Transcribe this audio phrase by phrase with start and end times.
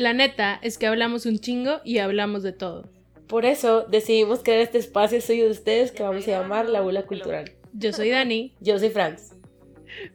[0.00, 2.88] La neta es que hablamos un chingo y hablamos de todo.
[3.28, 7.02] Por eso decidimos crear este espacio suyo de ustedes que vamos a llamar La Bula
[7.02, 7.52] Cultural.
[7.74, 8.54] Yo soy Dani.
[8.60, 9.36] Yo soy Franz.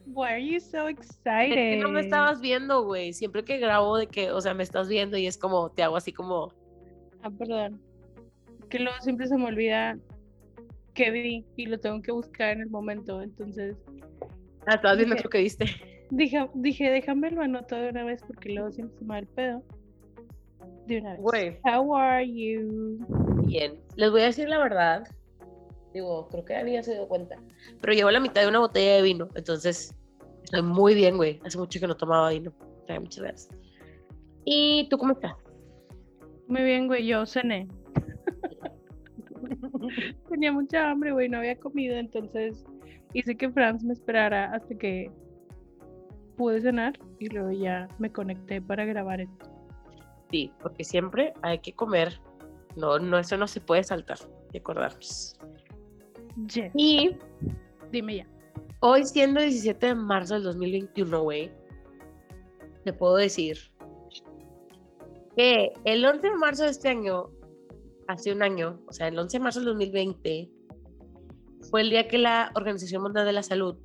[0.06, 1.52] Why are you so excited?
[1.52, 3.12] Es que no me estabas viendo, güey.
[3.12, 5.94] Siempre que grabo de que, o sea, me estás viendo y es como, te hago
[5.94, 6.52] así como...
[7.22, 7.80] Ah, perdón.
[8.68, 9.96] Que luego siempre se me olvida
[10.94, 13.76] que vi y lo tengo que buscar en el momento, entonces...
[14.66, 15.66] Ah, estabas viendo lo que viste.
[16.10, 19.28] Dije, dije, déjame lo anoto de una vez porque luego siempre se me va el
[19.28, 19.62] pedo.
[20.86, 21.20] De una vez.
[21.20, 21.58] Güey.
[21.64, 22.98] How are you?
[23.44, 23.78] Bien.
[23.96, 25.04] Les voy a decir la verdad.
[25.92, 27.36] Digo, creo que Dani ya se dio cuenta.
[27.80, 29.28] Pero llevo la mitad de una botella de vino.
[29.34, 29.94] Entonces,
[30.44, 31.40] estoy muy bien, güey.
[31.44, 32.52] Hace mucho que no tomaba vino.
[33.00, 33.58] Muchas gracias.
[34.44, 35.34] ¿Y tú cómo estás?
[36.46, 37.06] Muy bien, güey.
[37.06, 37.66] Yo cené.
[40.28, 41.28] Tenía mucha hambre, güey.
[41.28, 41.96] No había comido.
[41.96, 42.64] Entonces,
[43.12, 45.10] hice que Franz me esperara hasta que
[46.36, 46.92] pude cenar.
[47.18, 49.55] Y luego ya me conecté para grabar esto.
[50.30, 52.20] Sí, porque siempre hay que comer.
[52.76, 54.18] No, no, eso no se puede saltar.
[54.52, 55.36] De acordarnos.
[56.52, 56.72] Yes.
[56.74, 57.16] Y
[57.90, 58.26] Dime ya.
[58.80, 61.50] hoy, siendo 17 de marzo del 2021, güey,
[62.84, 63.58] te puedo decir
[65.36, 67.30] que el 11 de marzo de este año,
[68.08, 70.50] hace un año, o sea, el 11 de marzo del 2020,
[71.70, 73.76] fue el día que la Organización Mundial de la Salud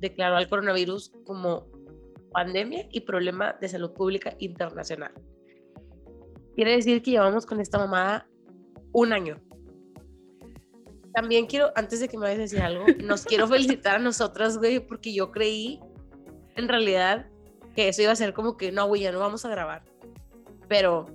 [0.00, 1.66] declaró al coronavirus como
[2.32, 5.12] pandemia y problema de salud pública internacional.
[6.54, 8.26] Quiere decir que llevamos con esta mamada
[8.92, 9.40] un año.
[11.14, 14.58] También quiero, antes de que me vayas a decir algo, nos quiero felicitar a nosotras,
[14.58, 15.80] güey, porque yo creí,
[16.56, 17.26] en realidad,
[17.74, 19.82] que eso iba a ser como que, no, güey, ya no vamos a grabar.
[20.68, 21.06] Pero,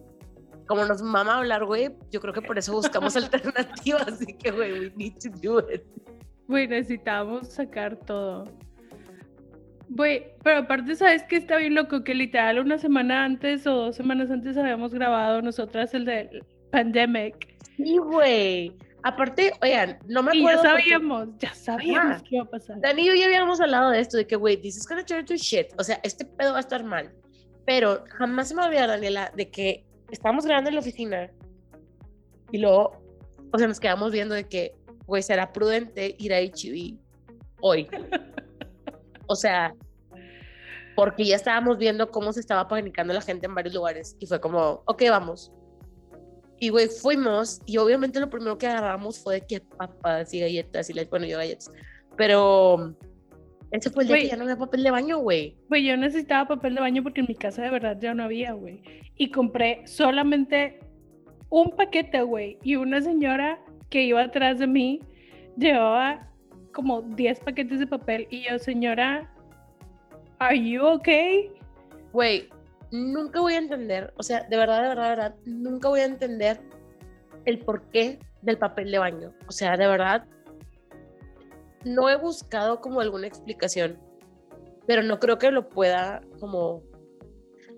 [0.67, 4.71] como nos mama hablar, güey, yo creo que por eso buscamos alternativas, así que, güey,
[4.71, 5.83] we need to do it.
[6.47, 8.45] Güey, necesitamos sacar todo.
[9.89, 12.03] Güey, pero aparte, ¿sabes qué está bien loco?
[12.03, 17.55] Que literal una semana antes o dos semanas antes habíamos grabado nosotras el de Pandemic.
[17.77, 18.73] Sí, güey.
[19.03, 20.63] Aparte, oigan, no me Y acuerdo.
[20.63, 22.23] ya porque- sabíamos, ya sabíamos Ajá.
[22.23, 22.81] que iba a pasar.
[22.81, 25.25] Dani y yo ya habíamos hablado de esto, de que, güey, this is gonna turn
[25.25, 25.67] to shit.
[25.77, 27.11] O sea, este pedo va a estar mal.
[27.65, 31.29] Pero jamás se me olvidar, Daniela, de que estábamos grabando en la oficina
[32.51, 33.01] y luego,
[33.53, 34.73] o sea, nos quedamos viendo de que,
[35.05, 36.97] güey, será prudente ir a HB
[37.61, 37.87] hoy.
[39.27, 39.73] O sea,
[40.95, 44.39] porque ya estábamos viendo cómo se estaba panicando la gente en varios lugares y fue
[44.39, 45.51] como, ok, vamos.
[46.59, 50.89] Y, güey, fuimos y obviamente lo primero que agarramos fue de que papas y galletas
[50.89, 51.71] y, la- bueno, yo galletas.
[52.15, 52.95] Pero
[53.69, 54.23] ese fue el día Güey.
[54.23, 55.55] que ya no había papel de baño, güey.
[55.69, 58.53] Güey, yo necesitaba papel de baño porque en mi casa de verdad ya no había,
[58.53, 58.81] güey.
[59.17, 60.79] Y compré solamente
[61.49, 62.57] un paquete, güey.
[62.63, 63.59] Y una señora
[63.91, 65.01] que iba atrás de mí
[65.57, 66.26] llevaba
[66.77, 68.27] como 10 paquetes de papel.
[68.29, 69.27] Y yo, señora,
[70.37, 71.51] ¿are you okay?
[72.13, 72.49] Güey,
[72.91, 76.05] nunca voy a entender, o sea, de verdad, de verdad, de verdad, nunca voy a
[76.05, 76.61] entender
[77.45, 79.33] el porqué del papel de baño.
[79.47, 80.27] O sea, de verdad,
[81.83, 83.97] no he buscado como alguna explicación,
[84.85, 86.83] pero no creo que lo pueda como,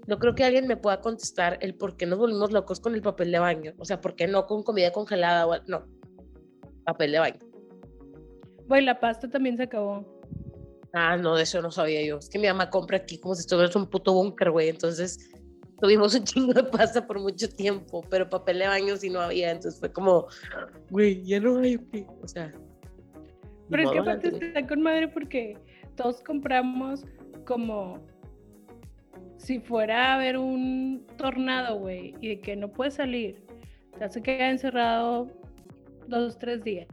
[0.08, 3.02] no creo que alguien me pueda contestar el por qué nos volvimos locos con el
[3.02, 3.74] papel de baño.
[3.78, 5.86] O sea, ¿por qué no con comida congelada o no?
[6.84, 7.49] Papel de baño.
[8.70, 10.06] Güey, la pasta también se acabó.
[10.94, 12.20] Ah, no, de eso no sabía yo.
[12.20, 14.70] Es que mi mamá compra aquí como si estuvieras un puto búnker, güey.
[14.70, 15.32] Entonces
[15.82, 19.50] tuvimos un chingo de pasta por mucho tiempo, pero papel de baño sí no había.
[19.50, 20.28] Entonces fue como,
[20.92, 22.24] güey, ya no hay, ok.
[22.24, 22.52] O sea.
[23.72, 24.48] Pero es que aparte tenía.
[24.50, 25.58] está con madre porque
[25.96, 27.04] todos compramos
[27.48, 28.00] como
[29.38, 33.44] si fuera a haber un tornado, güey, y de que no puedes salir.
[33.98, 35.28] Te hace quedar encerrado
[36.08, 36.88] dos, tres días.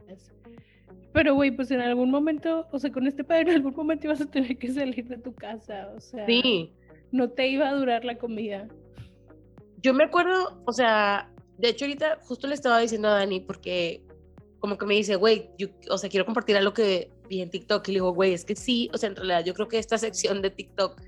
[1.17, 4.21] Pero, güey, pues en algún momento, o sea, con este padre en algún momento ibas
[4.21, 6.71] a tener que salir de tu casa, o sea, Sí,
[7.11, 8.67] no te iba a durar la comida.
[9.81, 14.03] yo me acuerdo, o sea, de hecho ahorita justo le estaba diciendo a Dani porque
[14.59, 15.49] como que me dice, güey,
[15.89, 18.55] o sea, quiero compartir algo que vi en TikTok y le digo, güey, es que
[18.55, 21.01] sí, o sea, en realidad yo creo que esta sección de TikTok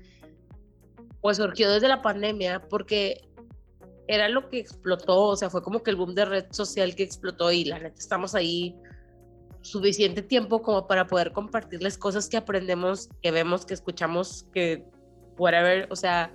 [1.20, 3.28] pues surgió desde la pandemia porque
[4.08, 7.04] era lo que explotó, o sea, fue como que el boom de red social que
[7.04, 8.74] explotó y la neta estamos ahí
[9.62, 14.84] suficiente tiempo como para poder compartirles cosas que aprendemos, que vemos, que escuchamos, que
[15.38, 16.32] whatever, o sea,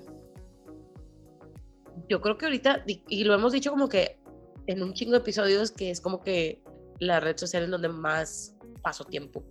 [2.10, 4.19] yo creo que ahorita, y- lo hemos dicho como que
[4.68, 6.62] en un chingo de episodios, que es como que
[7.00, 9.44] la red social en donde más paso tiempo.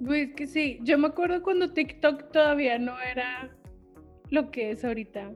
[0.00, 3.56] Güey, es que sí, yo me acuerdo cuando TikTok todavía no era
[4.30, 5.30] lo que es ahorita.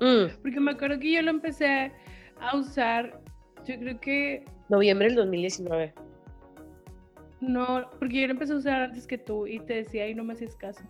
[0.00, 1.90] Mm, Porque me acuerdo que yo lo empecé
[2.38, 3.22] a usar,
[3.64, 5.94] yo creo que noviembre del 2019.
[7.40, 10.24] no, porque yo lo empecé a usar antes que tú y te decía y no
[10.24, 10.82] me hacías caso.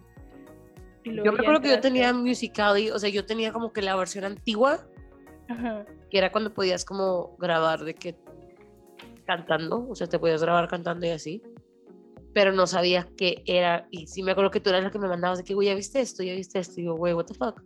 [1.05, 4.25] Yo me acuerdo que yo tenía Musical.ly, o sea, yo tenía como que la versión
[4.25, 4.89] antigua,
[5.49, 5.85] Ajá.
[6.11, 8.17] que era cuando podías como grabar de que
[9.25, 11.43] cantando, o sea, te podías grabar cantando y así,
[12.35, 15.09] pero no sabía qué era, y sí me acuerdo que tú eras la que me
[15.09, 17.35] mandabas de que, güey, ya viste esto, ya viste esto, y yo, güey, what the
[17.35, 17.63] fuck.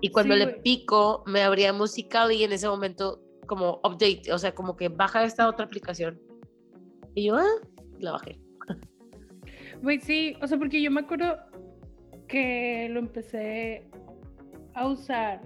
[0.00, 0.62] Y cuando Sí, le güey.
[0.62, 3.20] pico, me abría Musical.ly y en ese momento
[3.52, 6.18] como update, o sea, como que baja esta otra aplicación.
[7.14, 7.44] Y yo, ah,
[7.98, 8.40] la bajé.
[9.82, 11.36] Güey, sí, o sea, porque yo me acuerdo
[12.28, 13.86] que lo empecé
[14.72, 15.42] a usar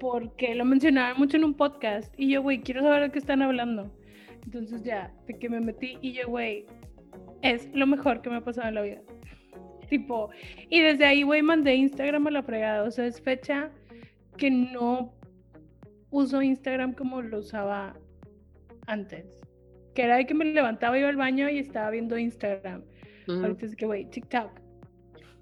[0.00, 3.42] porque lo mencionaban mucho en un podcast y yo, güey, quiero saber de qué están
[3.42, 3.94] hablando.
[4.44, 6.64] Entonces ya, de que me metí y yo, güey,
[7.42, 9.02] es lo mejor que me ha pasado en la vida.
[9.90, 10.30] Tipo,
[10.70, 12.84] y desde ahí, güey, mandé Instagram a la fregada.
[12.84, 13.70] O sea, es fecha
[14.38, 15.12] que no
[16.12, 17.96] uso Instagram como lo usaba
[18.86, 19.40] antes.
[19.94, 22.84] Que era de que me levantaba, iba al baño y estaba viendo Instagram.
[23.26, 23.40] Ujú.
[23.40, 24.50] Ahorita es que, güey, TikTok.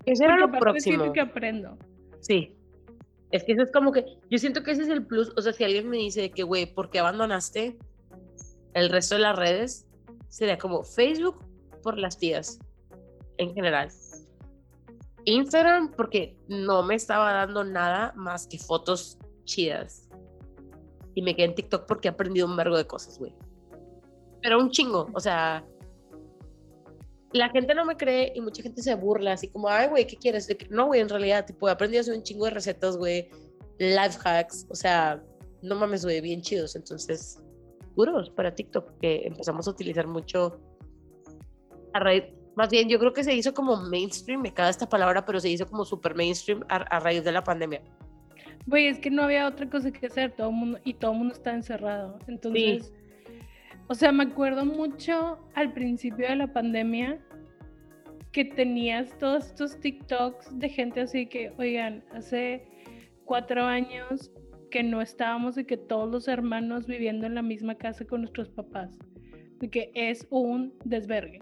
[0.06, 1.12] Ese era Porque lo próximo.
[1.12, 1.76] que aprendo.
[2.20, 2.56] Sí.
[3.30, 5.52] Es que eso es como que, yo siento que ese es el plus, o sea,
[5.52, 7.78] si alguien me dice que, güey, ¿por qué abandonaste
[8.74, 9.86] el resto de las redes?
[10.28, 11.44] Sería como Facebook
[11.82, 12.58] por las tías,
[13.38, 13.88] en general.
[15.26, 20.08] Instagram porque no me estaba dando nada más que fotos chidas.
[21.14, 23.34] Y me quedé en TikTok porque he aprendido un vergo de cosas, güey.
[24.42, 25.64] Pero un chingo, o sea,
[27.32, 30.16] la gente no me cree y mucha gente se burla, así como, ay, güey, ¿qué
[30.16, 30.48] quieres?
[30.70, 33.28] No, güey, en realidad, tipo, he aprendido a hacer un chingo de recetas, güey,
[33.78, 35.22] life hacks, o sea,
[35.62, 36.74] no mames, güey, bien chidos.
[36.74, 37.42] Entonces,
[37.94, 40.60] puros para TikTok, que empezamos a utilizar mucho
[41.92, 42.24] a raíz,
[42.56, 45.48] más bien, yo creo que se hizo como mainstream, me caga esta palabra, pero se
[45.48, 47.82] hizo como super mainstream a, a raíz de la pandemia.
[48.66, 51.34] Güey, es que no había otra cosa que hacer, todo mundo, y todo el mundo
[51.34, 52.18] está encerrado.
[52.28, 52.92] Entonces,
[53.88, 57.18] o sea, me acuerdo mucho al principio de la pandemia
[58.32, 62.64] que tenías todos estos TikToks de gente así que, oigan, hace
[63.24, 64.30] cuatro años
[64.70, 68.48] que no estábamos y que todos los hermanos viviendo en la misma casa con nuestros
[68.50, 68.96] papás.
[69.70, 71.40] Que es un desvergue.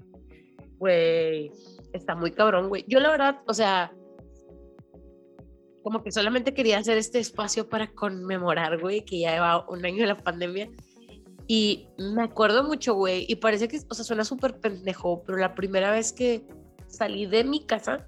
[0.78, 1.50] Güey,
[1.92, 2.84] está muy cabrón, güey.
[2.88, 3.92] Yo la verdad, o sea,
[5.88, 10.02] como que solamente quería hacer este espacio para conmemorar, güey, que ya lleva un año
[10.02, 10.68] de la pandemia.
[11.46, 15.54] Y me acuerdo mucho, güey, y parece que, o sea, suena súper pendejo, pero la
[15.54, 16.46] primera vez que
[16.88, 18.06] salí de mi casa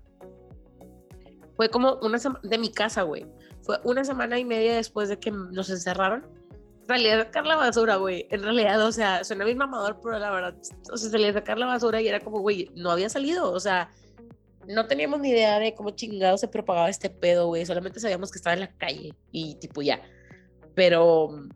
[1.56, 3.26] fue como una semana, de mi casa, güey.
[3.62, 6.26] Fue una semana y media después de que nos encerraron.
[6.86, 8.26] Salí a sacar la basura, güey.
[8.30, 10.54] En realidad, o sea, suena bien mamador, pero la verdad,
[10.92, 13.58] o sea, salí a sacar la basura y era como, güey, no había salido, o
[13.58, 13.88] sea,
[14.70, 17.66] no teníamos ni idea de cómo chingado se propagaba este pedo, güey.
[17.66, 20.00] Solamente sabíamos que estaba en la calle y tipo ya.
[20.74, 21.48] Pero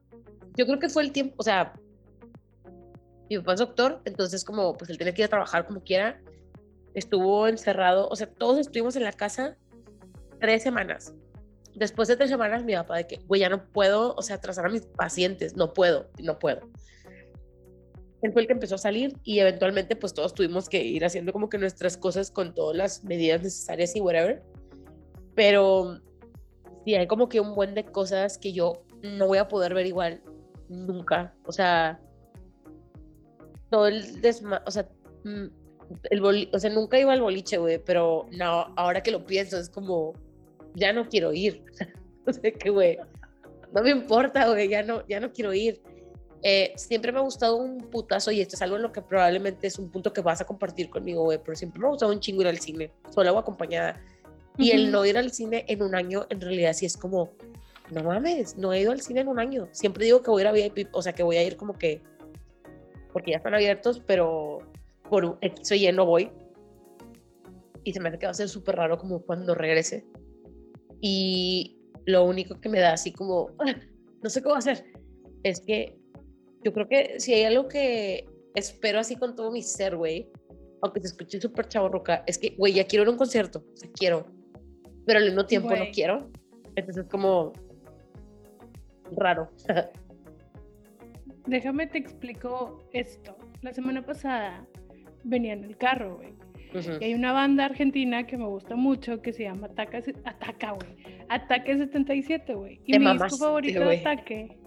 [0.57, 1.73] yo creo que fue el tiempo, o sea,
[3.31, 6.21] mi papá es doctor, entonces como pues él tenía que ir a trabajar como quiera,
[6.95, 9.57] estuvo encerrado, o sea, todos estuvimos en la casa
[10.41, 11.15] tres semanas.
[11.75, 14.67] Después de tres semanas, mi papá de que, güey, ya no puedo, o sea, trazar
[14.67, 16.61] a mis pacientes, no puedo, no puedo.
[18.25, 21.31] Él fue el que empezó a salir y eventualmente pues todos tuvimos que ir haciendo
[21.31, 24.43] como que nuestras cosas con todas las medidas necesarias y whatever.
[25.35, 26.00] Pero
[26.87, 29.85] sí, hay como que un buen de cosas que yo no voy a poder ver
[29.87, 30.23] igual
[30.71, 31.35] nunca.
[31.44, 32.00] O sea,
[33.71, 34.62] todo el desma...
[34.67, 34.88] O sea,
[35.25, 35.44] mm,
[36.11, 39.59] el boli- o sea, nunca iba al boliche, güey, pero no, ahora que lo pienso
[39.59, 40.15] es como,
[40.75, 41.62] ya no quiero ir.
[42.27, 42.97] o sea, que, güey,
[43.75, 45.82] no me importa, güey, ya no, ya no quiero ir.
[46.46, 49.67] Eh, siempre me ha gustado un putazo y esto es algo en lo que probablemente
[49.67, 52.20] es un punto que vas a compartir conmigo, güey, pero siempre me ha gustado un
[52.20, 53.98] chingo ir al cine, sola o acompañada.
[54.58, 54.93] Y el Ujú.
[54.93, 57.31] no ir al cine en un año, en realidad sí es como,
[57.91, 59.69] no mames, no he ido al cine en un año.
[59.72, 61.79] Siempre digo que voy a ir a VIP, o sea, que voy a ir como
[61.79, 62.03] que,
[63.15, 64.58] porque ya están abiertos, pero
[65.08, 66.31] por X o Y no voy.
[67.84, 70.05] Y se me hace que va a ser súper raro como cuando regrese.
[71.01, 73.65] Y lo único que me da así como, "Ah,
[74.22, 74.84] no sé cómo hacer,
[75.43, 76.04] es que
[76.65, 80.29] yo creo que si hay algo que espero así con todo mi ser, güey,
[80.83, 83.77] aunque se escuche súper chavorroca, es que, güey, ya quiero ir a un concierto, o
[83.77, 84.27] sea, quiero,
[85.06, 86.31] pero al mismo tiempo no quiero.
[86.75, 87.53] Entonces es como
[89.13, 89.51] raro.
[91.47, 93.37] Déjame te explico esto.
[93.63, 94.67] La semana pasada
[95.25, 96.35] venía en el carro, güey.
[97.01, 100.97] Y hay una banda argentina que me gusta mucho que se llama Ataca, Ataca, güey.
[101.29, 102.81] Ataque 77, güey.
[102.85, 103.99] Y mi mamaste, disco favorito de.
[103.99, 104.59] Ataque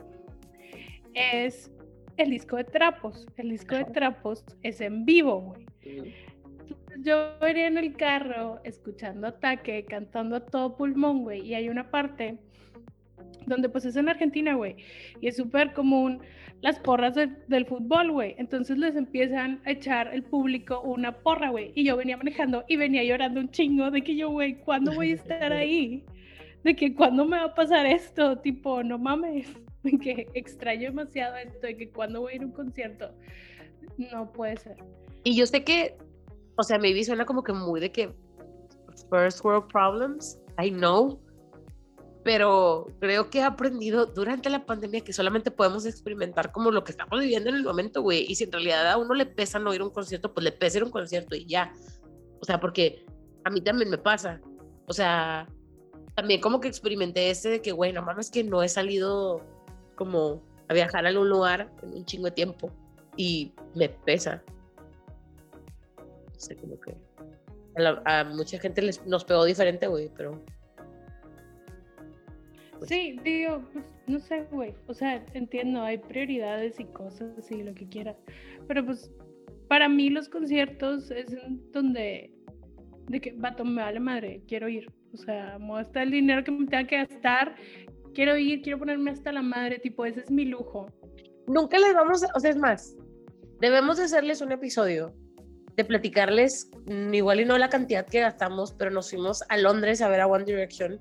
[1.14, 1.70] es
[2.18, 3.28] el disco de Trapos.
[3.38, 3.86] El disco de.
[3.86, 5.66] Trapos es en vivo, güey.
[7.00, 11.42] Yo venía en el carro escuchando Ataque, cantando a todo pulmón, güey.
[11.46, 12.38] Y hay una parte
[13.46, 14.76] donde pues es en Argentina, güey,
[15.22, 16.20] y es súper común
[16.62, 18.36] las porras de- del fútbol, güey.
[18.40, 21.72] Entonces les empiezan a echar el público una porra, güey.
[21.76, 25.12] Y yo venía manejando y venía llorando un chingo de que yo, güey, ¿cuándo voy
[25.12, 26.04] a estar ahí?
[26.64, 29.48] De que cuándo me va a pasar esto, tipo, no mames,
[30.02, 33.12] que extraño demasiado esto, de que cuándo voy a ir a un concierto.
[33.98, 34.78] No puede ser.
[35.24, 35.98] Y yo sé que,
[36.56, 38.14] o sea, maybe suena como que muy de que
[39.10, 41.20] first world problems, I know,
[42.24, 46.92] pero creo que he aprendido durante la pandemia que solamente podemos experimentar como lo que
[46.92, 48.26] estamos viviendo en el momento, güey.
[48.30, 50.52] Y si en realidad a uno le pesa no ir a un concierto, pues le
[50.52, 51.72] pesa ir a un concierto y ya.
[52.42, 53.06] O sea, porque
[53.46, 54.42] a mí también me pasa.
[54.88, 55.48] O sea,
[56.16, 59.42] también como que experimenté este de que, güey, no mames que no he salido
[59.98, 62.72] como a viajar a algún lugar en un chingo de tiempo
[63.18, 64.42] y me pesa.
[65.98, 66.96] No sé, como que
[67.76, 70.42] a, la- a mucha gente les, nos pegó diferente, güey, pero
[72.78, 73.64] Pues- Sí, digo,
[74.06, 74.76] no sé, güey.
[74.88, 78.16] O sea, entiendo, hay prioridades y cosas y lo que quieras.
[78.68, 79.12] Pero pues,
[79.68, 81.36] para mí los conciertos es
[81.74, 82.32] donde,
[83.08, 84.92] de que, vato, me vale madre, quiero ir.
[85.14, 87.56] O sea, me está el dinero que me tenga que gastar,
[88.18, 90.88] quiero ir, quiero ponerme hasta la madre, tipo, ese es mi lujo.
[91.46, 92.96] nunca les vamos a, o sea, es más,
[93.62, 95.14] debemos de hacerles un episodio
[95.76, 96.72] de platicarles,
[97.14, 100.26] igual y no la cantidad que gastamos, pero nos fuimos a Londres a ver a
[100.26, 101.00] One Direction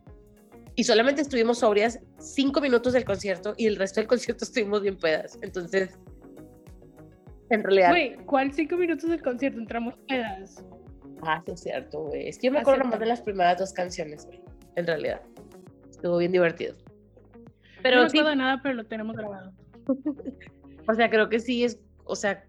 [0.75, 4.99] y solamente estuvimos sobrias cinco minutos del concierto y el resto del concierto estuvimos bien
[4.99, 5.39] pedas.
[5.41, 5.99] Entonces,
[7.49, 9.59] en realidad, Güey, ¿cuál cinco minutos del concierto?
[9.59, 10.63] Entramos pedas.
[11.23, 12.29] ah, sí es cierto, güey.
[12.29, 14.43] Es que yo me acuerdo nomás de las primeras dos canciones, güey,
[14.75, 15.23] en realidad.
[15.91, 16.77] Estuvo bien divertido.
[17.87, 19.53] Pero no me sí, acuerdo de nada, pero lo tenemos grabado.
[20.89, 22.45] O sea, creo que sí es, o sea,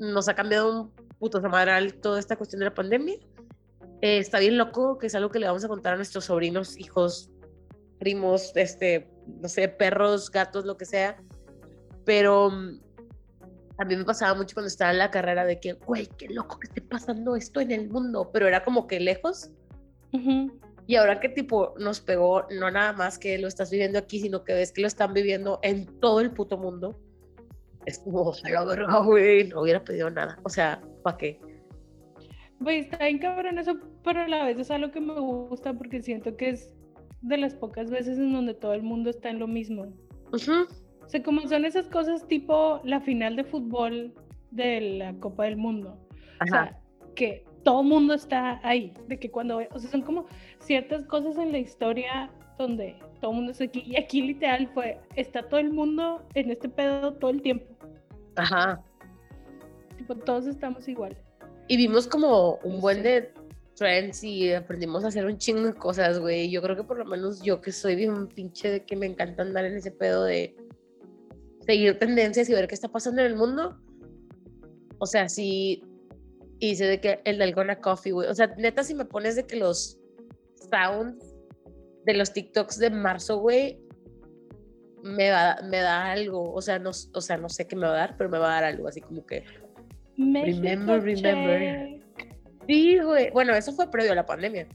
[0.00, 3.14] nos ha cambiado un puto madral toda esta cuestión de la pandemia.
[4.00, 6.76] Eh, está bien loco, que es algo que le vamos a contar a nuestros sobrinos,
[6.76, 7.30] hijos,
[8.00, 9.08] primos, este,
[9.40, 11.22] no sé, perros, gatos, lo que sea.
[12.04, 12.80] Pero mm,
[13.78, 16.58] a mí me pasaba mucho cuando estaba en la carrera de que, güey, qué loco
[16.58, 19.50] que esté pasando esto en el mundo, pero era como que lejos.
[20.12, 20.50] Ujú.
[20.90, 24.42] Y ahora que tipo nos pegó, no nada más que lo estás viviendo aquí, sino
[24.42, 27.00] que ves que lo están viviendo en todo el puto mundo.
[27.86, 30.40] Es como, la verga, güey, no hubiera pedido nada.
[30.42, 31.40] O sea, ¿para qué?
[32.58, 36.02] Güey, está bien cabrón eso, pero a la vez es algo que me gusta porque
[36.02, 36.72] siento que es
[37.20, 39.94] de las pocas veces en donde todo el mundo está en lo mismo.
[40.32, 40.66] Ujú,
[41.04, 44.12] O sea, como son esas cosas tipo la final de fútbol
[44.50, 45.90] de la Copa del Mundo.
[45.90, 46.50] O Ajá.
[46.50, 46.80] sea,
[47.14, 48.92] que todo el mundo está ahí.
[49.08, 50.26] De que cuando, o sea, son como
[50.58, 53.82] ciertas cosas en la historia donde todo el mundo está aquí.
[53.86, 57.66] Y aquí literal fue, está todo el mundo en este pedo todo el tiempo.
[58.36, 58.82] Ajá.
[59.96, 61.16] Tipo, todos estamos igual.
[61.68, 62.80] Y vimos como un Sí.
[62.80, 63.32] buen de
[63.76, 66.50] trends y aprendimos a hacer un chingo de cosas, güey.
[66.50, 69.42] Yo creo que por lo menos yo que soy bien pinche de que me encanta
[69.42, 70.54] andar en ese pedo de
[71.60, 73.80] seguir tendencias y ver qué está pasando en el mundo.
[74.98, 75.82] O sea, sí
[76.60, 78.28] hice de que el Dalgona Coffee, güey.
[78.28, 79.98] O sea, neta, si me pones de que los
[80.70, 81.36] sounds
[82.04, 83.80] de los TikToks de marzo, güey,
[85.02, 86.52] me, va, me da algo.
[86.52, 88.48] O sea, no, o sea, no sé qué me va a dar, pero me va
[88.48, 89.44] a dar algo, así como que.
[90.16, 92.00] Remember, México remember.
[92.16, 92.28] check,
[92.68, 93.30] Sí, güey.
[93.30, 94.68] Bueno, eso fue previo a la pandemia.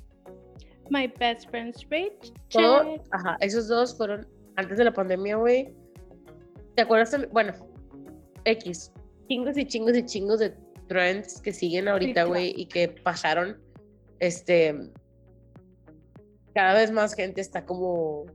[0.89, 2.33] My best friend's page.
[2.49, 5.73] Todo, ajá, esos dos fueron antes de la pandemia, güey.
[6.75, 7.15] ¿Te acuerdas?
[7.31, 7.53] Bueno,
[8.43, 8.91] X.
[9.27, 10.53] Chingos y chingos y chingos de
[10.87, 12.29] trends que siguen ahorita, claro.
[12.29, 13.61] güey, y que pasaron.
[14.19, 14.75] Este.
[16.53, 18.25] Cada vez más gente está como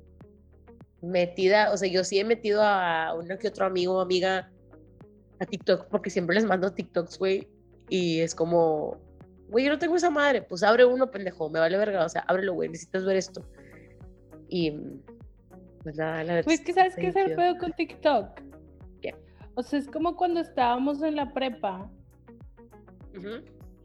[1.00, 1.72] metida.
[1.72, 4.50] O sea, yo sí he metido a uno que otro amigo o amiga
[5.38, 7.48] a TikTok porque siempre les mando TikToks, güey.
[7.88, 8.98] Y es como,
[9.48, 10.42] güey, yo no tengo esa madre.
[10.42, 12.04] Pues abre uno, pendejo, me vale verga.
[12.04, 13.44] O sea, ábrelo, güey, necesitas ver esto.
[14.48, 14.72] Y
[15.82, 16.44] pues nada, la verdad.
[16.44, 18.40] Pues que sabes qué es el pedo con TikTok.
[19.00, 19.14] ¿Qué?
[19.54, 21.90] O sea, es como cuando estábamos en la prepa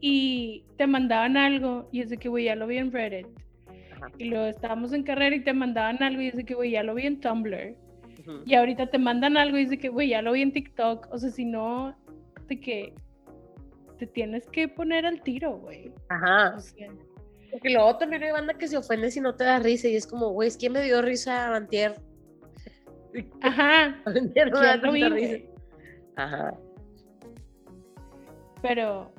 [0.00, 3.26] Y te mandaban algo y es de que, güey, ya lo vi en Reddit.
[3.92, 4.08] Ajá.
[4.18, 6.82] Y luego estábamos en carrera y te mandaban algo y es de que, güey, ya
[6.82, 7.74] lo vi en Tumblr.
[8.44, 11.08] Y ahorita te mandan algo y es de que, güey, ya lo vi en TikTok.
[11.12, 11.96] O sea, si no,
[12.48, 12.92] de que
[13.98, 15.92] te tienes que poner al tiro, güey.
[16.08, 16.54] Ajá.
[16.56, 16.88] O sea,
[17.50, 20.06] Porque luego también hay banda que se ofende si no te da risa y es
[20.06, 21.94] como, güey, es que me dio risa Antier.
[23.42, 24.00] ajá.
[24.06, 25.44] Antier me ya da risa.
[26.16, 26.54] Ajá.
[28.62, 29.12] Pero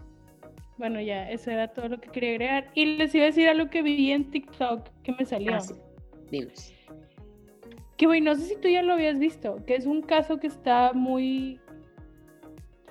[0.78, 2.72] bueno, ya, eso era todo lo que quería agregar.
[2.76, 5.56] Y les iba a decir algo que vi en TikTok que me salió.
[5.56, 5.76] Ah, sí.
[7.98, 10.48] Que, güey, no sé si tú ya lo habías visto, que es un caso que
[10.48, 11.60] está muy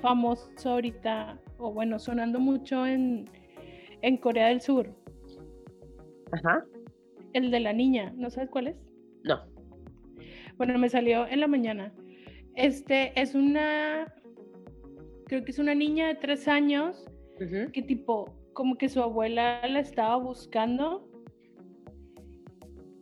[0.00, 3.30] famoso ahorita, o bueno, sonando mucho en,
[4.02, 4.92] en Corea del Sur.
[6.32, 6.64] Ajá.
[7.34, 8.76] El de la niña, ¿no sabes cuál es?
[9.22, 9.44] No.
[10.56, 11.92] Bueno, me salió en la mañana.
[12.56, 14.12] Este es una,
[15.26, 17.04] creo que es una niña de tres años
[17.38, 21.08] Que tipo, como que su abuela la estaba buscando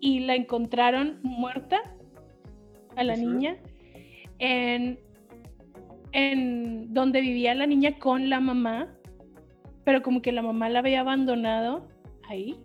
[0.00, 1.81] y la encontraron muerta
[2.97, 3.57] a la niña
[4.38, 4.99] en,
[6.12, 8.95] en donde vivía la niña con la mamá,
[9.85, 11.88] pero como que la mamá la había abandonado
[12.29, 12.57] ahí,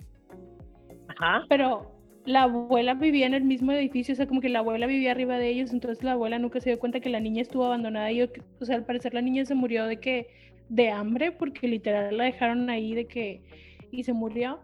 [1.07, 1.45] Ajá.
[1.47, 5.11] pero la abuela vivía en el mismo edificio, o sea, como que la abuela vivía
[5.11, 8.11] arriba de ellos, entonces la abuela nunca se dio cuenta que la niña estuvo abandonada
[8.11, 8.29] y, o
[8.61, 10.27] sea, al parecer la niña se murió de que
[10.69, 13.41] de hambre porque literal la dejaron ahí de que
[13.91, 14.59] y se murió.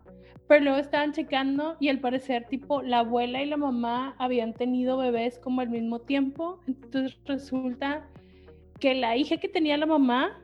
[0.48, 4.98] Pero luego estaban checando y al parecer tipo la abuela y la mamá habían tenido
[4.98, 8.08] bebés como al mismo tiempo, entonces resulta
[8.80, 10.40] que la hija que tenía la mamá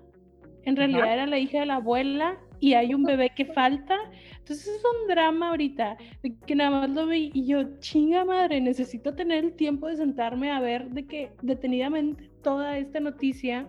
[0.63, 1.13] en realidad Ajá.
[1.13, 3.98] era la hija de la abuela y hay un bebé que falta.
[4.38, 8.62] Entonces es un drama ahorita, de que nada más lo vi y yo, chinga madre,
[8.62, 13.68] necesito tener el tiempo de sentarme a ver de que detenidamente toda esta noticia,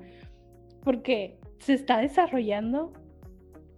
[0.84, 2.92] porque se está desarrollando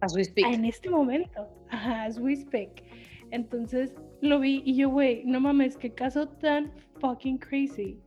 [0.01, 0.47] As we speak.
[0.47, 1.47] en este momento.
[1.71, 2.83] Ajá, as we speak.
[3.31, 7.99] Entonces lo vi y yo, güey, no mames, qué caso tan fucking crazy.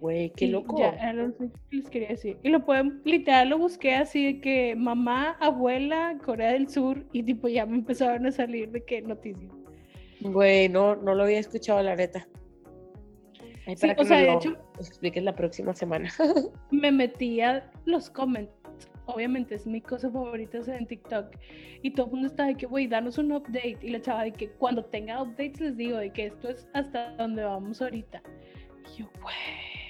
[0.00, 0.78] Güey, qué Y loco.
[0.78, 2.36] Ya, era lo que les quería decir.
[2.42, 7.22] Y lo pueden, literal, lo busqué así de que mamá, abuela, Corea del Sur, y
[7.22, 9.50] tipo ya me empezaron a salir de qué noticias.
[10.20, 12.26] Güey, no, no lo había escuchado, la neta.
[13.66, 16.10] Ay, Sí, para o que sea, me de lo hecho- expliques la próxima semana.
[16.70, 18.52] Me metí a los comments.
[19.06, 21.36] Obviamente es mi cosa favorita sea, en TikTok.
[21.82, 23.78] Y todo el mundo está de que, güey, danos un update.
[23.82, 27.14] Y la chava de que cuando tenga updates les digo de que esto es hasta
[27.16, 28.22] donde vamos ahorita.
[28.94, 29.34] Y yo, güey.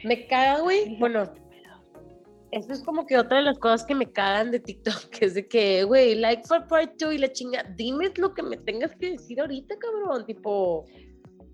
[0.04, 0.96] me caga, güey.
[0.98, 2.08] Bueno, loco este pedo".
[2.50, 5.34] esto es como que otra de las cosas que me cagan de TikTok, que es
[5.34, 8.94] de que, güey, like for part 2 y la chinga, dime lo que me tengas
[8.96, 10.26] que decir ahorita, cabrón.
[10.26, 10.84] Tipo,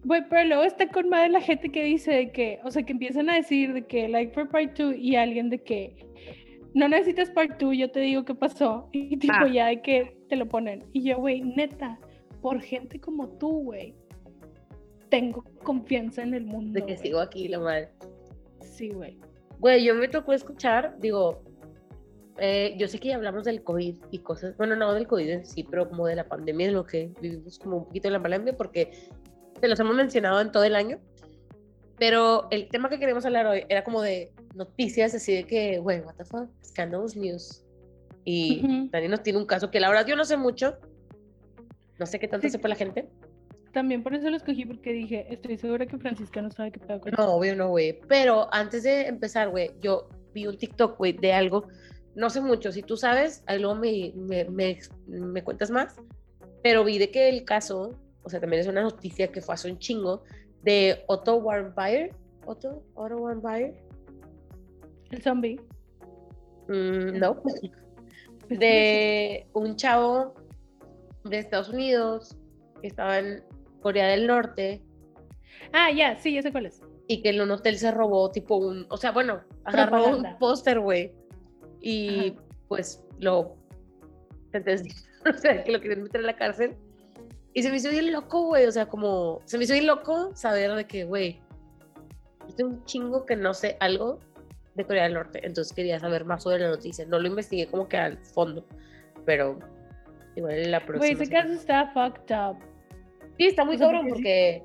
[0.02, 2.93] Güey, pero luego está con madre la gente que dice de que, o sea, que
[2.93, 5.95] empiezan a decir de que like for part 2 y alguien de que
[6.74, 8.88] no necesitas part 2, yo te digo qué pasó.
[8.92, 9.48] Y tipo Ah.
[9.48, 10.84] ya de que te lo ponen.
[10.92, 11.98] Y yo, güey, neta,
[12.40, 13.94] por gente como tú, güey,
[15.08, 16.78] tengo confianza en el mundo.
[16.80, 17.88] de que sigo aquí, la madre.
[18.61, 19.18] Sí, güey.
[19.59, 21.42] Güey, yo me tocó escuchar, digo,
[22.38, 25.44] eh, yo sé que ya hablamos del COVID y cosas, bueno, no del COVID en
[25.44, 28.22] sí, pero como de la pandemia, de lo que vivimos como un poquito en la
[28.22, 28.92] pandemia, porque
[29.61, 30.98] se los hemos mencionado en todo el año.
[32.00, 36.00] Pero el tema que queremos hablar hoy era como de noticias, así de que, güey,
[36.00, 37.62] what the fuck, scandalous news.
[38.24, 38.88] Y Ujú.
[38.90, 40.78] Dani nos tiene un caso que la verdad yo no sé mucho,
[41.98, 42.52] no sé qué tanto Sí.
[42.52, 43.06] sepa la gente.
[43.72, 47.00] También por eso lo escogí, porque dije, estoy segura que Francisca no sabe qué pedo
[47.02, 48.00] con No, obvio no, güey.
[48.08, 51.68] Pero antes de empezar, güey, yo vi un TikTok, güey, de algo.
[52.16, 52.72] No sé mucho.
[52.72, 55.94] Si tú sabes, ahí luego me, me, me, me cuentas más.
[56.62, 59.70] Pero vi de que el caso, o sea, también es una noticia que fue hace
[59.70, 60.24] un chingo,
[60.62, 62.14] de Otto Warmbier.
[62.46, 63.75] Otto, Otto Warmbier.
[65.11, 65.61] el zombie.
[66.68, 67.42] Mm, no.
[68.49, 70.35] Pues, De un chavo
[71.23, 72.37] de Estados Unidos
[72.81, 73.44] que estaba en
[73.81, 74.83] Corea del Norte
[75.73, 76.83] Ah, ya, sí, ya sé cuál es.
[77.07, 80.81] y que en un hotel se robó tipo un, o sea, bueno, agarró un póster,
[80.81, 81.12] güey,
[81.81, 82.42] y Ajá.
[82.66, 83.57] pues lo
[84.51, 84.96] sentenciaron,
[85.33, 86.77] o sea, que lo querían meter en la cárcel.
[87.52, 90.34] Y se me hizo bien loco, güey, o sea, como, se me hizo bien loco
[90.34, 91.40] saber de que, güey,
[92.48, 94.20] es un chingo que no sé algo
[94.76, 97.04] de Corea del Norte, entonces quería saber más sobre la noticia.
[97.06, 98.64] No lo investigué como que al fondo,
[99.24, 99.58] pero
[100.36, 101.12] igual en la Güey, próxima.
[101.12, 101.42] ese semana.
[101.48, 102.56] caso está fucked up.
[103.36, 104.62] Sí, está muy cabrón porque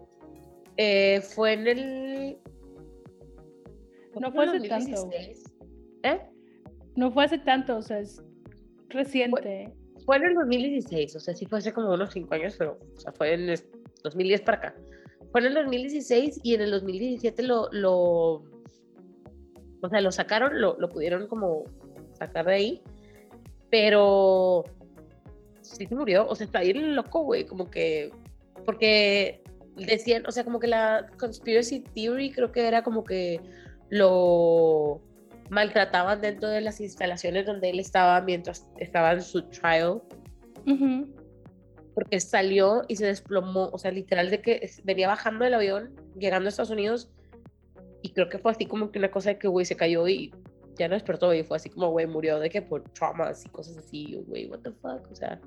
[0.78, 2.38] eh, fue en el.
[4.20, 4.92] No fue hace tanto.
[4.92, 5.54] 2016.
[6.04, 6.22] ¿Eh?
[6.96, 8.22] No fue hace tanto, o sea, es
[8.90, 9.42] reciente.
[9.42, 9.74] Fue
[10.14, 13.12] en el 2016, o sea, sí fue hace como unos 5 años, pero o sea,
[13.12, 13.60] fue en el
[14.04, 14.76] 2010 para acá.
[15.32, 17.70] Fue en el 2016 y en el 2017 lo.
[17.72, 18.44] lo
[19.82, 21.64] o sea, lo sacaron, lo, lo pudieron como
[22.14, 22.82] sacar de ahí,
[23.70, 24.64] pero
[25.62, 28.12] sí se murió, o sea, está bien loco, güey, como que,
[28.66, 29.44] porque
[29.76, 33.42] decían, o sea, como que la conspiracy theory creo que era como que
[33.90, 35.02] lo
[35.50, 40.02] maltrataban dentro de las instalaciones donde él estaba mientras estaba en su trial,
[40.66, 41.14] Ujú.
[41.94, 46.48] porque salió y se desplomó, o sea, literal de que venía bajando del avión, llegando
[46.48, 47.12] a Estados Unidos,
[48.02, 50.34] y creo que fue así como que una cosa de que, güey, se cayó y
[50.78, 53.78] ya no despertó, y fue así como, güey, murió de que por traumas y cosas
[53.78, 55.40] así, güey, what the fuck, o sea,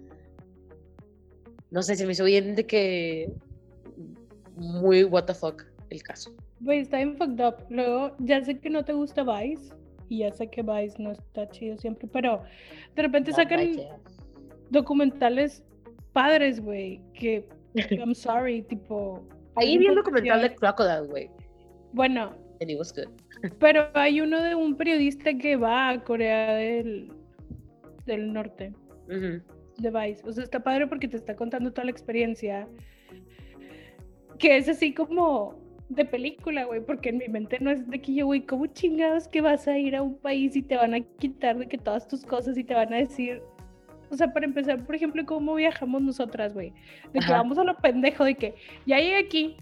[1.70, 3.30] no sé, se me hizo bien de que
[4.56, 6.34] muy what the fuck el caso.
[6.60, 7.54] Güey, está bien fucked up.
[7.70, 9.72] Luego, ya sé que no te gusta Vice,
[10.08, 12.42] y ya sé que Vice no está chido siempre, pero
[12.94, 13.72] de repente sacan
[14.70, 15.62] documentales
[16.12, 17.46] padres, güey, que
[17.90, 19.26] I'm sorry, tipo.
[19.56, 21.30] Ahí vi el documental de Crocodile, güey.
[21.92, 23.08] Bueno, And it was good.
[23.58, 27.12] pero hay uno de un periodista que va a Corea del,
[28.06, 28.72] del Norte,
[29.06, 30.22] de Vice.
[30.24, 32.68] O sea, está padre porque te está contando toda la experiencia.
[34.38, 35.56] Que es así como
[35.88, 39.26] de película, güey, porque en mi mente no es de que yo, güey, ¿cómo chingados
[39.28, 42.06] que vas a ir a un país y te van a quitar de que todas
[42.06, 43.42] tus cosas y te van a decir,
[44.10, 46.72] o sea, para empezar, por ejemplo, cómo viajamos nosotras, güey,
[47.12, 47.38] de que Ajá.
[47.38, 48.54] vamos a lo pendejo, de que
[48.86, 49.56] ya llegué aquí,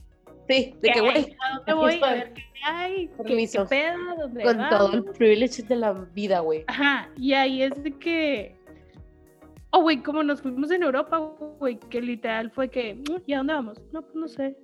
[0.49, 1.37] Sí, de que, ¿qué güey?
[1.41, 2.01] ¿a dónde voy?
[2.03, 6.39] A ver qué hay, ¿Qué- qué, pedo, dónde con todo el privilege de la vida,
[6.41, 6.63] güey.
[6.69, 8.55] Ajá, y ahí es de que.
[9.71, 11.19] Oh, güey, como nos fuimos en Europa,
[11.59, 12.95] güey, que literal fue que.
[12.95, 13.83] "Mm, ¿Y a dónde vamos?
[13.93, 14.57] No, pues no sé.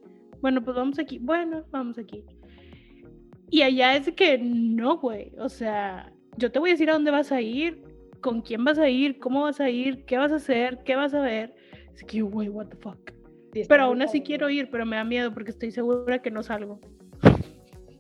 [0.43, 1.19] Bueno, pues vamos aquí.
[1.19, 2.25] Bueno, vamos aquí.
[3.51, 5.33] Y allá es que no, güey.
[5.39, 7.83] O sea, yo te voy a decir a dónde vas a ir,
[8.21, 11.15] con quién vas a ir, cómo vas a ir, qué vas a hacer, qué vas
[11.15, 11.55] a ver.
[11.95, 13.11] Es que, güey, what the fuck.
[13.53, 16.43] Sí, Pero aún así quiero ir, pero me da miedo porque estoy segura que no
[16.43, 16.81] salgo.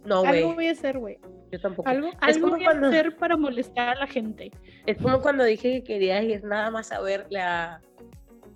[0.06, 1.18] No, Algo güey, voy a hacer, güey.
[1.52, 1.88] yo tampoco.
[1.88, 4.50] Algo, Es algo como voy cuando- a hacer para molestar a la gente.
[4.86, 7.80] Es como cuando dije que quería ir nada más a ver la.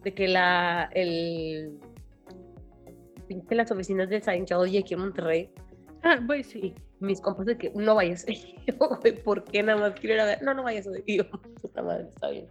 [0.03, 0.89] de que la.
[0.95, 1.79] el.
[3.27, 5.51] Pinche las oficinas de Scientology aquí en Monterrey.
[6.03, 6.75] Ah, güey, sí.
[7.01, 8.25] Y mis compas de que no vayas.
[8.67, 10.43] Yo, güey, ¿por qué nada más quiero ir a ver?
[10.43, 10.89] No, no vayas.
[11.05, 11.29] Y yo,
[11.61, 12.47] puta madre, está bien.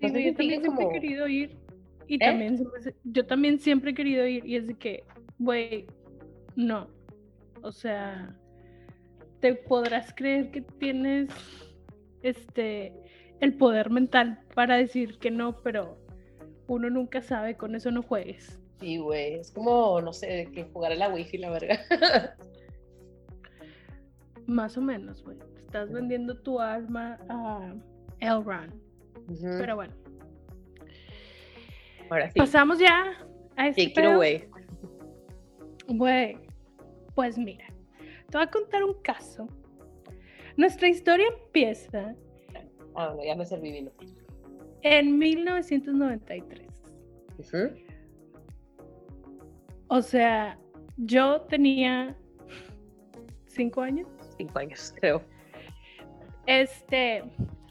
[0.00, 1.56] Sí, yo también siempre he querido ir.
[2.06, 2.18] Y ¿Eh?
[2.18, 2.68] también,
[3.04, 4.44] yo también siempre he querido ir.
[4.46, 5.04] Y es de que,
[5.38, 5.86] güey,
[6.56, 6.88] no.
[7.62, 8.36] O sea,
[9.40, 11.28] te podrás creer que tienes
[12.22, 12.92] este
[13.40, 15.96] el poder mental para decir que no, pero
[16.66, 18.60] uno nunca sabe, con eso no juegues.
[18.80, 19.34] Sí, güey.
[19.34, 21.80] Es como, no sé, que jugar a la wifi, la verga.
[24.46, 25.36] Más o menos, güey.
[25.58, 27.74] Estás vendiendo tu alma a
[28.20, 28.72] Elrond.
[29.58, 29.92] Pero bueno,
[32.08, 32.38] Ahora sí.
[32.38, 33.12] pasamos ya
[33.56, 34.16] a este Sí, quiero, pedo.
[34.16, 34.48] güey.
[35.88, 36.38] Güey,
[37.14, 37.66] pues mira,
[38.30, 39.46] te voy a contar un caso.
[40.56, 42.14] Nuestra historia empieza
[42.94, 43.90] Ah, bueno, ya me serví vino.
[44.82, 46.66] en 1993.
[47.38, 47.74] Ujú.
[49.88, 50.58] O sea,
[50.96, 52.14] yo tenía
[53.46, 54.06] cinco años.
[54.36, 55.22] Cinco años, creo.
[56.46, 57.22] Este,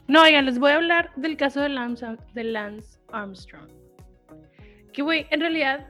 [0.06, 3.70] no, oigan, les voy a hablar del caso de Lance, de Lance Armstrong.
[4.92, 5.88] Que, güey, en realidad,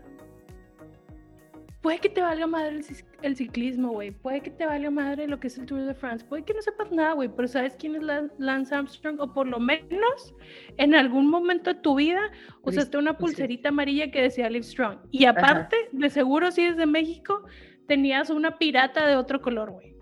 [1.80, 2.84] puede que te valga madre el,
[3.22, 4.10] el ciclismo, güey.
[4.10, 6.24] Puede que te valga madre lo que es el Tour de France.
[6.24, 9.20] Puede que no sepas nada, güey, pero ¿sabes quién es Lan- Lance Armstrong?
[9.20, 10.34] O por lo menos,
[10.76, 12.20] en algún momento de tu vida,
[12.62, 14.98] usaste una pulserita amarilla que decía Live Strong.
[15.10, 17.44] Y aparte, de seguro, si eres de México,
[17.86, 19.96] tenías una pirata de otro color, güey.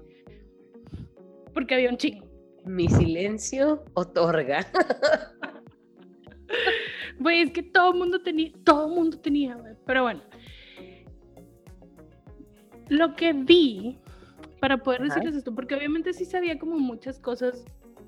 [1.55, 2.27] Porque había un chingo.
[2.65, 4.67] Mi silencio otorga.
[7.19, 9.75] Güey, es que todo el mundo tenía, todo el mundo tenía, güey.
[9.87, 10.23] Pero bueno.
[12.89, 13.99] Lo que vi,
[14.61, 17.65] para poder decirles esto, porque obviamente sí sabía como muchas cosas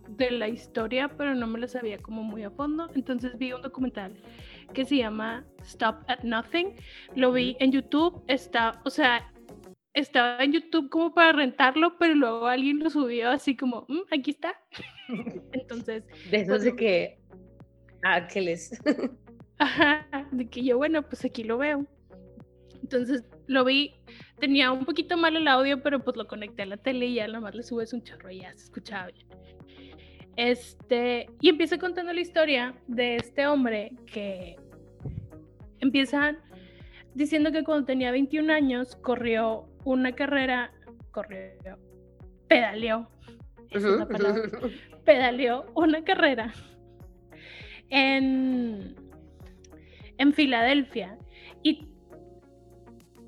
[0.08, 2.88] de la historia, pero no me las sabía como muy a fondo.
[2.94, 4.16] Entonces vi un documental
[4.72, 6.74] que se llama Stop at Nothing.
[7.14, 9.30] Lo vi en YouTube, está, o sea,
[9.94, 14.30] estaba en YouTube como para rentarlo, pero luego alguien lo subió así como, "Mm, aquí
[14.30, 14.54] está.
[15.52, 17.18] Entonces, De esos de que.
[18.02, 18.70] Ángeles.
[19.58, 21.84] Ajá, de que yo, bueno, pues aquí lo veo.
[22.82, 23.94] Entonces lo vi,
[24.38, 27.26] tenía un poquito mal el audio, pero pues lo conecté a la tele y ya
[27.26, 29.26] nada más le subes un chorro y ya se escuchaba bien.
[30.36, 34.56] Este, y empieza contando la historia de este hombre que
[35.80, 36.38] empiezan
[37.14, 40.72] diciendo que cuando tenía 21 años corrió una carrera,
[41.10, 41.50] corrió,
[42.46, 43.08] pedaleó,
[43.70, 44.42] es palabra,
[45.04, 46.52] pedaleó una carrera
[47.90, 48.94] en,
[50.18, 51.18] en Filadelfia.
[51.62, 51.87] Y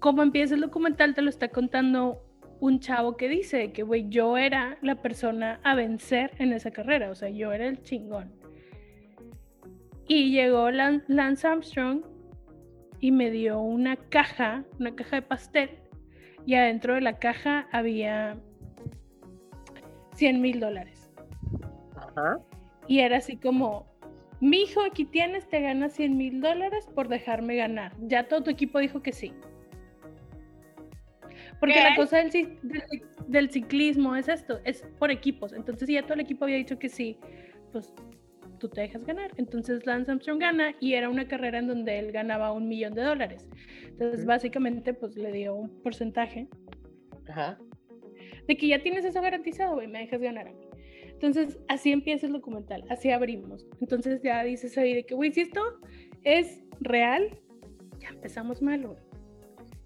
[0.00, 2.22] como empieza el documental, te lo está contando
[2.58, 7.10] un chavo que dice que, güey, yo era la persona a vencer en esa carrera,
[7.10, 8.32] o sea, yo era el chingón.
[10.08, 12.02] Y llegó Lan- Lance Armstrong
[12.98, 15.70] y me dio una caja, una caja de pastel,
[16.44, 18.36] y adentro de la caja había
[20.14, 21.10] 100 mil dólares.
[21.96, 22.38] Ajá.
[22.88, 23.86] Y era así como,
[24.40, 27.92] mi hijo, aquí tienes, te ganas 100 mil dólares por dejarme ganar.
[28.00, 29.32] Ya todo tu equipo dijo que sí.
[31.60, 31.82] Porque ¿Qué?
[31.82, 32.30] la cosa del,
[32.62, 32.82] del
[33.30, 35.52] del ciclismo es esto, es por equipos.
[35.52, 37.16] Entonces, si ya todo el equipo había dicho que sí,
[37.72, 37.94] pues
[38.58, 39.30] tú te dejas ganar.
[39.36, 43.02] Entonces, Lance Armstrong gana y era una carrera en donde él ganaba un millón de
[43.02, 43.48] dólares.
[43.84, 44.28] Entonces, Ujú.
[44.28, 46.48] básicamente, pues le dio un porcentaje
[47.28, 47.58] Ajá.
[48.48, 50.66] de que ya tienes eso garantizado, güey, me dejas ganar a mí.
[51.04, 53.66] Entonces, así empieza el documental, así abrimos.
[53.80, 55.60] Entonces ya dices ahí de que, güey, si esto
[56.24, 57.38] es real,
[58.00, 58.98] ya empezamos mal, güey.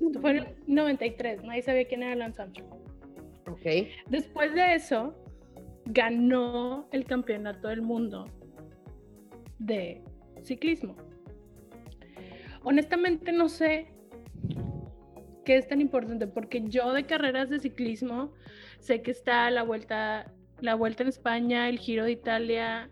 [0.01, 2.71] Esto fue en el 93, nadie sabía quién era Lance Armstrong.
[3.47, 3.89] Ok.
[4.09, 5.15] Después de eso,
[5.87, 8.27] ganó el campeonato del mundo
[9.59, 10.03] de
[10.43, 10.97] ciclismo.
[12.63, 13.89] Honestamente no sé
[15.45, 18.33] qué es tan importante, porque yo de carreras de ciclismo
[18.79, 22.91] sé que está la vuelta, la vuelta en España, el Giro de Italia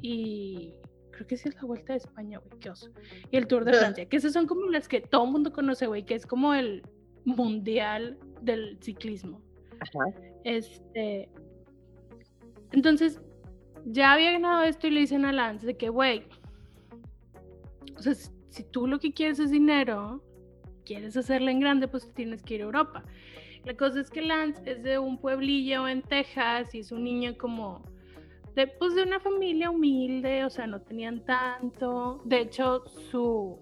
[0.00, 0.74] y
[1.12, 2.90] creo que sí es la vuelta de España, güey, qué oso.
[3.30, 5.86] Y el Tour de Francia, que esas son como las que todo el mundo conoce,
[5.86, 6.82] güey, que es como el
[7.24, 9.40] mundial del ciclismo.
[9.78, 10.06] Ajá.
[10.44, 11.28] Este.
[12.72, 13.20] Entonces,
[13.84, 16.24] ya había ganado esto y le dicen a Lance de que, güey,
[17.96, 18.32] o sea, si-
[18.70, 20.22] tú lo que quieres es dinero,
[20.84, 23.04] quieres hacerla en grande, pues tienes que ir a Europa.
[23.64, 27.36] La cosa es que Lance es de un pueblillo en Texas y es un niño
[27.38, 27.82] como
[28.54, 32.20] de, pues, de una familia humilde, o sea, no tenían tanto.
[32.24, 33.58] De hecho, su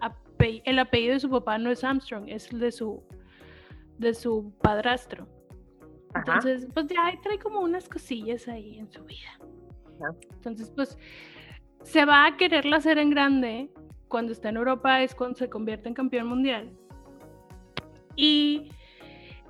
[0.00, 3.02] ape- el apellido de su papá no es Armstrong, es el de su,
[3.98, 5.26] de su padrastro.
[6.14, 6.34] Ajá.
[6.36, 9.38] Entonces, pues ya trae como unas cosillas ahí en su vida.
[10.00, 10.14] Ajá.
[10.32, 10.98] Entonces, pues
[11.82, 13.70] se va a quererla hacer en grande.
[14.08, 16.72] Cuando está en Europa es cuando se convierte en campeón mundial.
[18.16, 18.70] Y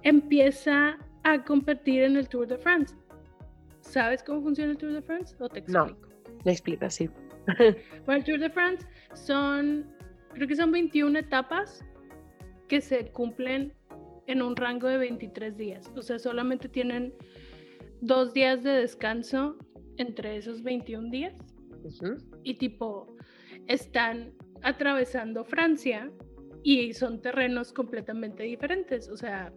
[0.03, 2.97] empieza a competir en el Tour de France.
[3.89, 5.35] ¿Sabes cómo funciona el Tour de France?
[5.39, 5.85] ¿O te No.
[5.87, 6.09] explico?
[6.45, 7.09] Me explica, sí.
[8.07, 9.87] Bueno, el Tour de France son,
[10.35, 11.85] creo que son 21 etapas
[12.69, 13.73] que se cumplen
[14.27, 15.91] en un rango de 23 días.
[15.97, 17.15] O sea, solamente tienen
[18.03, 19.57] dos días de descanso
[19.97, 21.35] entre esos 21 días.
[21.83, 22.17] Ujú.
[22.45, 23.17] Y tipo,
[23.67, 26.11] están atravesando Francia
[26.63, 29.09] y son terrenos completamente diferentes.
[29.09, 29.51] O sea,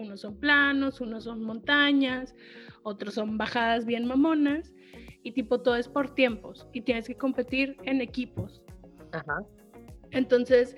[0.00, 2.34] unos son planos, unos son montañas,
[2.82, 4.72] otros son bajadas bien mamonas.
[5.22, 6.68] Y tipo, todo es por tiempos.
[6.72, 8.62] Y tienes que competir en equipos.
[9.12, 9.42] Ajá.
[10.12, 10.76] Entonces,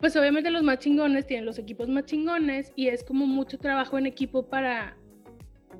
[0.00, 3.98] pues obviamente los más chingones tienen los equipos más chingones y es como mucho trabajo
[3.98, 4.96] en equipo para,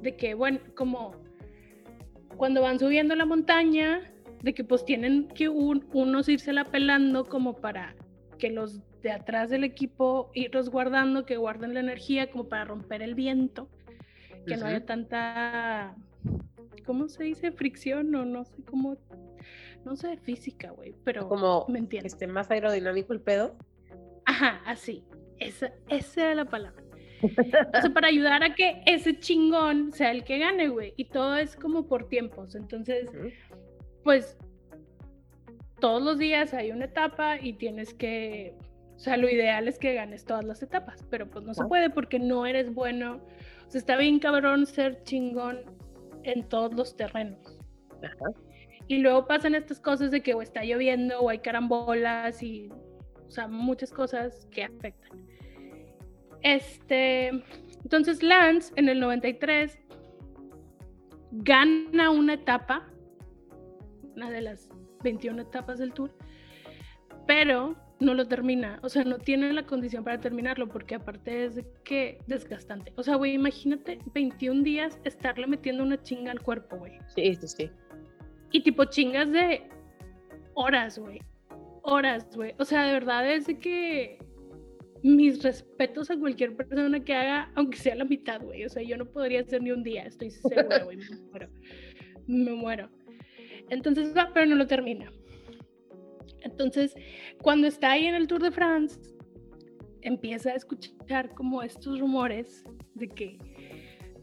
[0.03, 1.13] de que, bueno, como
[2.37, 7.25] cuando van subiendo la montaña, de que pues tienen que un- unos irse la pelando
[7.27, 7.95] como para
[8.39, 13.03] que los de atrás del equipo irlos guardando, que guarden la energía como para romper
[13.03, 13.69] el viento,
[14.47, 14.67] que no Ujú.
[14.67, 15.95] haya tanta,
[16.85, 17.53] ¿cómo se dice?
[17.53, 18.97] Fricción o no sé cómo,
[19.85, 22.13] no sé de física, güey, pero Como me entiendes.
[22.13, 23.57] esté más aerodinámico el pedo.
[24.27, 25.05] Ajá, así.
[25.39, 26.83] Esa, esa era la palabra.
[27.81, 30.95] Sea, para ayudar a que ese chingón sea el que gane, güey.
[30.97, 32.55] Y todo es como por tiempos.
[32.55, 33.11] Entonces,
[34.05, 34.37] pues,
[35.81, 38.55] todos los días hay una etapa y tienes que.
[38.99, 41.89] O sea, lo ideal es que ganes todas las etapas, pero pues no se puede
[41.89, 43.21] porque no eres bueno.
[43.65, 45.61] O sea, está bien cabrón ser chingón
[46.25, 47.61] en todos los terrenos.
[48.03, 48.33] Ajá.
[48.89, 52.71] Y luego pasan estas cosas de que o está lloviendo o hay carambolas y,
[53.25, 55.25] o sea, muchas cosas que afectan.
[56.43, 57.29] Este,
[57.85, 59.79] entonces Lance en el 93
[61.31, 62.91] gana una etapa,
[64.17, 64.69] una de las
[65.05, 66.13] 21 etapas del tour,
[67.29, 71.61] pero no lo termina, o sea, no tiene la condición para terminarlo porque aparte es
[71.85, 72.93] que desgastante.
[72.97, 76.93] O sea, güey, imagínate 21 días estarle metiendo una chinga al cuerpo, güey.
[77.15, 77.71] Sí, sí, sí.
[78.53, 79.69] Y tipo chingas de
[80.55, 81.21] horas, güey.
[81.83, 82.55] Horas, güey.
[82.59, 84.19] O sea, de verdad es de que
[85.03, 88.65] mis respetos a cualquier persona que haga, aunque sea la mitad, güey.
[88.65, 90.99] O sea, yo no podría hacer ni un día, estoy segura, güey.
[90.99, 91.49] Me muero.
[92.27, 92.91] Me muero.
[93.71, 95.11] Entonces va, pero no lo termina.
[96.43, 96.95] Entonces,
[97.43, 99.01] cuando está ahí en el Tour de France,
[100.03, 103.39] empieza a escuchar como estos rumores de que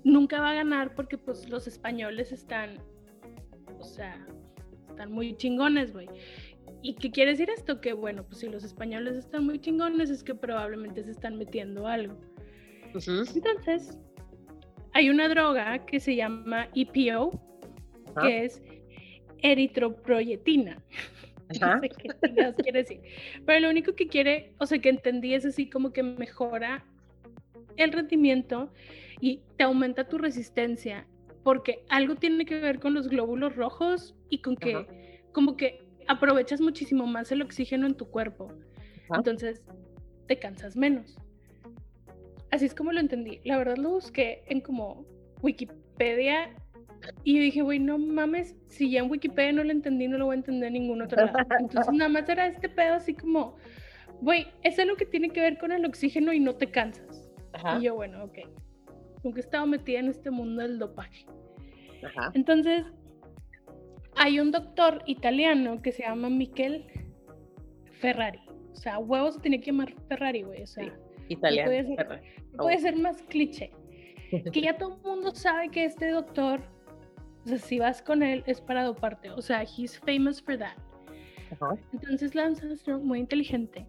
[0.04, 2.78] nunca va a ganar porque pues los españoles están,
[3.80, 4.26] o sea,
[4.88, 6.08] están muy chingones, güey.
[6.82, 7.82] ¿Y qué quiere decir esto?
[7.82, 11.88] Que bueno, pues si los españoles están muy chingones es que probablemente se están metiendo
[11.88, 12.16] algo.
[12.94, 14.00] Entonces,
[14.94, 17.32] hay una droga que se llama EPO,
[18.16, 18.22] Ajá.
[18.22, 18.62] que es
[19.42, 20.82] eritroproyetina.
[21.62, 21.76] Ajá.
[21.76, 23.02] No sé qué quiere decir.
[23.46, 26.86] Pero lo único que quiere, o sea, que entendí es así como que mejora
[27.78, 28.72] el rendimiento
[29.22, 31.06] y te aumenta tu resistencia,
[31.44, 34.88] porque algo tiene que ver con los glóbulos rojos y con que, Ajá.
[35.32, 38.52] como que aprovechas muchísimo más el oxígeno en tu cuerpo.
[39.10, 39.18] Ajá.
[39.18, 39.64] Entonces,
[40.28, 41.16] te cansas menos.
[42.52, 43.40] Así es como lo entendí.
[43.44, 45.06] La verdad lo busqué en como
[45.42, 46.56] Wikipedia
[47.24, 50.26] y yo dije, güey, no mames, si ya en Wikipedia no lo entendí, no lo
[50.26, 51.38] voy a entender en ningún otro lado.
[51.60, 53.56] Entonces nada más era este pedo así como,
[54.22, 57.30] güey, es algo que tiene que ver con el oxígeno y no te cansas.
[57.54, 57.78] Ajá.
[57.80, 58.40] Y yo, bueno, ok.
[59.24, 61.26] Nunca he estado metida en este mundo del dopaje.
[62.04, 62.32] Ajá.
[62.34, 62.84] Entonces,
[64.16, 66.86] hay un doctor italiano que se llama Michel
[68.00, 68.40] Ferrari.
[68.72, 70.64] O sea, huevos se tenía que llamar Ferrari, güey.
[70.64, 70.92] O sea, Sí,
[71.30, 71.70] Italiano.
[71.70, 72.28] puede ser- Ferrari.
[72.58, 73.72] puede ser más cliché.
[74.52, 76.62] Que ya todo el mundo sabe que este doctor,
[77.46, 79.32] si vas con él es para doparte.
[79.32, 80.76] O sea, he's famous for that.
[81.94, 83.88] Entonces Lance Armstrong, muy inteligente,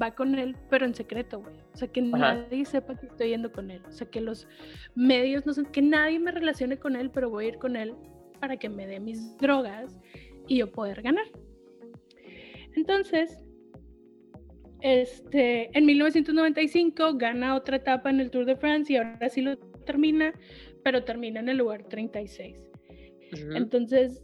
[0.00, 1.54] va con él, pero en secreto, güey.
[1.72, 3.82] O sea, que nadie sepa que estoy yendo con él.
[3.86, 4.46] O sea, que los
[4.94, 7.94] medios no sé, que nadie me relacione con él, pero voy a ir con él
[8.40, 9.96] para que me dé mis drogas
[10.48, 11.26] y yo poder ganar.
[12.74, 13.44] Entonces,
[14.80, 19.56] este, en 1995 gana otra etapa en el Tour de France y ahora sí lo
[19.58, 20.32] termina,
[20.82, 22.56] pero termina en el lugar 36.
[23.32, 23.56] Ujú.
[23.56, 24.22] Entonces,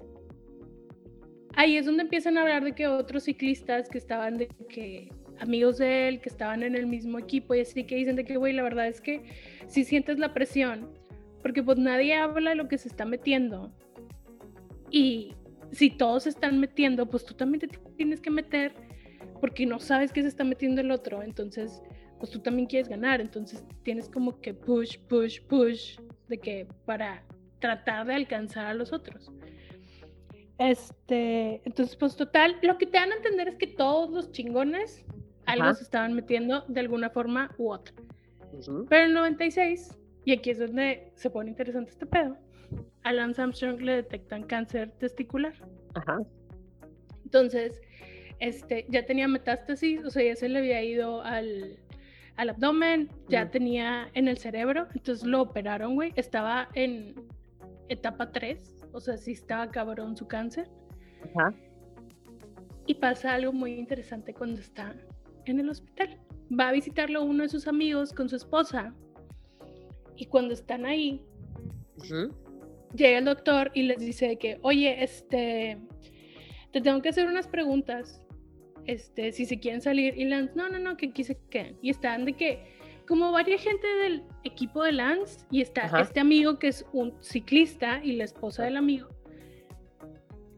[1.55, 5.09] ahí es donde empiezan a hablar de que otros ciclistas que estaban de que
[5.41, 8.37] amigos de él, que estaban en el mismo equipo y así que dicen de que,
[8.37, 9.23] güey, la verdad es que
[9.67, 10.91] si sientes la presión,
[11.43, 13.73] porque pues nadie habla de lo que se está metiendo.
[14.91, 15.35] Y
[15.71, 18.73] si todos se están metiendo, pues tú también te tienes que meter
[19.41, 21.23] porque no sabes qué se está metiendo el otro.
[21.23, 21.83] Entonces,
[22.19, 23.21] pues tú también quieres ganar.
[23.21, 27.23] Entonces tienes como que push, push, push de que para
[27.59, 29.33] tratar de alcanzar a los otros.
[30.59, 35.05] Este, entonces, pues total, lo que te dan a entender es que todos los chingones
[35.47, 35.75] algo Ajá.
[35.75, 37.95] se estaban metiendo de alguna forma u otra.
[38.89, 42.37] Pero en el 96, y aquí es donde se pone interesante este pedo,
[43.03, 45.55] a Lance Armstrong le detectan cáncer testicular.
[45.95, 46.19] Ajá.
[47.25, 47.81] Entonces,
[48.41, 51.79] este, ya tenía metástasis, o sea, ya se le había ido al,
[52.39, 53.51] al abdomen, ya Mm.
[53.51, 56.13] tenía en el cerebro, entonces lo operaron, güey.
[56.17, 57.15] Estaba en
[57.89, 60.69] etapa 3, o sea, sí estaba cabrón su cáncer.
[61.35, 61.53] Ajá.
[62.87, 64.95] Y pasa algo muy interesante cuando está
[65.45, 66.19] en el hospital.
[66.59, 68.95] Va a visitarlo uno de sus amigos con su esposa.
[70.17, 71.23] Y cuando están ahí,
[72.95, 75.79] llega el doctor y les dice que, oye, este,
[76.73, 78.23] te tengo que hacer unas preguntas,
[78.89, 80.15] este, si se quieren salir.
[80.17, 81.77] Y Lance, no, no, no, que aquí se queden.
[81.83, 82.59] Y están de que,
[83.07, 86.01] como varias gente del equipo de Lance, y está Ajá.
[86.01, 89.09] este amigo que es un ciclista y la esposa del amigo.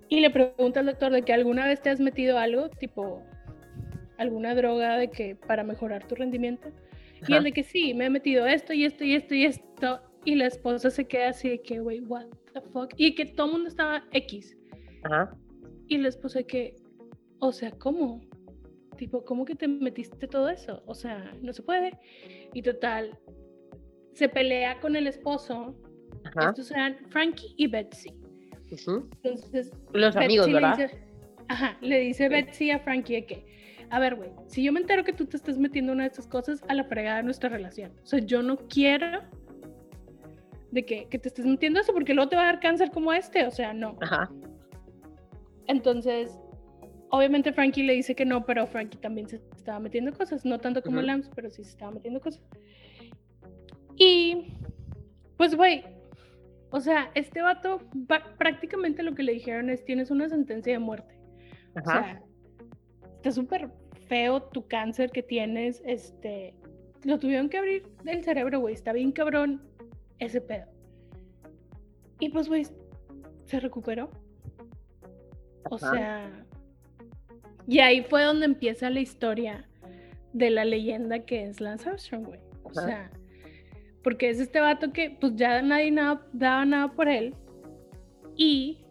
[0.09, 3.23] Y le pregunta al doctor de que alguna vez te has metido algo, tipo
[4.17, 6.69] alguna droga de que para mejorar tu rendimiento.
[7.23, 7.39] Y Ajá.
[7.39, 10.01] el de que sí, me he metido esto y esto y esto y esto.
[10.25, 12.93] Y la esposa se queda así de que, güey, what the fuck.
[12.97, 14.57] Y que todo el mundo estaba X.
[15.03, 15.37] Ajá.
[15.89, 16.77] Y la esposa de que,
[17.41, 18.21] o sea, ¿cómo?
[18.97, 20.83] Tipo, ¿cómo que te metiste todo eso?
[20.87, 21.99] O sea, no se puede.
[22.53, 23.19] Y total,
[24.13, 25.75] se pelea con el esposo.
[26.25, 26.51] Ajá.
[26.51, 28.11] Estos eran Frankie y Betsy.
[28.73, 29.09] Ujú.
[29.23, 30.77] Entonces, Los amigos, Betsy le ¿verdad?
[30.91, 31.05] dice-
[31.49, 32.29] ajá, le dice.
[32.29, 33.47] Betsy a Frankie que,
[33.89, 36.09] a ver, güey, si yo me entero que tú te estás metiendo en una de
[36.09, 37.93] estas cosas, a la fregada de nuestra relación.
[38.03, 39.23] O sea, yo no quiero
[40.71, 43.13] de que, que te estés metiendo eso porque luego te va a dar cáncer como
[43.13, 43.45] este.
[43.47, 43.97] O sea, no.
[44.03, 44.31] Ajá.
[45.67, 46.39] Entonces,
[47.11, 50.45] obviamente Frankie le dice que no, pero Frankie también se estaba metiendo cosas.
[50.45, 51.01] No tanto como.
[51.03, 52.43] Lance, pero sí se estaba metiendo cosas.
[53.97, 54.55] Y,
[55.37, 55.85] pues, güey,
[56.71, 60.79] o sea, este vato, va- prácticamente lo que le dijeron es, tienes una sentencia de
[60.79, 61.19] muerte.
[61.75, 62.03] O Ajá.
[62.05, 62.23] sea,
[63.17, 63.71] está súper
[64.09, 66.55] feo tu cáncer que tienes, este,
[67.05, 69.63] lo tuvieron que abrir del cerebro, güey, está bien cabrón
[70.19, 70.67] ese pedo.
[72.19, 72.67] Y pues, güey,
[73.45, 74.11] se recuperó.
[75.71, 75.91] O Ajá.
[75.93, 76.47] sea,
[77.71, 79.65] y ahí fue donde empieza la historia
[80.33, 82.41] de la leyenda que es Lance Armstrong, güey.
[82.65, 82.81] O Ajá.
[82.85, 83.11] sea,
[84.03, 87.33] porque es este vato que pues ya nadie nada, daba nada por él
[88.35, 88.85] y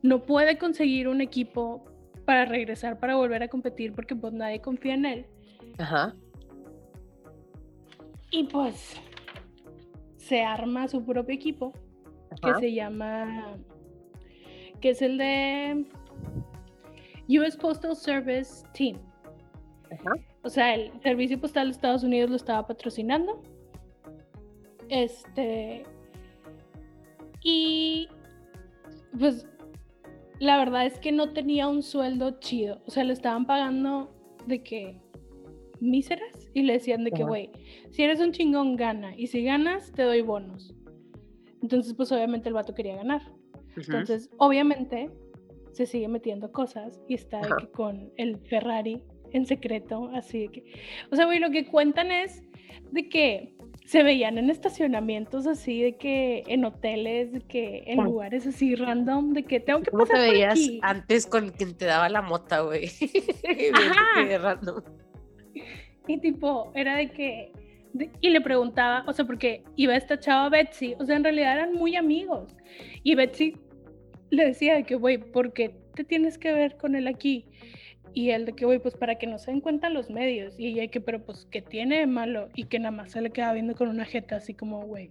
[0.00, 1.84] no puede conseguir un equipo
[2.24, 5.26] para regresar, para volver a competir, porque pues nadie confía en él.
[5.76, 6.16] Ajá.
[8.30, 8.98] Y pues
[10.16, 11.74] se arma su propio equipo,
[12.42, 12.58] que Ajá.
[12.58, 13.58] se llama,
[14.80, 15.84] que es el de
[17.38, 18.98] US Postal Service Team.
[19.90, 20.12] Ajá.
[20.42, 23.42] O sea, el Servicio Postal de Estados Unidos lo estaba patrocinando.
[24.88, 25.84] Este.
[27.42, 28.08] Y.
[29.18, 29.46] Pues.
[30.40, 32.82] La verdad es que no tenía un sueldo chido.
[32.86, 34.12] O sea, le estaban pagando
[34.46, 35.00] de que.
[35.80, 36.50] míseras.
[36.54, 37.50] Y le decían de que, güey,
[37.90, 39.16] si eres un chingón, gana.
[39.16, 40.74] Y si ganas, te doy bonos.
[41.62, 43.22] Entonces, pues obviamente el vato quería ganar.
[43.76, 45.10] Entonces, obviamente,
[45.72, 49.02] se sigue metiendo cosas y está de que con el Ferrari
[49.32, 50.64] en secreto, así de que...
[51.10, 52.42] O sea, güey, lo que cuentan es
[52.90, 53.54] de que
[53.86, 59.32] se veían en estacionamientos así, de que en hoteles, de que en lugares así random,
[59.32, 60.80] de que tengo que ¿Cómo te pasar por veías aquí.
[60.82, 62.88] antes con quien te daba la mota, güey?
[66.08, 67.52] Y tipo, era de que...
[67.92, 71.52] de- y le preguntaba, o sea, porque iba esta chava Betsy, o sea, en realidad
[71.54, 72.56] eran muy amigos.
[73.02, 73.56] Y Betsy
[74.32, 77.44] le decía de que, güey, ¿por qué te tienes que ver con él aquí?
[78.14, 80.58] Y él de que, güey, pues para que no se den cuenta los medios.
[80.58, 82.48] Y ella que, pero pues, ¿qué tiene de malo?
[82.54, 85.10] Y que nada más se le queda viendo con una jeta así como, güey,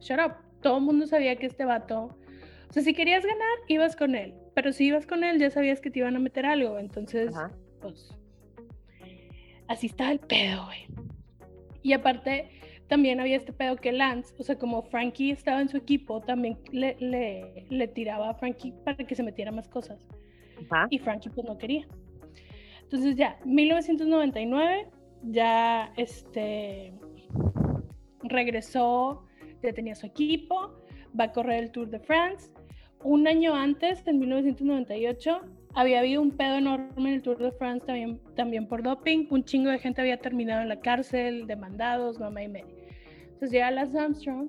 [0.00, 0.32] shut up.
[0.62, 2.16] Todo el mundo sabía que este vato...
[2.68, 4.34] O sea, si querías ganar, ibas con él.
[4.54, 6.78] Pero si ibas con él, ya sabías que te iban a meter algo.
[6.78, 7.50] Entonces, Ajá.
[7.80, 8.14] pues...
[9.68, 10.86] Así estaba el pedo, güey.
[11.82, 12.50] Y aparte,
[12.88, 16.58] también había este pedo que Lance, o sea, como Frankie estaba en su equipo, también
[16.72, 20.06] le, le, le tiraba a Frankie para que se metiera más cosas.
[20.90, 21.86] Y Frankie pues no quería.
[22.82, 24.86] Entonces ya, 1999,
[25.24, 26.94] ya este
[28.22, 29.26] regresó,
[29.62, 30.82] ya tenía su equipo,
[31.18, 32.50] va a correr el Tour de France.
[33.04, 35.40] Un año antes, en 1998,
[35.74, 39.26] había habido un pedo enorme en el Tour de France también, también por doping.
[39.30, 42.77] Un chingo de gente había terminado en la cárcel, demandados, mamá y media.
[43.38, 44.48] Entonces llega Lance Armstrong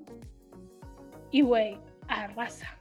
[1.30, 1.78] y, güey,
[2.08, 2.76] arrasa.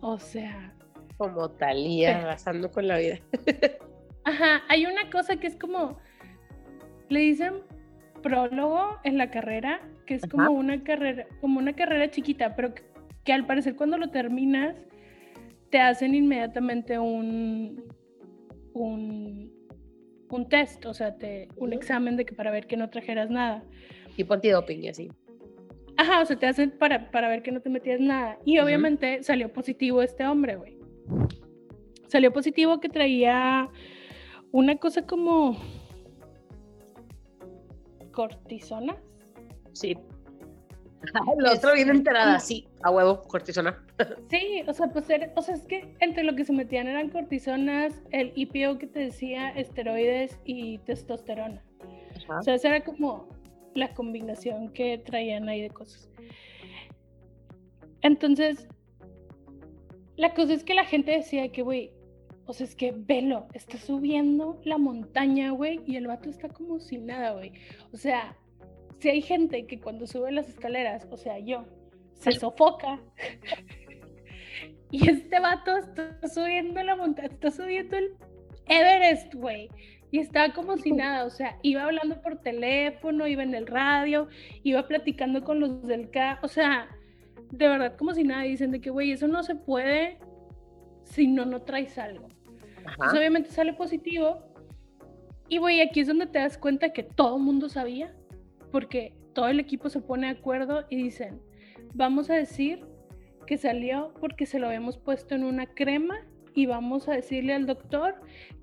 [0.00, 0.74] O sea,
[1.18, 3.20] Como Talía arrasando con la vida.
[4.24, 5.98] Ajá, hay una cosa que es como,
[7.08, 7.62] le dicen
[8.24, 12.82] prólogo en la carrera, que es como una carrera, como una carrera chiquita, pero que,
[13.24, 14.74] que al parecer cuando lo terminas
[15.70, 17.84] te hacen inmediatamente un
[18.72, 19.52] un,
[20.28, 23.62] un test, o sea, te, un examen de que para ver que no trajeras nada.
[24.18, 25.08] Tipo antidoping y así.
[25.96, 28.36] Ajá, o sea, te hacen para, para ver que no te metías nada.
[28.44, 30.76] Y obviamente salió positivo este hombre, güey.
[32.08, 33.68] Salió positivo que traía
[34.50, 35.56] una cosa como
[38.12, 38.96] cortisona.
[39.72, 39.96] Sí.
[41.38, 43.84] El otro bien enterada, sí, a huevo, cortisona.
[44.30, 47.08] Sí, o sea, pues era- o sea, es que entre lo que se metían eran
[47.10, 51.62] cortisonas, el IPO que te decía, esteroides y testosterona.
[52.24, 52.40] Ajá.
[52.40, 53.28] O sea, esa era como
[53.74, 56.08] la combinación que traían ahí de cosas.
[58.02, 58.68] Entonces,
[60.16, 61.92] la cosa es que la gente decía que, güey,
[62.46, 66.80] o sea, es que velo, está subiendo la montaña, güey, y el vato está como
[66.80, 67.52] sin nada, güey.
[67.92, 68.36] O sea,
[69.00, 71.66] si hay gente que cuando sube las escaleras, o sea, yo,
[72.14, 73.00] se sofoca.
[74.90, 78.16] y este vato está subiendo la montaña, está subiendo el
[78.66, 79.68] Everest, güey.
[80.10, 84.28] Y estaba como si nada, o sea, iba hablando por teléfono, iba en el radio,
[84.62, 86.88] iba platicando con los del K, o sea,
[87.50, 90.18] de verdad como si nada, dicen de que, güey, eso no se puede
[91.04, 92.28] si no, no traes algo.
[92.78, 93.18] Entonces, Ajá.
[93.18, 94.42] obviamente sale positivo.
[95.48, 98.14] Y, güey, aquí es donde te das cuenta que todo el mundo sabía,
[98.70, 101.40] porque todo el equipo se pone de acuerdo y dicen,
[101.94, 102.84] vamos a decir
[103.46, 107.66] que salió porque se lo habíamos puesto en una crema y vamos a decirle al
[107.66, 108.14] doctor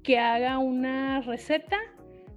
[0.04, 1.78] que haga una receta,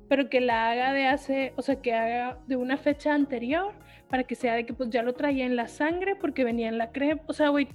[0.09, 3.73] pero que la haga de hace, o sea, que haga de una fecha anterior
[4.09, 6.79] para que sea de que pues ya lo traía en la sangre porque venía en
[6.79, 7.69] la crema, o sea, güey,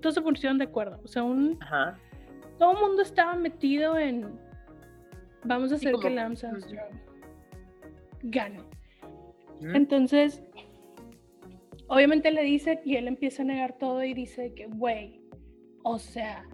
[0.00, 1.98] todos se pusieron de acuerdo, o sea, un, Ajá.
[2.58, 4.38] todo el mundo estaba metido en
[5.44, 7.10] vamos a hacer que Lance Armstrong
[8.22, 8.60] gane.
[9.74, 10.42] Entonces,
[11.88, 15.20] obviamente le dice y él empieza a negar todo y dice que, güey,
[15.82, 16.46] o sea,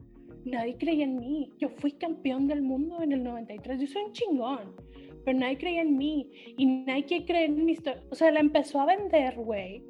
[0.46, 1.52] nadie creía en mí.
[1.58, 4.76] Yo fui campeón del mundo en el 93, yo soy un chingón,
[5.24, 8.02] pero nadie creía en mí y nadie quiere creer en mi historia.
[8.10, 9.82] O sea, la empezó a vender, güey.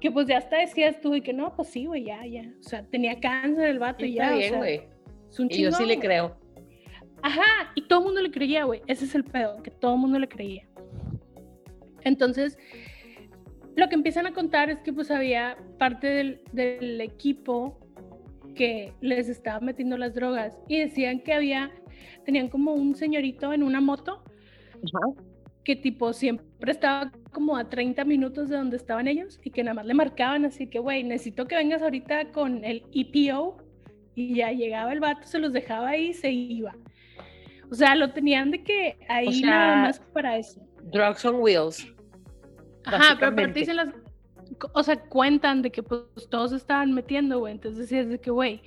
[0.00, 2.42] Que pues ya hasta decías tú y que no, pues sí, güey, ya, ya.
[2.60, 4.34] O sea, tenía cáncer el vato y Está ya.
[4.34, 4.80] o bien, sea, güey.
[5.30, 6.36] es un Y yo sí chingón, le creo.
[7.22, 8.82] Ajá, y todo el mundo le creía, güey.
[8.86, 10.68] Ese es el pedo, que todo el mundo le creía.
[12.02, 12.58] Entonces,
[13.76, 17.78] lo que empiezan a contar es que pues había parte del, del equipo
[18.54, 21.70] que les estaba metiendo las drogas y decían que había,
[22.24, 24.22] tenían como un señorito en una moto
[24.74, 25.22] Ajá.
[25.64, 29.74] que tipo siempre estaba como a 30 minutos de donde estaban ellos y que nada
[29.74, 33.58] más le marcaban así que, güey, necesito que vengas ahorita con el EPO
[34.14, 36.74] y ya llegaba el vato, se los dejaba ahí y se iba.
[37.70, 40.60] O sea, lo tenían de que ahí sea, nada más para eso.
[40.92, 41.86] Drugs on wheels.
[42.84, 43.88] Ajá, pero aparte dicen las,
[44.72, 48.62] o sea, cuentan de que pues todos estaban metiendo, güey, entonces es de que, güey,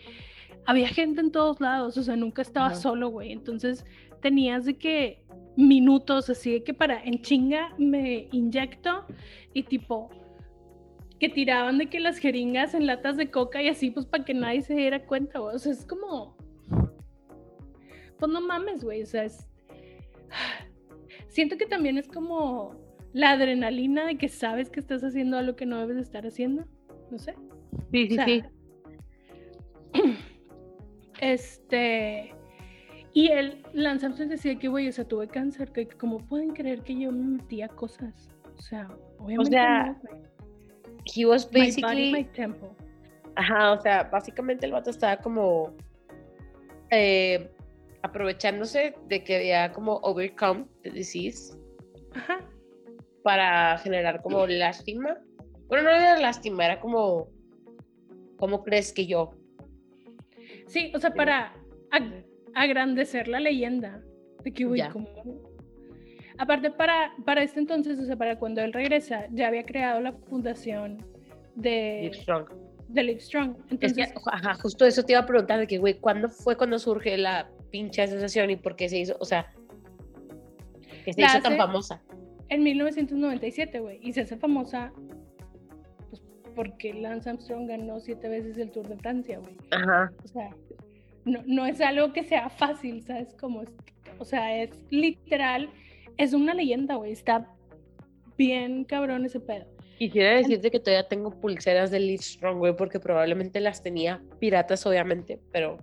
[0.66, 3.86] había gente en todos lados, o sea, nunca estaba solo, güey, entonces
[4.22, 5.26] tenías de que
[5.56, 9.06] minutos así de que para en chinga me inyecto
[9.54, 10.10] y tipo
[11.20, 14.36] que tiraban de que las jeringas en latas de coca y así pues para que
[14.36, 16.38] nadie se diera cuenta, güey, o sea, es como
[18.20, 19.48] pues no mames, güey, o sea, es
[21.28, 22.76] siento que también es como
[23.14, 26.66] la adrenalina de que sabes que estás haciendo algo que no debes de estar haciendo,
[27.12, 27.36] no sé.
[27.92, 28.52] Sí, O sea,
[31.22, 32.34] Este.
[33.14, 36.84] Y él, Lance Armstrong decía que, güey, o sea, tuve cáncer, que como pueden creer
[36.84, 38.30] que yo me metía cosas.
[38.58, 38.88] O sea,
[39.18, 40.22] obviamente sea, no, güey.
[41.16, 42.12] He was My body, basically.
[42.12, 42.70] my temple.
[43.36, 45.74] Ajá, o sea, básicamente el vato estaba como.
[46.92, 47.50] eh,
[48.04, 51.58] aprovechándose de que había como overcome the disease
[52.14, 52.40] Ajá.
[53.28, 55.18] Para generar como lástima.
[55.68, 57.28] Bueno, no era lástima, era como,
[58.38, 59.32] ¿cómo crees que yo?
[60.66, 61.54] Sí, o sea, para
[61.92, 62.24] ag-
[62.56, 64.02] agrandecer la leyenda
[64.46, 64.92] de que, Ya.
[64.92, 65.10] como...
[66.38, 70.14] Aparte, para, para este entonces, o sea, para cuando él regresa, ya había creado la
[70.14, 71.06] fundación
[71.54, 72.48] de, Live Strong.
[72.88, 73.58] de Live Strong.
[73.58, 76.56] Es Entonces, que, ajá, justo eso te iba a preguntar de que, güey, ¿cuándo fue
[76.56, 79.52] cuando surge la pinche asociación y por qué se hizo, o sea,
[81.04, 82.02] que se La hizo tan famosa?
[82.50, 84.92] En 1997, güey, y se hace famosa
[86.10, 86.22] pues,
[86.56, 89.56] porque Lance Armstrong ganó siete veces el Tour de Francia, güey.
[89.72, 90.12] Ajá.
[90.24, 90.50] O sea,
[91.26, 93.34] no, no es algo que sea fácil, ¿sabes?
[93.40, 93.70] Como es,
[94.20, 95.70] o sea, es literal,
[96.18, 97.12] es una leyenda, güey.
[97.12, 97.54] Está
[98.38, 99.66] bien cabrón ese pedo.
[99.98, 104.86] Quisiera decirte que todavía tengo pulseras de Live Strong, güey, porque probablemente las tenía piratas,
[104.86, 105.78] obviamente, pero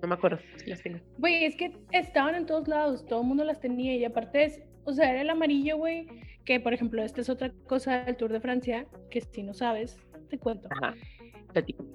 [0.00, 1.00] no me acuerdo si las tengo.
[1.18, 4.62] Güey, es que estaban en todos lados, todo el mundo las tenía y aparte es,
[4.84, 6.06] o sea, era el amarillo, güey,
[6.44, 9.98] que por ejemplo, esta es otra cosa del Tour de Francia, que si no sabes,
[10.28, 10.68] te cuento.
[10.70, 10.94] Ajá.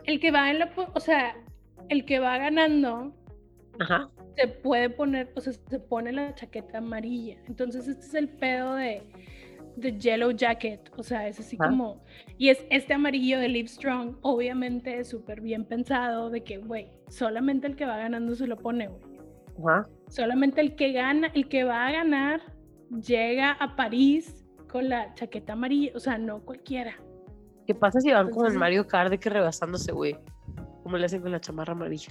[0.05, 1.36] El que va en la, o sea,
[1.89, 3.13] el que va ganando
[3.79, 4.09] Ajá.
[4.36, 7.38] se puede poner, o sea, se pone la chaqueta amarilla.
[7.47, 9.01] Entonces, este es el pedo de,
[9.77, 10.91] de Yellow Jacket.
[10.97, 11.69] O sea, es así Ajá.
[11.69, 12.03] como.
[12.38, 17.67] Y es este amarillo de Live Strong, obviamente súper bien pensado, de que, güey, solamente
[17.67, 19.01] el que va ganando se lo pone, güey.
[19.59, 19.88] Ajá.
[20.09, 22.41] Solamente el que gana, el que va a ganar,
[23.05, 25.91] llega a París con la chaqueta amarilla.
[25.95, 26.93] O sea, no cualquiera.
[27.67, 30.15] ¿Qué pasa si van en Entonces- Mario Kart de que rebasándose, güey?
[30.83, 32.09] ¿Cómo le hacen con la chamarra amarilla?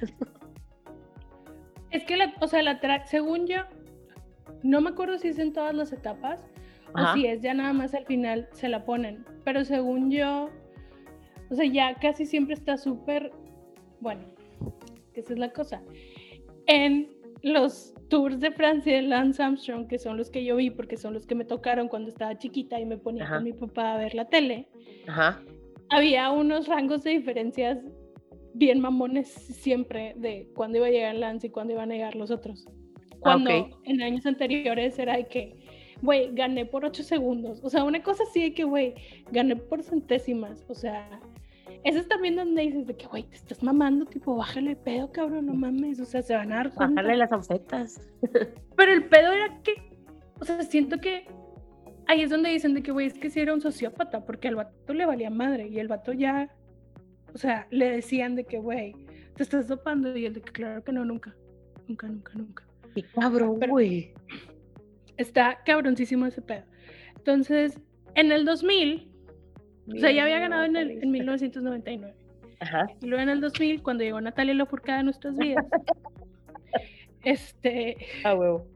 [1.91, 3.59] Es que, la, o sea, la tra- según yo,
[4.65, 6.43] no me acuerdo si es en todas las etapas
[6.93, 7.13] Ajá.
[7.13, 9.25] o si es ya nada más al final se la ponen.
[9.45, 10.51] Pero según yo,
[11.51, 13.31] o sea, ya casi siempre está súper,
[14.01, 14.25] bueno,
[15.13, 15.83] que esa es la cosa.
[16.67, 17.14] En
[17.45, 21.13] los tours de Francia de Lance Armstrong, que son los que yo vi porque son
[21.13, 23.37] los que me tocaron cuando estaba chiquita y me ponía Ajá.
[23.37, 24.67] con mi papá a ver la tele,
[25.07, 25.43] Ajá.
[25.91, 27.79] había unos rangos de diferencias
[28.55, 32.31] bien mamones siempre de cuándo iba a llegar Lance y cuándo iban a llegar los
[32.31, 32.67] otros.
[33.21, 33.77] Cuando ok.
[33.85, 35.55] en años anteriores era de que,
[36.03, 37.61] güey, gané por 8 segundos.
[37.63, 38.95] O sea, una cosa así de que, güey,
[39.33, 40.65] gané por centésimas.
[40.69, 41.21] O sea,
[41.85, 45.47] eso es también donde dices de que, güey, te estás mamando, tipo, bájale pedo, cabrón,
[45.47, 46.01] no mames.
[46.01, 47.03] O sea, se van a dar cuenta.
[47.03, 48.01] Bájale las ofertas.
[48.77, 49.75] Pero el pedo era que,
[50.41, 51.27] o sea, siento que
[52.07, 54.57] ahí es donde dicen de que, güey, es que sí era un sociópata, porque al
[54.57, 56.51] vato le valía madre y el vato ya,
[57.35, 58.95] o sea, le decían de que, güey,
[59.37, 61.37] te estás dopando y el de que, claro que no, nunca,
[61.87, 62.65] nunca, nunca, nunca.
[62.95, 64.15] Qué cabrón, güey.
[65.19, 66.65] Está cabroncísimo ese pedo.
[67.17, 67.79] Entonces,
[68.15, 69.14] en el 2000,
[69.89, 72.15] o sea, ya había ganado en, el, en 1999.
[72.61, 72.87] Ajá.
[73.03, 75.65] Y luego en el 2000, cuando llegó Natalia Lafourcade a nuestras vidas,
[77.25, 78.67] este, Ah, huevo.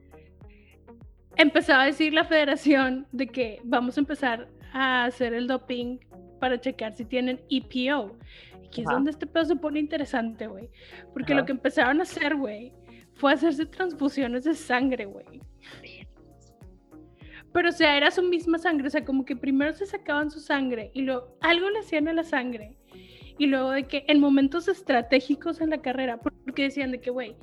[1.37, 5.97] empezaba a decir la federación de que vamos a empezar a hacer el doping
[6.39, 8.17] para checar si tienen EPO.
[8.63, 10.69] Y aquí es donde este pedo se pone interesante, güey.
[11.13, 11.41] Porque Ajá.
[11.41, 12.73] lo que empezaron a hacer, güey,
[13.15, 15.25] fue hacerse transfusiones de sangre, güey.
[17.53, 18.87] Pero, o sea, era su misma sangre.
[18.87, 22.13] O sea, como que primero se sacaban su sangre y luego algo le hacían a
[22.13, 22.77] la sangre.
[23.37, 27.35] Y luego de que en momentos estratégicos en la carrera, porque decían de que, güey,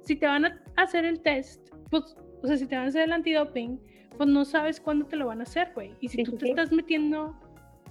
[0.00, 3.02] si te van a hacer el test, pues, o sea, si te van a hacer
[3.02, 3.78] el antidoping,
[4.16, 5.94] pues no sabes cuándo te lo van a hacer, güey.
[6.00, 7.36] Y si Sí, tú sí, te estás metiendo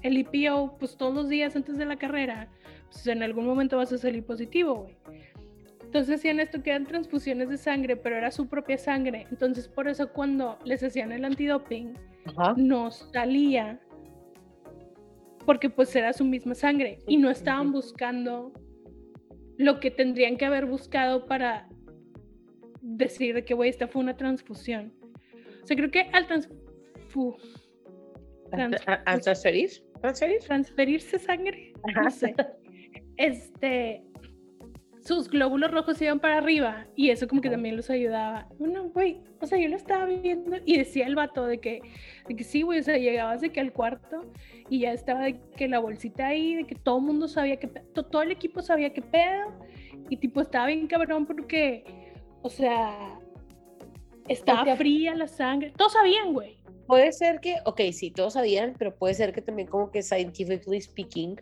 [0.02, 2.50] el EPO, pues todos los días antes de la carrera,
[2.92, 4.98] pues en algún momento vas a salir positivo, güey.
[5.94, 9.28] Entonces hacían esto que eran transfusiones de sangre, pero era su propia sangre.
[9.30, 11.94] Entonces por eso cuando les hacían el antidoping,
[12.26, 12.56] Ajá.
[12.58, 13.80] no salía
[15.46, 18.52] porque pues era su misma sangre y no estaban buscando
[19.58, 21.70] lo que tendrían que haber buscado para
[22.82, 24.92] decir de que, güey, esta fue una transfusión.
[25.64, 27.38] O sea, creo que al transfu-
[28.50, 29.70] trans- ¿A, a- a transferir?
[30.02, 30.40] ¿Transferir?
[30.40, 31.74] transferirse sangre,
[32.04, 32.34] no sé,
[33.18, 34.04] este,
[35.04, 38.48] sus glóbulos rojos iban para arriba y eso como que también los ayudaba.
[38.58, 41.82] Bueno, güey, o sea, yo lo estaba viendo y decía el vato de que,
[42.28, 44.32] de que sí, güey, o sea, llegabas de que al cuarto
[44.70, 47.68] y ya estaba de que la bolsita ahí, de que todo el mundo sabía que,
[47.68, 49.52] todo el equipo sabía qué pedo
[50.10, 51.84] y tipo estaba bien cabrón porque,
[52.42, 53.20] o sea,
[54.30, 56.58] estaba sea- fría la sangre, todos sabían, güey.
[56.88, 60.80] Puede ser que, ok, sí, todos sabían, pero puede ser que también como que scientifically
[60.80, 61.36] speaking,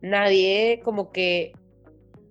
[0.00, 1.52] nadie como que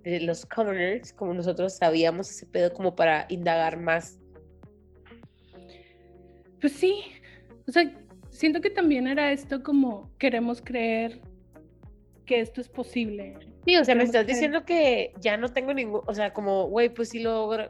[0.04, 4.20] de los commoners, como nosotros sabíamos ese pedo como para indagar más.
[6.60, 7.04] Pues sí,
[7.68, 7.91] o sea,
[8.30, 11.22] siento que también era esto como queremos creer
[12.26, 13.38] que esto es posible.
[13.66, 16.89] Sí, o sea, me estás diciendo que ya no tengo ningún, o sea, como, güey,
[16.89, 17.68] pues si logro,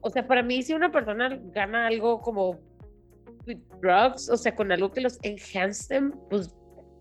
[0.00, 2.58] o sea, para mí si una persona gana algo como
[3.46, 6.54] with drugs, o sea, con algo que los enhance them, pues,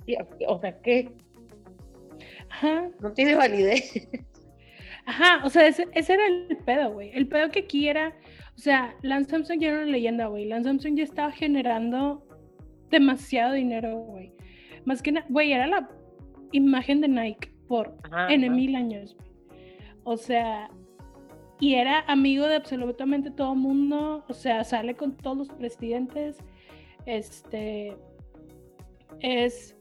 [0.05, 0.15] sí,
[0.47, 1.11] o sea, que
[2.49, 4.07] Ajá, no tiene validez.
[5.05, 7.11] ajá, o sea, ese, ese era el pedo, güey.
[7.13, 8.15] El pedo que aquí era,
[8.55, 10.45] o sea, Lance Armstrong ya era una leyenda, güey.
[10.45, 12.25] Lance Armstrong ya estaba generando
[12.89, 14.33] demasiado dinero, güey.
[14.85, 15.89] Más que nada, güey, era la
[16.51, 18.55] imagen de Nike por Ajá, N ajá.
[18.55, 19.17] mil años.
[20.03, 20.69] O sea,
[21.59, 24.23] y era amigo de absolutamente todo mundo.
[24.29, 26.37] O sea, sale con todos los presidentes.
[27.05, 27.97] Este
[29.19, 29.75] es,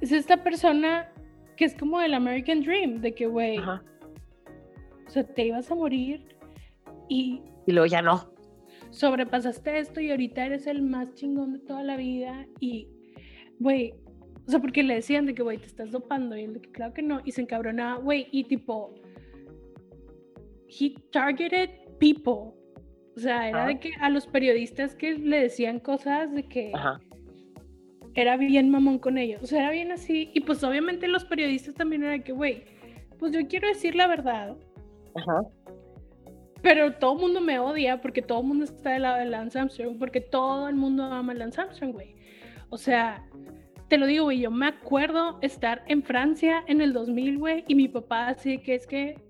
[0.00, 1.10] es esta persona
[1.56, 6.36] que es como el American Dream, de que, güey, o sea, te ibas a morir
[7.08, 8.32] y Y luego ya no.
[8.90, 12.88] sobrepasaste esto y ahorita eres el más chingón de toda la vida y,
[13.60, 13.94] güey,
[14.46, 16.70] o sea, porque le decían de que, güey, te estás dopando y él de que,
[16.70, 18.94] claro que no, y se encabronaba, güey, y tipo,
[20.68, 22.52] he targeted people,
[23.16, 23.68] o sea, era Ajá.
[23.68, 27.00] de que a los periodistas que le decían cosas de que Ajá.
[28.14, 31.74] Era bien mamón con ellos, o sea, era bien así, y pues obviamente los periodistas
[31.74, 32.64] también era de que, güey,
[33.18, 34.56] pues yo quiero decir la verdad,
[35.14, 35.42] Ajá.
[36.62, 39.58] Pero todo el mundo me odia porque todo el mundo está del lado de Lance
[39.58, 42.14] Armstrong, porque todo el mundo ama a Lance Armstrong, güey.
[42.70, 43.22] O sea,
[43.88, 47.74] te lo digo, güey, yo me acuerdo estar en Francia en el 2000, güey, y
[47.74, 49.20] mi papá así que es que,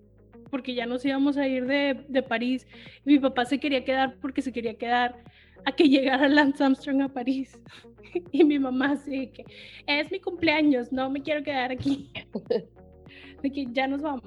[0.49, 2.69] porque ya nos íbamos a ir de, de París,
[3.05, 5.17] y mi papá se quería quedar porque se quería quedar
[5.65, 7.59] a que llegara Lance Armstrong a París.
[8.31, 9.45] Y mi mamá así que,
[9.89, 12.13] es mi cumpleaños, no me quiero quedar aquí.
[13.43, 14.23] De que ya nos vamos.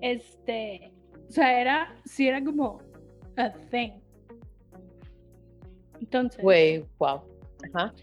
[0.00, 0.92] Este,
[1.28, 2.82] o sea, era, sí era como
[3.36, 3.92] a thing.
[6.00, 7.20] Entonces, Güey, wow.
[7.72, 7.94] Ajá.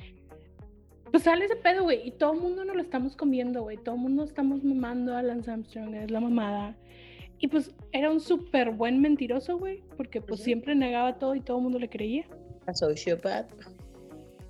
[1.11, 3.95] pues sale ese pedo, güey, y todo el mundo nos lo estamos comiendo, güey, todo
[3.95, 6.77] el mundo estamos mamando a Lance Armstrong, es la mamada.
[7.39, 10.45] Y pues era un súper buen mentiroso, güey, porque pues Ujú.
[10.45, 12.25] siempre negaba todo y todo el mundo le creía.
[12.65, 13.49] A sociopath.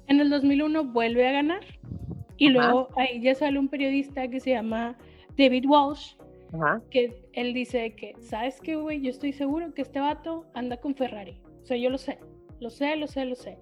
[0.08, 1.62] En el 2001 vuelve a ganar
[2.38, 4.98] y luego ahí ya sale un periodista que se llama
[5.38, 6.16] David Walsh,
[6.90, 9.02] que él dice que, ¿sabes qué, güey?
[9.02, 11.42] Yo estoy seguro que este vato anda con Ferrari.
[11.62, 12.20] O sea, yo lo sé,
[12.62, 13.58] lo sé, lo sé, lo sé.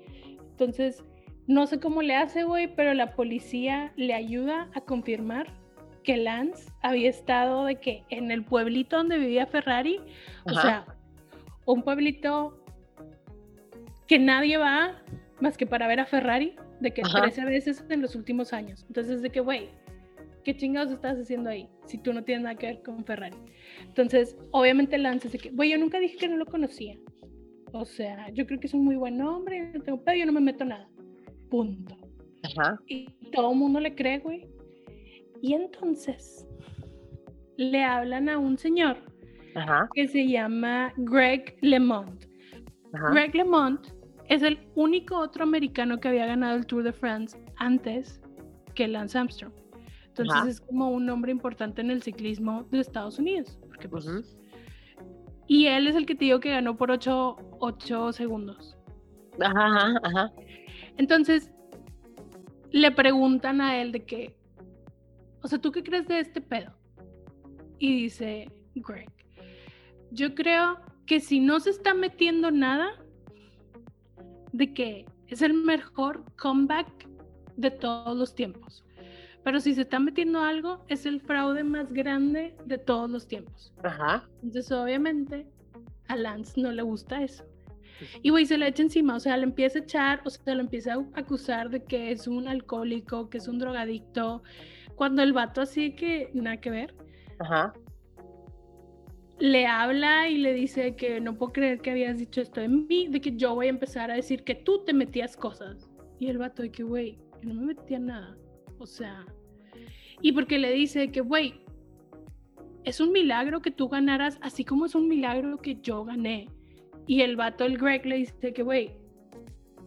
[0.52, 1.04] Entonces,
[1.48, 5.48] no sé cómo le hace, güey, pero la policía le ayuda a confirmar
[6.06, 10.00] que Lance había estado de que en el pueblito donde vivía Ferrari,
[10.46, 10.62] o Ajá.
[10.62, 10.86] sea,
[11.66, 12.64] un pueblito
[14.08, 15.02] que nadie va
[15.42, 17.24] más que para ver a Ferrari, de que Ajá.
[17.24, 18.86] 13 veces en los últimos años.
[18.88, 19.70] Entonces, de que, güey,
[20.44, 23.38] ¿qué chingados estás haciendo ahí si tú no tienes nada que ver con Ferrari?
[23.82, 26.98] Entonces, obviamente Lance dice que, güey, yo nunca dije que no lo conocía.
[27.74, 30.32] O sea, yo creo que es un muy buen hombre, no tengo pedo, yo no
[30.32, 30.88] me meto nada.
[31.50, 31.98] Punto.
[32.44, 32.80] Ajá.
[32.88, 34.48] Y todo el mundo le cree, güey.
[35.42, 36.48] Y entonces
[37.58, 38.98] le hablan a un señor
[39.56, 39.90] Ajá.
[39.94, 42.26] que se llama Greg LeMond.
[42.94, 43.12] Ajá.
[43.12, 43.80] Greg LeMond
[44.28, 48.22] es el único otro americano que había ganado el Tour de France antes
[48.74, 49.54] que Lance Armstrong.
[50.08, 50.50] Entonces Ajá.
[50.50, 53.60] es como un nombre importante en el ciclismo de Estados Unidos.
[53.68, 54.08] Porque, pues.
[55.48, 58.78] Y él es el que te digo que ganó por 8, segundos.
[59.42, 59.66] Ajá.
[59.68, 60.00] Ajá.
[60.04, 60.32] Ajá.
[60.98, 61.52] Entonces
[62.72, 64.38] le preguntan a él de que,
[65.46, 66.74] o sea, ¿tú qué crees de este pedo?
[67.78, 69.12] Y dice Greg,
[70.10, 72.90] yo creo que si no se está metiendo nada,
[74.54, 77.08] de que es el mejor comeback
[77.58, 78.84] de todos los tiempos.
[79.44, 83.72] Pero si se está metiendo algo, es el fraude más grande de todos los tiempos.
[83.84, 84.28] Ajá.
[84.42, 85.46] Entonces, obviamente,
[86.08, 87.46] a Lance no le gusta eso.
[88.24, 90.62] Y güey, se le echa encima, o sea, le empieza a echar, o sea, lo
[90.62, 94.42] empieza a acusar de que es un alcohólico, que es un drogadicto,
[94.96, 96.96] cuando el vato así que nada que ver,
[97.40, 97.74] Ajá.
[99.40, 103.08] le habla y le dice que no puedo creer que habías dicho esto de mí,
[103.10, 105.90] de que yo voy a empezar a decir que tú te metías cosas.
[106.20, 108.38] Y el vato de que, güey, yo no me metía nada.
[108.78, 109.26] O sea,
[110.22, 111.62] y porque le dice que, güey,
[112.84, 116.48] es un milagro que tú ganaras, así como es un milagro que yo gané.
[117.08, 118.92] Y el vato, el Greg, le dice que, güey,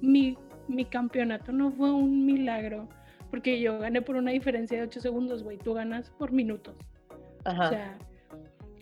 [0.00, 0.36] mi,
[0.68, 2.88] mi campeonato no fue un milagro,
[3.30, 6.76] porque yo gané por una diferencia de 8 segundos, güey, tú ganas por minutos.
[7.44, 7.68] O Ajá.
[7.68, 7.98] sea,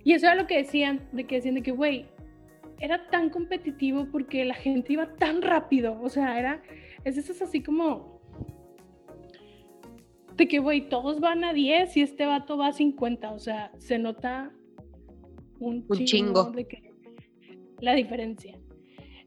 [0.05, 2.07] y eso era lo que decían, de que decían de que, güey,
[2.81, 6.01] era tan competitivo porque la gente iba tan rápido.
[6.01, 6.63] O sea, era,
[7.05, 8.21] es eso es así como,
[10.37, 13.33] de que, güey, todos van a 10 y este vato va a 50.
[13.33, 14.53] O sea, se nota
[15.59, 16.51] un, Un chingo.
[16.53, 16.93] de que
[17.81, 18.59] la diferencia.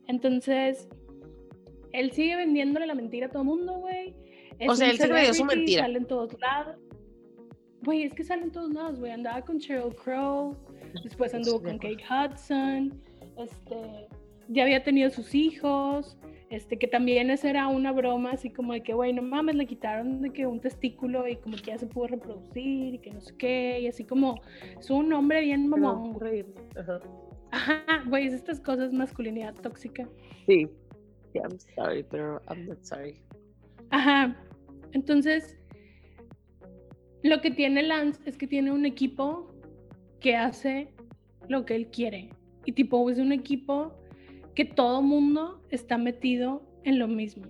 [0.08, 0.88] Entonces,
[1.92, 4.16] él sigue vendiéndole la mentira a todo el mundo, güey.
[4.60, 5.84] Es O sea, él se creyó su mentira.
[5.84, 6.78] Sale en todos lados.
[7.84, 9.12] güey, es que salen todos lados, güey.
[9.12, 10.56] Andaba con Sheryl Crow,
[11.04, 13.02] después anduvo con Kate Hudson,
[13.38, 14.08] este,
[14.50, 16.18] ya había tenido sus hijos,
[16.50, 19.66] este, que también esa era una broma, así como de que, güey, no mames, le
[19.66, 23.22] quitaron de que un testículo y como que ya se pudo reproducir y que no
[23.22, 24.42] sé qué, y así como,
[24.78, 26.18] es un hombre bien mamón.
[26.76, 27.00] Ajá.
[27.52, 30.08] Ajá, güey, es estas cosas, masculinidad tóxica.
[30.46, 30.68] Sí.
[31.34, 33.22] Yeah, I'm sorry, pero I'm not sorry.
[33.92, 34.36] Ajá,
[34.94, 35.58] entonces,
[37.24, 39.54] lo que tiene Lance es que tiene un equipo
[40.20, 40.90] que hace
[41.48, 42.30] lo que él quiere.
[42.66, 43.94] Y tipo, es un equipo
[44.56, 47.46] que todo mundo está metido en lo mismo.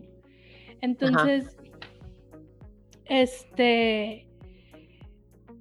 [0.81, 1.57] Entonces,
[3.05, 4.25] este,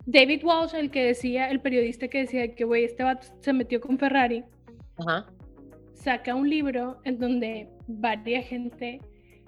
[0.07, 3.81] David Walsh, el que decía, el periodista que decía que, güey, este vato se metió
[3.81, 4.45] con Ferrari,
[4.99, 5.26] Ajá.
[5.95, 9.01] saca un libro en donde varia gente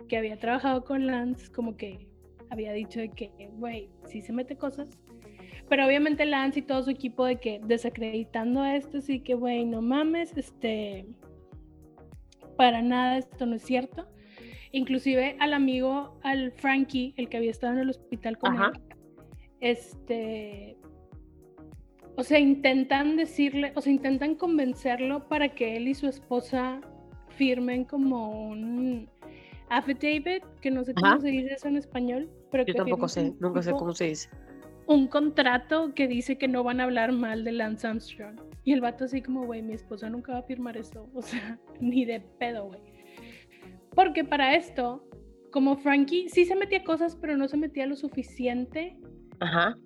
[0.09, 2.10] que había trabajado con Lance, como que
[2.51, 4.91] había dicho de que, güey, sí se mete cosas.
[5.69, 9.65] Pero obviamente Lance y todo su equipo de que desacreditando a esto, sí que, güey,
[9.65, 11.07] no mames, este,
[12.57, 14.09] para nada esto no es cierto.
[14.73, 18.73] Inclusive al amigo, al Frankie, el que había estado en el hospital con Ajá.
[18.75, 18.83] él,
[19.61, 20.77] este,
[22.17, 26.81] o sea, intentan decirle, o sea, intentan convencerlo para que él y su esposa
[27.29, 29.09] firmen como un
[29.71, 31.21] affidavit, que no sé cómo Ajá.
[31.21, 34.05] se dice eso en español, pero Yo que tampoco sé, un nunca sé cómo se
[34.09, 34.29] dice.
[34.87, 38.41] un contrato que dice que no van a hablar mal de Lance Armstrong.
[38.65, 41.09] Y el vato así como, güey, mi esposa nunca va a firmar eso.
[41.15, 42.81] O sea, ni de pedo, güey.
[43.95, 45.05] Porque para esto,
[45.53, 48.97] como Frankie sí se metía cosas, pero no se metía lo suficiente,
[49.41, 49.77] Ajá.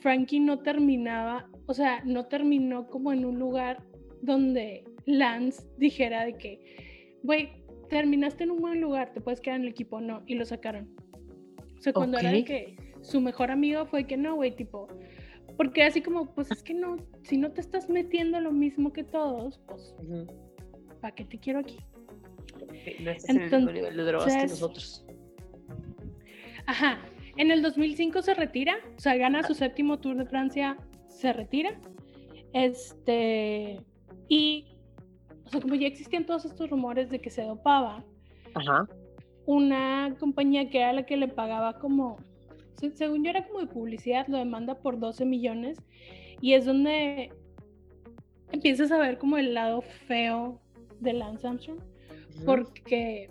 [0.00, 3.82] Frankie no terminaba, o sea, no terminó como en un lugar
[4.22, 7.50] donde Lance dijera de que, güey,
[7.88, 10.90] terminaste en un buen lugar, te puedes quedar en el equipo, no, y lo sacaron.
[11.78, 14.88] O sea, cuando era de que su mejor amigo fue que no, güey, tipo,
[15.56, 19.04] porque así como, pues es que no, si no te estás metiendo lo mismo que
[19.04, 20.26] todos, pues, Ujú.
[21.00, 21.78] ¿para qué te quiero aquí?
[23.00, 25.06] No estás en el mismo nivel de drogas que Entonces- nosotros.
[26.66, 26.98] Ajá.
[27.36, 30.76] En el 2005 se retira, o sea, gana su séptimo Tour de Francia,
[31.08, 31.78] se retira.
[32.52, 33.80] Este.
[34.28, 34.66] Y.
[35.46, 38.04] O sea, como ya existían todos estos rumores de que se dopaba,
[38.54, 38.88] Ajá.
[39.46, 42.16] una compañía que era la que le pagaba como.
[42.74, 45.78] se- Según yo, era como de publicidad, lo demanda por 12 millones.
[46.40, 47.30] Y es donde
[48.52, 50.60] empiezas a ver como el lado feo
[51.00, 51.78] de Lance Armstrong
[52.44, 53.28] porque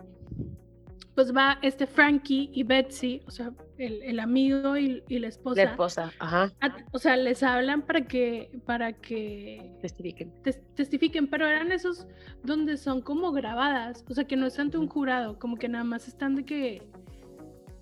[1.13, 5.63] pues va este Frankie y Betsy, o sea, el, el amigo y, y la esposa,
[5.63, 6.11] La esposa.
[6.19, 6.51] Ajá.
[6.61, 10.32] a- o sea, les hablan para que, para que Testifiquen.
[10.43, 12.07] tes- testifiquen, pero eran esos
[12.43, 15.84] donde son como grabadas, o sea, que no es ante un jurado, como que nada
[15.84, 16.82] más están de que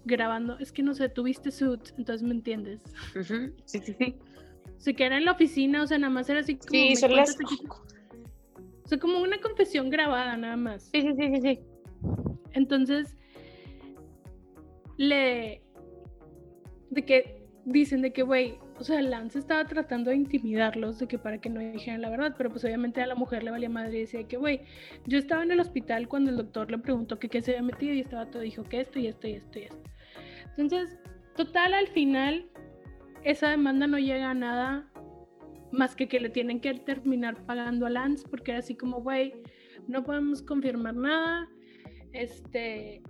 [0.05, 2.81] grabando, es que no sé, tuviste suits, entonces me entiendes.
[3.15, 3.53] Ujú.
[3.65, 4.15] Sí, sí, sí.
[4.77, 6.69] O sea, que era en la oficina, o sea, nada más era así como...
[6.71, 7.29] Sí, "Me son las.
[7.39, 7.57] aquí".
[8.83, 10.89] O sea, como una confesión grabada nada más.
[10.91, 11.59] Sí, sí, sí, sí, sí.
[12.51, 13.15] Entonces,
[14.97, 15.62] le.
[16.93, 21.17] De que dicen de que, güey, o sea, Lance estaba tratando de intimidarlos, de que
[21.17, 23.97] para que no dijeran la verdad, pero pues obviamente a la mujer le valía madre
[23.97, 24.61] y decía que, güey,
[25.05, 27.93] yo estaba en el hospital cuando el doctor le preguntó que qué se había metido
[27.93, 29.83] y estaba todo, dijo que esto y esto y esto y esto.
[30.57, 30.99] Entonces,
[31.35, 32.49] total, al final,
[33.23, 34.89] esa demanda no llega a nada
[35.71, 39.33] más que que le tienen que terminar pagando a Lance, porque era así como, güey,
[39.87, 41.49] no podemos confirmar nada,
[42.11, 43.01] este,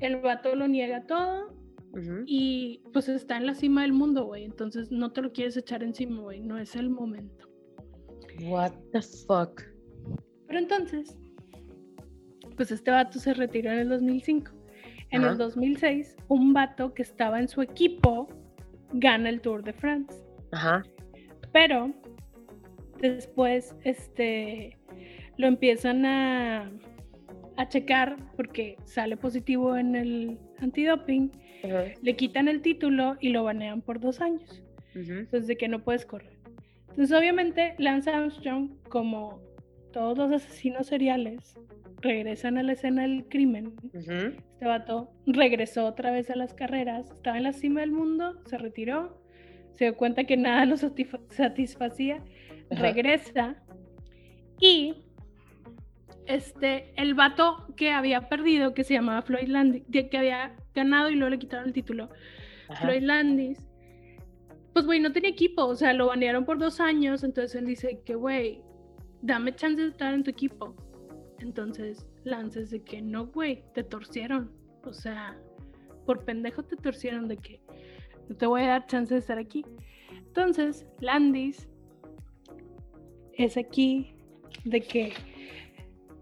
[0.00, 1.65] el vato lo niega todo
[2.26, 5.82] Y pues está en la cima del mundo, güey, entonces no te lo quieres echar
[5.82, 7.48] encima, güey, no es el momento.
[8.42, 9.62] What the fuck.
[10.46, 11.16] Pero entonces,
[12.56, 14.52] pues este vato se retiró en el 2005.
[15.10, 15.32] En Ajá.
[15.32, 18.28] el 2006, un vato que estaba en su equipo
[18.92, 20.14] gana el Tour de France.
[20.52, 20.82] Ajá.
[21.52, 21.92] Pero
[23.00, 24.76] después este
[25.36, 26.70] lo empiezan a,
[27.56, 31.30] a checar porque sale positivo en el antidoping,
[31.64, 31.84] Ajá.
[32.02, 34.62] le quitan el título y lo banean por dos años.
[34.94, 35.12] Ujú.
[35.12, 36.32] Entonces de que no puedes correr.
[36.90, 39.40] Entonces obviamente Lance Armstrong, como
[39.92, 41.58] todos los asesinos seriales,
[42.02, 43.74] regresan a la escena del crimen.
[43.94, 44.12] Ujú.
[44.52, 48.56] Este vato regresó otra vez a las carreras, estaba en la cima del mundo, se
[48.58, 49.20] retiró,
[49.72, 52.22] se dio cuenta que nada lo satisfa- satisfacía,
[52.70, 53.62] regresa
[54.60, 54.94] y
[56.26, 61.14] este, el vato que había perdido, que se llamaba Floyd Landis, que había ganado y
[61.14, 62.10] luego le quitaron el título,
[62.68, 62.84] Ajá.
[62.84, 63.64] Floyd Landis,
[64.72, 68.02] pues güey, no tenía equipo, o sea, lo banearon por dos años, entonces él dice
[68.04, 68.60] que güey,
[69.22, 70.74] dame chance de estar en tu equipo.
[71.38, 74.50] Entonces Lance es de que no, güey, te torcieron,
[74.84, 75.38] o sea,
[76.04, 77.60] por pendejo te torcieron de que
[78.28, 79.64] no te voy a dar chance de estar aquí.
[80.10, 81.68] Entonces, Landis
[83.34, 84.14] es aquí
[84.64, 85.12] de que,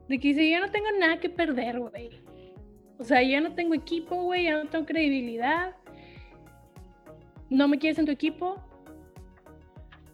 [0.09, 2.11] de que dice, yo no tengo nada que perder, güey.
[2.99, 5.75] O sea, yo no tengo equipo, güey, ya no tengo credibilidad.
[7.51, 8.63] No me quieres en tu equipo.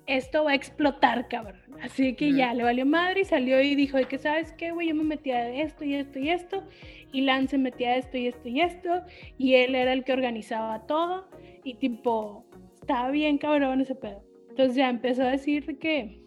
[0.07, 1.61] Esto va a explotar, cabrón.
[1.83, 4.89] Así que ya le valió madre y salió y dijo de que, ¿sabes qué, güey?
[4.89, 6.65] Yo me metía esto y esto y esto.
[7.13, 9.03] Y Lance metía esto y esto y esto.
[9.39, 11.29] Y él era el que organizaba todo.
[11.65, 14.23] Y tipo, estaba bien cabrón ese pedo.
[14.49, 16.21] Entonces ya empezó a decir que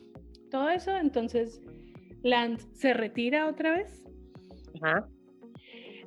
[0.49, 0.95] todo eso.
[0.95, 1.61] Entonces
[2.23, 4.03] Lance se retira otra vez.
[4.81, 5.07] Ajá.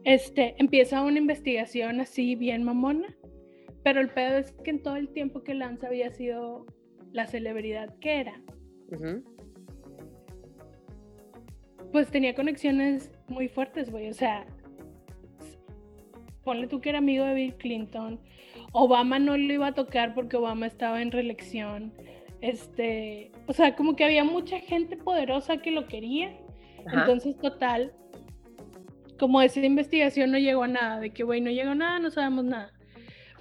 [0.05, 3.17] Este, empieza una investigación así bien mamona,
[3.83, 6.67] pero el pedo es que en todo el tiempo que Lance había sido
[7.13, 8.41] la celebridad que era,
[11.91, 14.09] pues tenía conexiones muy fuertes, güey.
[14.09, 14.47] O sea,
[16.45, 18.21] ponle tú que era amigo de Bill Clinton.
[18.73, 21.93] Obama no lo iba a tocar porque Obama estaba en reelección.
[22.41, 26.37] Este, o sea, como que había mucha gente poderosa que lo quería.
[26.87, 27.01] Ajá.
[27.01, 27.93] Entonces, total,
[29.19, 32.11] como esa investigación no llegó a nada, de que, güey, no llegó a nada, no
[32.11, 32.73] sabemos nada.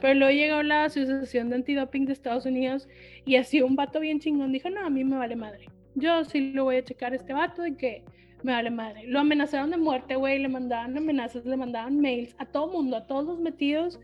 [0.02, 2.88] Pero luego llegó la Asociación de Antidoping de Estados Unidos
[3.26, 5.66] y así un vato bien chingón dijo, no, a mí me vale madre.
[5.96, 8.04] Yo sí lo voy a checar a este vato de que
[8.44, 9.08] me vale madre.
[9.08, 13.08] Lo amenazaron de muerte, güey, le mandaban amenazas, le mandaban mails a todo mundo, a
[13.08, 14.00] todos los metidos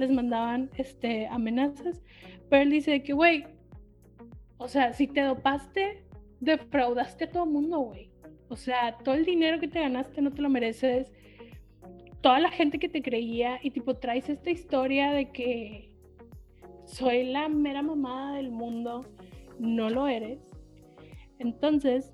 [0.00, 2.02] les mandaban este, amenazas.
[2.48, 3.44] Pero él dice de que, güey,
[4.60, 6.04] o sea, si te dopaste,
[6.38, 8.10] defraudaste a todo mundo, güey.
[8.50, 11.10] O sea, todo el dinero que te ganaste no te lo mereces.
[12.20, 15.96] Toda la gente que te creía y tipo traes esta historia de que
[16.84, 19.06] soy la mera mamada del mundo,
[19.58, 20.38] no lo eres.
[21.38, 22.12] Entonces,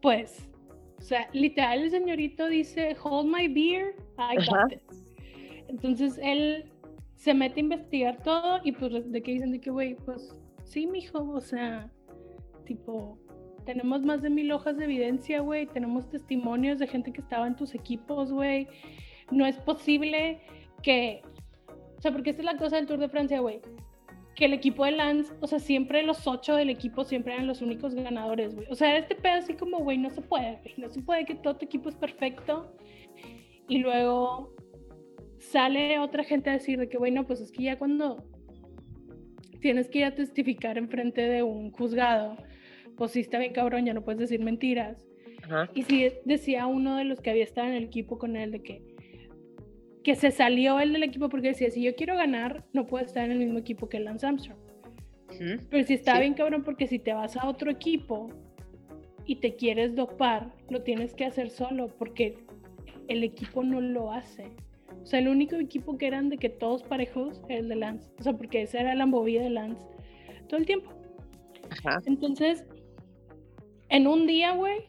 [0.00, 0.48] pues,
[0.98, 4.62] o sea, literal el señorito dice, hold my beer, I Ajá.
[4.62, 5.14] got this.
[5.66, 6.70] Entonces él
[7.16, 10.36] se mete a investigar todo y pues de que dicen de que, güey, pues
[10.66, 11.90] sí, mijo, o sea,
[12.64, 13.18] tipo,
[13.64, 17.56] tenemos más de mil hojas de evidencia, güey, tenemos testimonios de gente que estaba en
[17.56, 18.68] tus equipos, güey.
[19.30, 20.40] No es posible
[20.82, 21.22] que,
[21.96, 23.60] o sea, porque esta es la cosa del Tour de Francia, güey,
[24.34, 27.62] que el equipo de Lance, o sea, siempre los ocho del equipo siempre eran los
[27.62, 28.66] únicos ganadores, güey.
[28.70, 31.34] O sea, este pedo así como, güey, no se puede, güey, no se puede que
[31.36, 32.76] todo tu equipo es perfecto
[33.68, 34.54] y luego
[35.38, 38.24] sale otra gente a decir de que, bueno, pues es que ya cuando
[39.60, 42.36] tienes que ir a testificar enfrente de un juzgado,
[42.96, 44.96] pues sí está bien cabrón, ya no puedes decir mentiras.
[45.44, 45.70] Ajá.
[45.74, 48.62] Y sí decía uno de los que había estado en el equipo con él de
[48.62, 48.82] que,
[50.02, 53.24] que se salió él del equipo porque decía, si yo quiero ganar, no puedo estar
[53.24, 54.58] en el mismo equipo que Lance Armstrong.
[55.30, 55.66] Ujú.
[55.70, 56.20] Pero sí está Sí.
[56.20, 58.30] bien cabrón porque si te vas a otro equipo
[59.24, 62.38] y te quieres dopar, lo tienes que hacer solo porque
[63.08, 64.50] el equipo no lo hace.
[65.06, 68.10] O sea, el único equipo que eran de que todos parejos era el de Lance.
[68.18, 69.86] O sea, porque esa era la movida de Lance
[70.48, 70.90] todo el tiempo.
[71.70, 72.02] Ajá.
[72.06, 72.64] Entonces,
[73.88, 74.80] en un día, güey,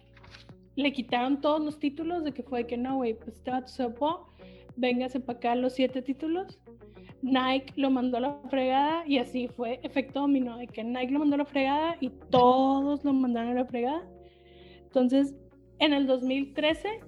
[0.75, 3.83] le quitaron todos los títulos de que fue que no, güey, pues este vato se
[3.83, 4.27] dopó,
[4.75, 6.59] véngase para acá los siete títulos.
[7.21, 11.19] Nike lo mandó a la fregada y así fue efecto dominó, de que Nike lo
[11.19, 14.03] mandó a la fregada y todos lo mandaron a la fregada.
[14.81, 15.35] Entonces,
[15.77, 17.01] en el 2013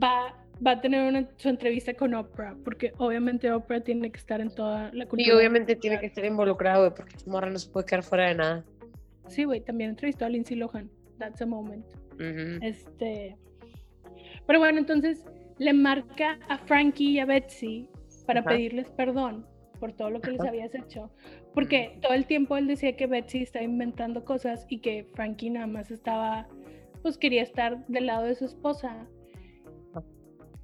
[0.00, 4.40] va, va a tener una, su entrevista con Oprah, porque obviamente Oprah tiene que estar
[4.40, 5.28] en toda la cultura.
[5.28, 8.34] Y obviamente tiene que estar involucrado, güey, porque morra no se puede quedar fuera de
[8.34, 8.64] nada.
[9.28, 10.90] Sí, güey, también entrevistó a Lindsay Lohan.
[11.18, 11.86] That's a moment.
[12.14, 12.58] Ujú.
[12.62, 13.36] Este.
[14.46, 15.24] Pero bueno, entonces
[15.58, 17.88] le marca a Frankie y a Betsy
[18.26, 19.46] para pedirles perdón
[19.78, 21.10] por todo lo que les habías hecho.
[21.54, 25.66] Porque todo el tiempo él decía que Betsy estaba inventando cosas y que Frankie nada
[25.66, 26.46] más estaba,
[27.02, 29.06] pues quería estar del lado de su esposa.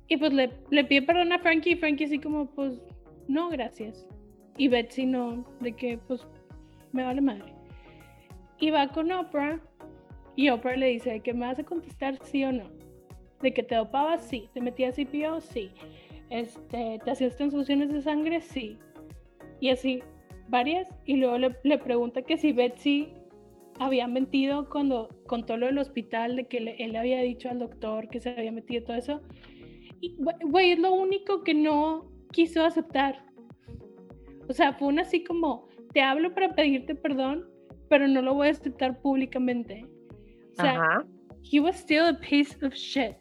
[0.09, 2.81] Y pues le, le pide perdón a Frankie y Frankie así como, pues,
[3.29, 4.07] no, gracias.
[4.57, 6.27] Y Betsy no, de que, pues,
[6.93, 7.53] me vale madre.
[8.59, 9.61] Y va con Oprah
[10.35, 12.65] y Oprah le dice de que me vas a contestar sí o no.
[13.43, 14.49] De que te dopabas, sí.
[14.55, 15.71] Te metías CPO, sí.
[16.31, 18.79] Este, te hacías transfusiones de sangre, sí.
[19.61, 20.03] Y así,
[20.49, 20.89] varias.
[21.05, 23.13] Y luego le, le pregunta que si Betsy
[23.79, 27.59] había mentido cuando contó lo del hospital, de que le- él le había dicho al
[27.61, 29.21] doctor que se había metido todo eso.
[30.01, 33.25] Güey- es lo único que no quiso aceptar.
[34.49, 37.49] O sea, fue un así como, te hablo para pedirte perdón,
[37.89, 39.85] pero no lo voy a aceptar públicamente.
[40.53, 41.07] O sea, Ajá.
[41.51, 43.17] he was still a piece of shit.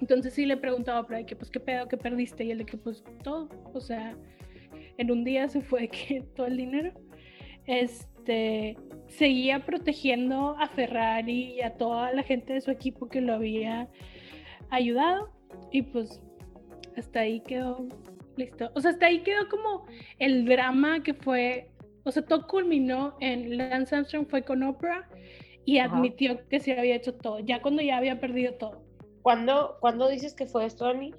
[0.00, 2.76] Entonces sí le preguntaba a que pues qué pedo, qué perdiste y él de que
[2.76, 4.16] pues todo, o sea,
[4.96, 6.92] en un día se fue de que todo el dinero.
[7.66, 8.76] Este
[9.08, 13.88] seguía protegiendo a Ferrari y a toda la gente de su equipo que lo había
[14.70, 15.30] ayudado
[15.72, 16.20] y pues
[16.96, 17.86] hasta ahí quedó
[18.38, 18.70] Listo.
[18.74, 19.84] O sea, hasta ahí quedó como
[20.20, 21.70] el drama que fue.
[22.04, 25.08] O sea, todo culminó en Lance Armstrong fue con Oprah
[25.64, 25.96] y Ajá.
[25.96, 28.84] admitió que se había hecho todo, ya cuando ya había perdido todo.
[29.22, 31.12] ¿Cuándo, ¿Cuándo dices que fue esto, Dani?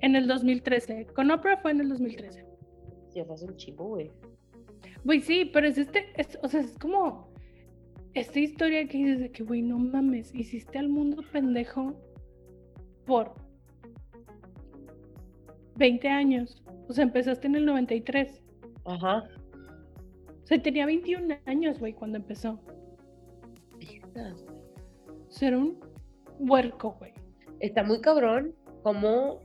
[0.00, 1.06] En el 2013.
[1.14, 2.44] Con Oprah fue en el 2013.
[3.14, 4.10] Ya fue hace un chingo, güey.
[5.04, 6.08] Güey, sí, pero es este.
[6.16, 7.32] es- o sea, es como.
[8.14, 11.94] Esta historia que dices de que, güey, no mames, hiciste al mundo pendejo
[13.06, 13.34] por
[15.76, 16.62] 20 años.
[16.88, 18.42] O sea, empezaste en el 93.
[18.84, 19.28] Ajá.
[20.42, 22.60] O sea, tenía 21 años, güey, cuando empezó.
[25.44, 25.78] Era un
[26.38, 27.12] huerco, güey.
[27.60, 29.40] Está muy cabrón como,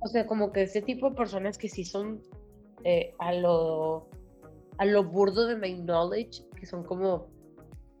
[0.00, 2.22] o sea, como que este tipo de personas que sí son
[2.84, 4.08] eh, a lo
[4.78, 7.26] a lo burdo de my knowledge, que son como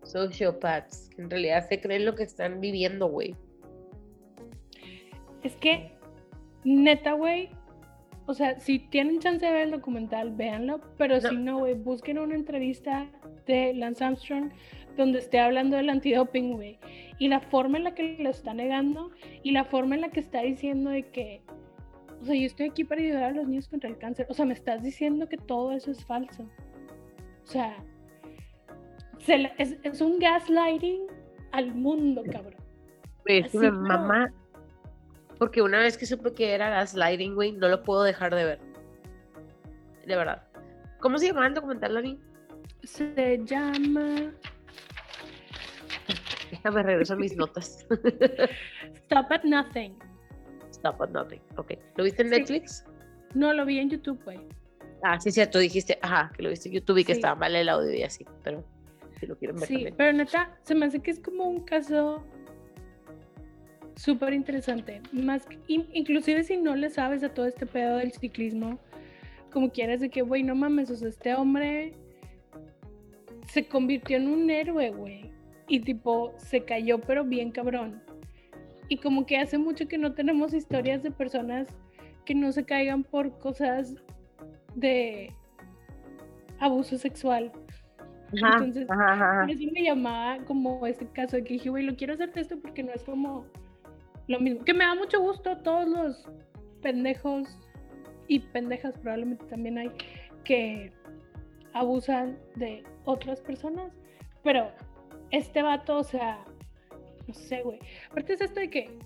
[0.02, 3.36] sociopaths, que en realidad se creen lo que están viviendo, güey.
[5.42, 5.92] Es que,
[6.64, 7.50] neta, güey.
[8.26, 10.80] O sea, si tienen chance de ver el documental, véanlo.
[10.98, 11.28] Pero No.
[11.28, 13.06] si no, güey, busquen una entrevista
[13.46, 14.50] de Lance Armstrong
[14.96, 16.78] donde esté hablando del antidoping, güey.
[17.18, 19.10] Y la forma en la que lo está negando
[19.42, 21.42] y la forma en la que está diciendo de que,
[22.20, 24.26] o sea, yo estoy aquí para ayudar a los niños contra el cáncer.
[24.28, 26.42] O sea, me estás diciendo que todo eso es falso.
[27.44, 27.76] O sea,
[29.20, 31.00] se la- es, es un gaslighting
[31.52, 32.54] al mundo, cabrón.
[33.26, 34.32] Es Así, mama.
[35.40, 38.58] Porque una vez que supe que era gaslighting, güey, no lo puedo dejar de ver.
[40.06, 40.42] De verdad.
[41.00, 42.20] ¿Cómo se llamaba el documental, Dani?
[42.84, 44.32] Se llama
[46.50, 47.86] Déjame regreso a mis notas.
[49.06, 49.96] Stop at Nothing.
[50.72, 51.40] Stop at nothing.
[51.56, 51.72] Ok.
[51.96, 52.34] ¿Lo viste en Sí.
[52.38, 52.84] Netflix?
[53.34, 54.40] No, lo vi en YouTube, güey.
[55.02, 55.58] Ah, sí, cierto.
[55.58, 57.18] Dijiste, ajá, que lo viste en YouTube y que Sí.
[57.20, 58.26] estaba mal el audio y así.
[58.42, 58.62] Pero
[59.18, 59.94] si lo quieren ver Sí, también.
[59.96, 62.22] pero neta, se me hace que es como un caso
[64.00, 65.02] súper interesante.
[65.12, 68.78] Más, inclusive si no le sabes a todo este pedo del ciclismo,
[69.52, 71.92] como quieras de que, güey, no mames, o sea, este hombre
[73.48, 75.30] se convirtió en un héroe, güey.
[75.68, 78.02] Y tipo, se cayó, pero bien cabrón.
[78.88, 81.68] Y como que hace mucho que no tenemos historias de personas
[82.24, 83.96] que no se caigan por cosas
[84.74, 85.34] de
[86.58, 87.52] abuso sexual.
[88.42, 89.40] Ajá, Entonces, ajá, ajá, ajá.
[89.42, 92.40] Por eso me llamaba como este caso de que dije, güey, lo quiero hacer de
[92.40, 93.44] esto porque no es como
[94.30, 94.64] lo mismo.
[94.64, 96.28] Que me da mucho gusto todos los
[96.82, 97.48] pendejos
[98.28, 99.90] y pendejas probablemente también hay
[100.44, 100.92] que
[101.72, 103.92] abusan de otras personas.
[104.44, 104.70] Pero
[105.32, 106.44] este vato, o sea,
[107.26, 107.80] no sé, güey.
[108.08, 108.98] Aparte es esto de que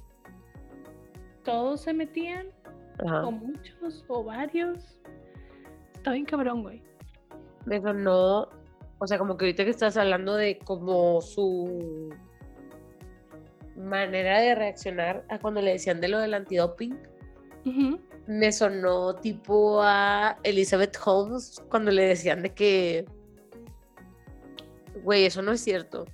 [1.43, 2.49] todos se metían,
[2.99, 3.27] Ajá.
[3.27, 5.01] o muchos, o varios.
[5.95, 6.83] Está bien cabrón, güey.
[7.65, 8.51] Me sonó,
[8.99, 12.11] o sea, como que ahorita que estás hablando de como su
[13.77, 16.97] manera de reaccionar a cuando le decían de lo del antidoping,
[17.67, 18.01] Ujú.
[18.27, 23.05] me sonó tipo a Elizabeth Holmes cuando le decían de que,
[25.03, 26.05] güey, eso no es cierto.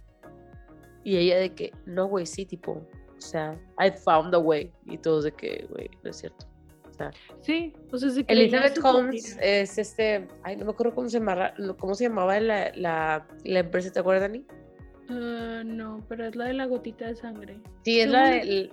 [1.05, 4.73] Y ella de que, no, güey, sí, tipo, o sea, I found a way.
[4.87, 6.47] Y todos de que, güey, no es cierto.
[6.89, 11.09] O sea, Sí, sea, se creía Elizabeth Holmes es este, ay, no me acuerdo cómo
[11.09, 14.45] se llamaba, cómo se llamaba la, la, la empresa, ¿te acuerdas, Dani?
[15.11, 17.61] Ah, no, pero es la de la gotita de sangre.
[17.85, 18.71] Sí, es la, de-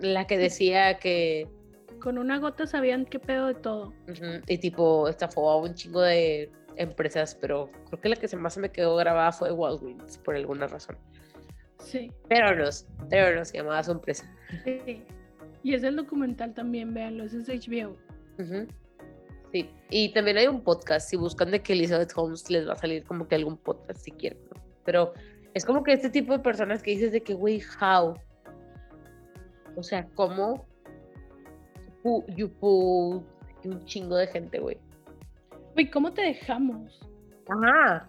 [0.00, 1.48] la que decía que,
[2.00, 3.92] Con una gota sabían qué pedo de todo.
[4.46, 8.60] y tipo, estafó a un chingo de empresas, pero creo que la que más se
[8.60, 10.96] me quedó grabada fue Walgreens, por alguna razón.
[11.80, 12.68] Sí, Pero no,
[13.08, 14.30] pero no se llamaba su empresa.
[14.64, 15.02] sí.
[15.64, 17.96] Y es el documental también, véanlo, es HBO.
[19.52, 22.76] Sí, y también hay un podcast, si buscan de que Elizabeth Holmes les va a
[22.76, 24.62] salir como que algún podcast si quieren, ¿no?
[24.84, 25.14] Pero
[25.58, 28.14] es como que este tipo de personas que dices de que, güey, how?
[29.76, 30.64] O sea, ¿cómo?
[32.36, 32.50] You
[33.64, 34.78] un chingo de gente, güey.
[35.74, 37.00] Güey, ¿cómo te dejamos?
[37.48, 38.08] Ajá.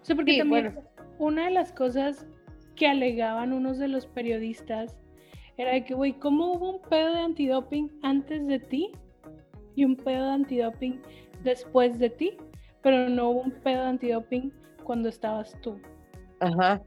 [0.00, 0.88] O sea, porque Sí, también bueno.
[1.18, 2.26] una de las cosas
[2.74, 4.96] que alegaban unos de los periodistas
[5.58, 8.92] era de que, güey, ¿cómo hubo un pedo de antidoping antes de ti
[9.76, 11.02] y un pedo de antidoping
[11.42, 12.38] después de ti?
[12.82, 14.52] Pero no hubo un pedo de antidoping
[14.84, 15.78] cuando estabas tú.
[16.40, 16.82] Ajá.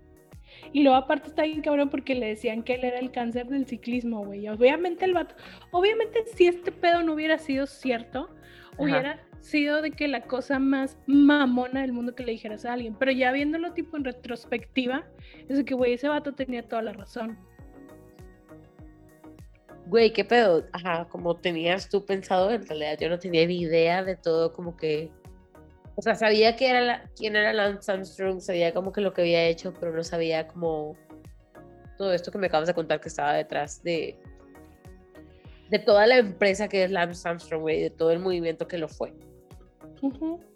[0.73, 3.65] Y luego aparte está bien cabrón porque le decían que él era el cáncer del
[3.65, 4.47] ciclismo, güey.
[4.47, 5.35] Obviamente el vato,
[5.71, 8.75] obviamente si este pedo no hubiera sido cierto, Ajá.
[8.77, 12.95] hubiera sido de que la cosa más mamona del mundo que le dijeras a alguien.
[12.97, 15.05] Pero ya viéndolo tipo en retrospectiva,
[15.47, 17.37] es de que, güey, ese vato tenía toda la razón.
[19.85, 20.65] Güey, ¿qué pedo?
[20.73, 24.75] Ajá, como tenías tú pensado, en realidad yo no tenía ni idea de todo, como
[24.75, 25.11] que.
[25.97, 29.21] O sea, sabía que era la- quién era Lance Armstrong, sabía como que lo que
[29.21, 30.95] había hecho, pero no sabía como
[31.97, 34.17] todo esto que me acabas de contar que estaba detrás de.
[35.69, 38.87] de toda la empresa que es Lance Armstrong, güey, de todo el movimiento que lo
[38.87, 39.11] fue.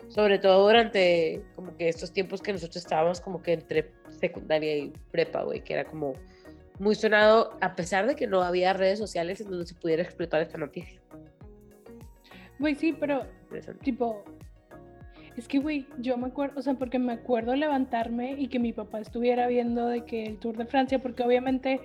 [0.10, 4.94] Sobre todo durante como que estos tiempos que nosotros estábamos como que entre secundaria y
[5.12, 6.14] prepa, güey, que era como
[6.78, 10.42] muy sonado, a pesar de que no había redes sociales en donde se pudiera explotar
[10.42, 11.02] esta noticia.
[12.60, 13.26] Güey, sí, pero
[13.82, 14.24] tipo,
[15.42, 18.74] es que, güey, yo me acuerdo, o sea, porque me acuerdo levantarme y que mi
[18.74, 21.82] papá estuviera viendo de que el Tour de Francia, porque obviamente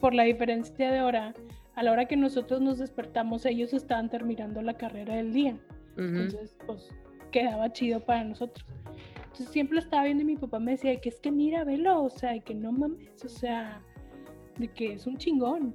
[0.00, 1.34] por la diferencia de hora,
[1.74, 5.58] a la hora que nosotros nos despertamos, ellos estaban terminando la carrera del día.
[5.98, 6.88] Entonces, pues
[7.30, 8.66] quedaba chido para nosotros.
[9.16, 11.62] Entonces siempre lo estaba viendo y mi papá me decía de que es que mira,
[11.64, 13.82] velo, o sea, de que no mames, o sea,
[14.56, 15.74] de que es un chingón.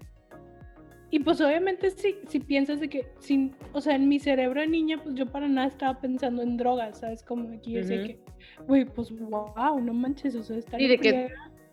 [1.12, 4.68] Y pues obviamente si, si piensas de que, sin, o sea, en mi cerebro de
[4.68, 7.24] niña, pues yo para nada estaba pensando en drogas, ¿sabes?
[7.24, 8.20] Como aquí yo sé que,
[8.68, 11.30] güey, pues wow, no manches, o sea, estar Sí, de que-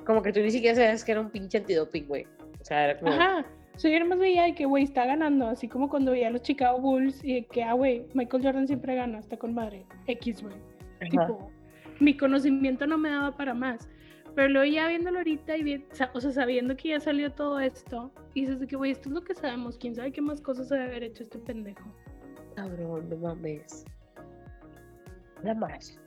[0.07, 2.24] Como que tú ni siquiera sabías que era un pinche antidoping, güey.
[2.61, 3.12] O sea, era como...
[3.12, 3.45] Ajá.
[3.76, 6.41] Sea, yo más veía de que, güey, está ganando, así como cuando veía a los
[6.41, 9.84] Chicago Bulls y de que, ah, güey, Michael Jordan siempre gana, está con madre.
[10.07, 10.55] X, güey.
[11.11, 11.51] Tipo,
[12.01, 13.87] mi conocimiento no me daba para más.
[14.37, 18.12] Pero luego ya viéndolo ahorita y bien, o sea, sabiendo que ya salió todo esto,
[18.34, 20.70] y dices de que, güey, esto es lo que sabemos, quién sabe qué más cosas
[20.70, 21.82] ha de haber hecho este pendejo.
[22.55, 23.87] Cabrón, no mames.
[25.43, 25.99] Nada más.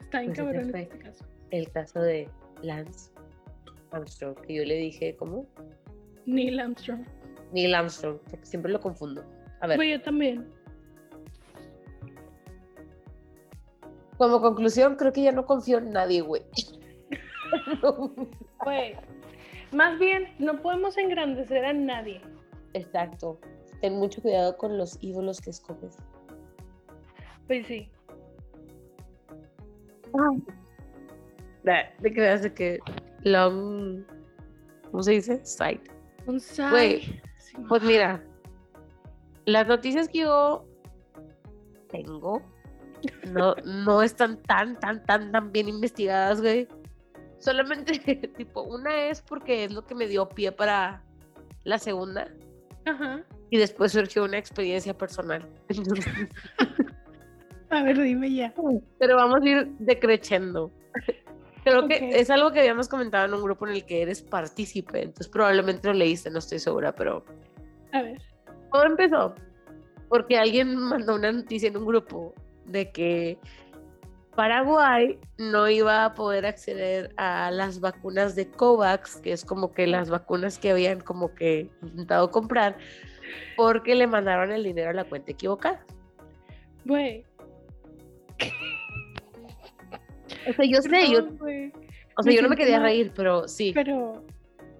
[0.00, 0.82] Está bien Pues cabrón en fue.
[0.82, 1.24] este caso.
[1.50, 2.28] El caso de
[2.62, 3.10] Lance
[3.90, 5.44] Armstrong, que yo le dije, ¿cómo?
[6.26, 7.04] Neil Armstrong.
[7.52, 9.24] Neil Armstrong, porque siempre lo confundo.
[9.60, 10.46] A ver, Güey, yo también.
[14.18, 16.42] como conclusión, creo que ya no confío en nadie, güey.
[19.72, 22.20] Más bien, no podemos engrandecer a nadie.
[22.74, 23.38] Exacto.
[23.80, 25.96] Ten mucho cuidado con los ídolos que escoges.
[27.46, 27.90] Pues sí.
[32.00, 32.78] De que veas de que
[33.22, 34.04] long,
[34.90, 35.44] ¿cómo se dice?
[35.44, 35.80] Sight.
[36.26, 37.20] Un Sí,
[37.68, 38.22] Pues mira,
[39.46, 40.64] las noticias que yo
[41.88, 42.42] tengo
[43.32, 46.68] no, no están tan, tan, tan, tan bien investigadas, güey.
[47.40, 47.98] Solamente,
[48.36, 51.02] tipo, una es porque es lo que me dio pie para
[51.64, 52.28] la segunda
[52.86, 53.22] Ajá.
[53.50, 55.46] y después surgió una experiencia personal.
[57.70, 58.52] A ver, dime ya.
[58.98, 60.70] Pero vamos a ir decreciendo.
[61.62, 65.02] Creo que es algo que habíamos comentado en un grupo en el que eres partícipe,
[65.02, 67.24] entonces probablemente lo leíste, no estoy segura, pero
[67.92, 68.20] A ver.
[68.72, 69.34] todo empezó
[70.08, 72.34] porque alguien mandó una noticia en un grupo
[72.66, 73.38] de que
[74.34, 79.86] Paraguay no iba a poder acceder a las vacunas de COVAX, que es como que
[79.86, 82.78] las vacunas que habían como que intentado comprar,
[83.56, 85.84] porque le mandaron el dinero a la cuenta equivocada.
[86.84, 87.24] Güey.
[90.48, 91.72] O sea, yo sé, yo, perdón, güey,
[92.16, 93.72] o sea, me yo no me quería mal, reír, pero sí.
[93.74, 94.24] Pero,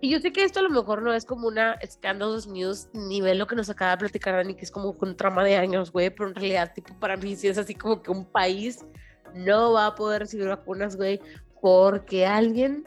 [0.00, 3.38] Y yo sé que esto a lo mejor no es como una Scandalous News nivel
[3.38, 6.08] lo que nos acaba de platicar Dani, que es como un trama de años, güey,
[6.08, 8.86] pero en realidad, tipo, para mí sí es así como que un país
[9.34, 11.20] no va a poder recibir vacunas, güey,
[11.60, 12.84] porque alguien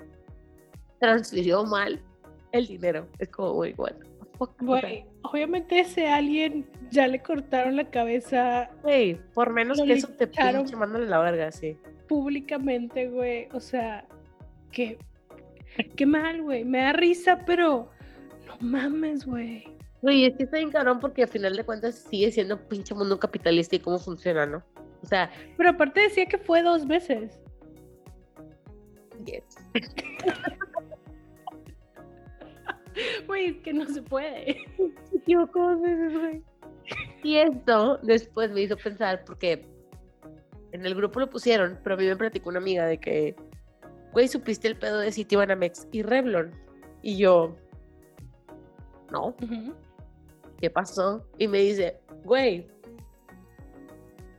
[0.99, 2.01] transfirió mal
[2.51, 3.07] el dinero.
[3.19, 3.93] Es como, güey, what
[4.59, 10.27] güey, obviamente ese alguien ya le cortaron la cabeza Güey, por menos que eso te
[10.27, 11.77] pinche mándale la verga, sí.
[12.07, 13.47] públicamente, güey.
[13.53, 14.05] O sea,
[14.71, 14.97] que.
[15.95, 16.65] Qué mal, güey.
[16.65, 17.89] Me da risa, pero.
[18.45, 19.65] No mames, güey.
[20.01, 23.17] Güey, es que está bien cabrón porque al final de cuentas sigue siendo pinche mundo
[23.17, 24.63] capitalista y cómo funciona, ¿no?
[25.03, 27.39] O sea, Pero aparte decía que fue dos veces.
[29.25, 29.43] yes.
[33.25, 34.57] Güey, es que no se puede.
[35.09, 36.43] Se equivocó dos veces, güey.
[37.23, 39.65] Y esto después me hizo pensar, porque
[40.73, 43.35] en el grupo lo pusieron, pero a mí me platicó una amiga de que,
[44.11, 46.51] güey, supiste el pedo de Citibanamex y Revlon.
[47.01, 47.55] Y yo,
[49.11, 49.35] no.
[50.59, 51.25] ¿qué pasó?
[51.37, 52.67] Y me dice, güey,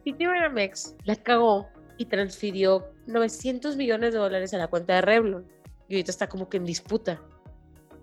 [0.05, 5.47] Citibanamex la cagó y transfirió 900 millones de dólares a la cuenta de Revlon.
[5.89, 7.21] Y ahorita está como que en disputa.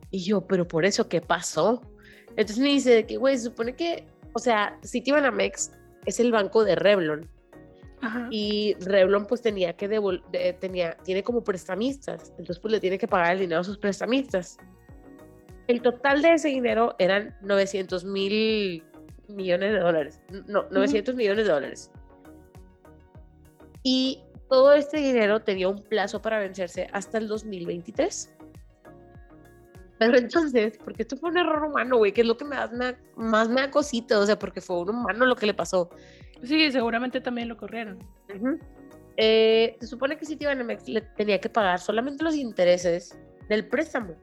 [0.09, 1.81] Y yo, pero por eso, ¿qué pasó?
[2.29, 5.71] Entonces me dice que, güey, se supone que, o sea, Citibanamex
[6.05, 7.29] es el banco de Revlon
[8.01, 8.27] Ajá.
[8.31, 13.07] y Revlon pues tenía que devolver, tenía, tiene como prestamistas, entonces pues le tiene que
[13.07, 14.57] pagar el dinero a sus prestamistas.
[15.67, 18.83] El total de ese dinero eran 900 mil
[19.31, 21.91] millones de dólares, no, 900 millones de dólares.
[23.83, 28.35] Y todo este dinero tenía un plazo para vencerse hasta el 2023.
[29.97, 32.97] Pero entonces, porque esto fue un error humano, güey, que es lo que me, da,
[33.15, 35.89] más me da cosita, o sea, porque fue un humano lo que le pasó.
[36.43, 37.99] Sí, seguramente también lo corrieron.
[38.35, 38.59] Ujú.
[39.17, 43.15] Eh, se supone que Citibanamex le tenía que pagar solamente los intereses
[43.47, 44.15] del préstamo,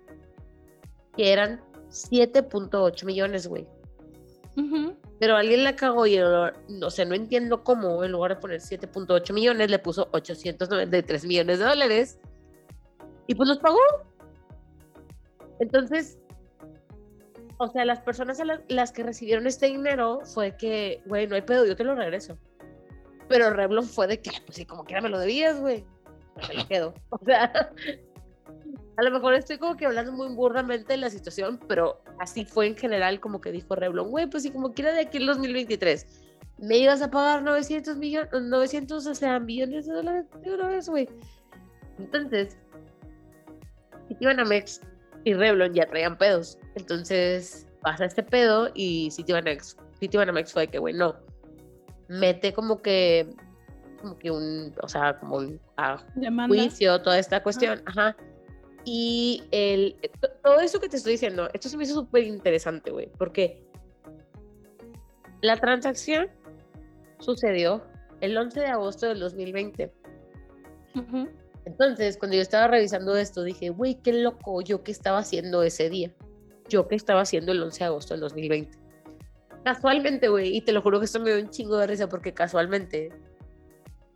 [1.17, 1.61] que eran
[1.91, 3.67] 7.8 millones, güey.
[4.59, 4.97] Ujú.
[5.21, 8.61] Pero alguien la cagó y, el- no sé, no entiendo cómo, en lugar de poner
[8.61, 12.19] 7.8 millones, le puso 893 millones de dólares.
[13.27, 13.79] Y pues los pagó.
[15.61, 16.19] Entonces,
[17.59, 21.35] o sea, las personas a la- las que recibieron este dinero fue que, güey, no
[21.35, 22.39] hay pedo, yo te lo regreso.
[23.29, 25.85] Pero Revlon fue de que, pues sí, como quiera me lo debías, güey.
[26.49, 26.95] Me lo quedo.
[27.11, 27.73] O sea,
[28.99, 32.67] a lo mejor estoy como que hablando muy burdamente de la situación, pero así fue
[32.67, 36.05] en general como que dijo Revlon, güey, pues sí, como quiera de aquí el 2023.
[36.59, 40.89] Me ibas a pagar 900 millones, 900, o sea, millones de dólares de una vez,
[40.89, 41.09] güey.
[42.01, 42.59] Entonces,
[44.09, 44.81] Citibanamex
[45.23, 46.59] y Revlon ya traían pedos.
[46.75, 51.15] Entonces, pasa este pedo y Citibanamex, Citibanamex fue de que, güey, no.
[52.09, 53.31] Mete como que,
[54.03, 56.05] como que un, o sea, como un, a
[56.49, 58.17] juicio, toda esta cuestión, ajá.
[58.85, 62.91] Y el, to- todo eso que te estoy diciendo, esto se me hizo súper interesante,
[62.91, 63.63] güey, porque
[65.43, 66.29] la transacción
[67.19, 67.83] sucedió
[68.21, 69.93] el 11 de agosto del 2020.
[70.97, 71.29] Ujú.
[71.65, 75.91] Entonces, cuando yo estaba revisando esto, dije, güey, qué loco, yo qué estaba haciendo ese
[75.91, 76.11] día.
[76.69, 78.79] Yo qué estaba haciendo el 11 de agosto del 2020.
[79.65, 82.33] Casualmente, güey, y te lo juro que esto me dio un chingo de risa porque
[82.33, 83.11] casualmente,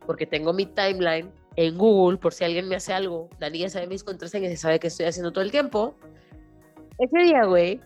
[0.05, 3.87] porque tengo mi timeline en Google, por si alguien me hace algo, Dani ya sabe
[3.87, 5.95] mis contraseñas y sabe que estoy haciendo todo el tiempo.
[6.99, 7.79] Ese día, güey,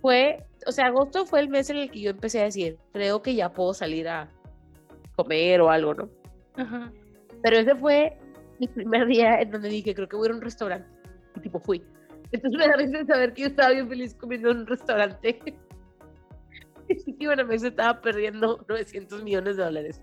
[0.00, 3.22] fue, o sea, agosto fue el mes en el que yo empecé a decir, creo
[3.22, 4.28] que ya puedo salir a
[5.16, 6.10] comer o algo, ¿no?
[6.56, 6.92] Ajá.
[7.42, 8.18] Pero ese fue
[8.58, 10.88] mi primer día en donde dije, creo que voy a ir a un restaurante.
[11.36, 11.82] Y tipo, fui.
[12.32, 15.40] Entonces me da risa saber que yo estaba bien feliz comiendo en un restaurante.
[17.06, 20.02] Y bueno, me estaba perdiendo 900 millones de dólares.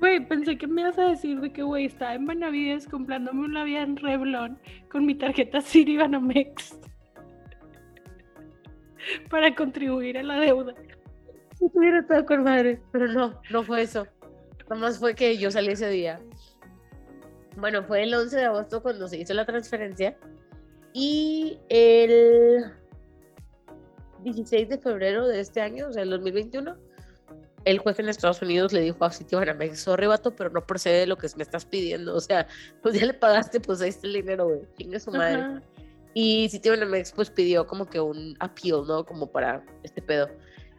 [0.00, 3.54] Güey, pensé que me ibas a decir de que, güey, estaba en Benavides comprándome un
[3.54, 4.58] labial Revlon
[4.90, 6.78] con mi tarjeta City Banamex
[9.30, 10.74] para contribuir a la deuda.
[11.58, 12.80] Si tuviera estado con madre.
[12.92, 14.06] Pero no, no fue eso.
[14.68, 16.20] Nomás fue que yo salí ese día.
[17.56, 20.16] Bueno, fue el 11 de agosto cuando se hizo la transferencia.
[20.92, 22.64] Y el
[24.22, 26.76] 16 de febrero de este año, o sea, el 2021,
[27.66, 31.18] el juez en Estados Unidos le dijo a Citibanamex, sorry, vato, pero no procede lo
[31.18, 32.14] que me estás pidiendo.
[32.14, 32.46] O sea,
[32.80, 34.60] pues ya le pagaste, pues ahí está el dinero, güey.
[34.78, 35.42] Chingue su madre.
[35.42, 35.62] Ajá.
[36.14, 39.04] Y Citibanamex pues pidió como que un appeal, ¿no?
[39.04, 40.30] Como para este pedo.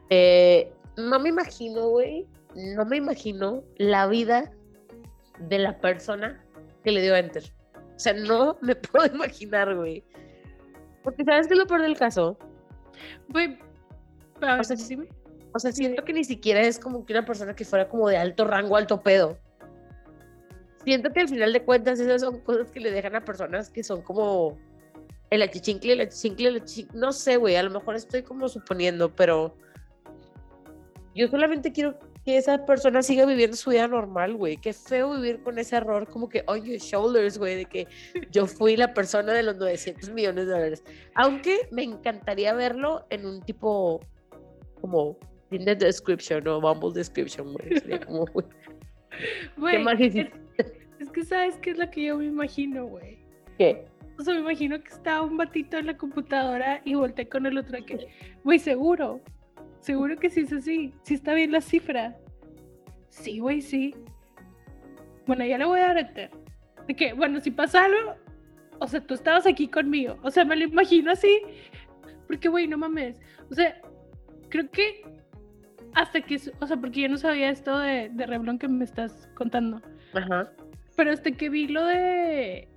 [0.09, 4.49] Eh, no me imagino, güey, no me imagino la vida
[5.39, 6.41] de la persona
[6.85, 7.43] que le dio enter.
[7.95, 10.05] O sea, no me puedo imaginar, güey.
[11.03, 12.37] Porque ¿sabes qué es lo peor del caso?
[13.27, 13.59] Güey,
[14.41, 15.07] a O sea, dime.
[15.53, 18.17] O sea, siento que ni siquiera es como que una persona que fuera como de
[18.17, 19.37] alto rango, alto pedo.
[20.83, 23.83] Siento que al final de cuentas esas son cosas que le dejan a personas que
[23.83, 24.57] son como
[25.29, 26.99] el achichincle, el achichincle, el achichincle.
[26.99, 29.55] No sé, güey, a lo mejor estoy como suponiendo, pero
[31.15, 34.57] yo solamente quiero que esa persona siga viviendo su vida normal, güey.
[34.57, 37.87] Qué feo vivir con ese error como que on your shoulders, güey, de que
[38.31, 40.83] yo fui la persona de los 900 millones de dólares.
[41.15, 44.01] Aunque me encantaría verlo en un tipo
[44.81, 45.17] como
[45.49, 47.79] Tinder description o Bumble description, güey.
[47.79, 48.45] Sería como, güey,
[49.09, 50.33] ¿qué Güey, más es, hiciste?
[50.99, 53.19] es que sabes qué es lo que yo me imagino, güey.
[53.57, 53.85] ¿Qué?
[54.19, 57.57] O sea, me imagino que estaba un batito en la computadora y volteé con el
[57.57, 58.07] otro que,
[58.43, 59.21] güey, seguro.
[59.79, 60.93] Seguro que sí es así.
[61.03, 62.17] Sí está bien la cifra.
[63.09, 63.95] Sí, güey, sí.
[65.27, 66.31] Bueno, ya le voy a dar enter.
[66.87, 68.15] De que, bueno, si pasa algo,
[68.79, 70.17] o sea, tú estabas aquí conmigo.
[70.23, 71.41] O sea, me lo imagino así.
[72.25, 73.19] Porque, güey, no mames.
[73.51, 73.79] O sea,
[74.49, 75.03] creo que
[75.97, 79.27] hasta que, o sea, porque yo no sabía esto de, de Revlon que me estás
[79.33, 79.81] contando.
[80.13, 80.51] Ajá.
[80.95, 82.67] Pero hasta que vi lo de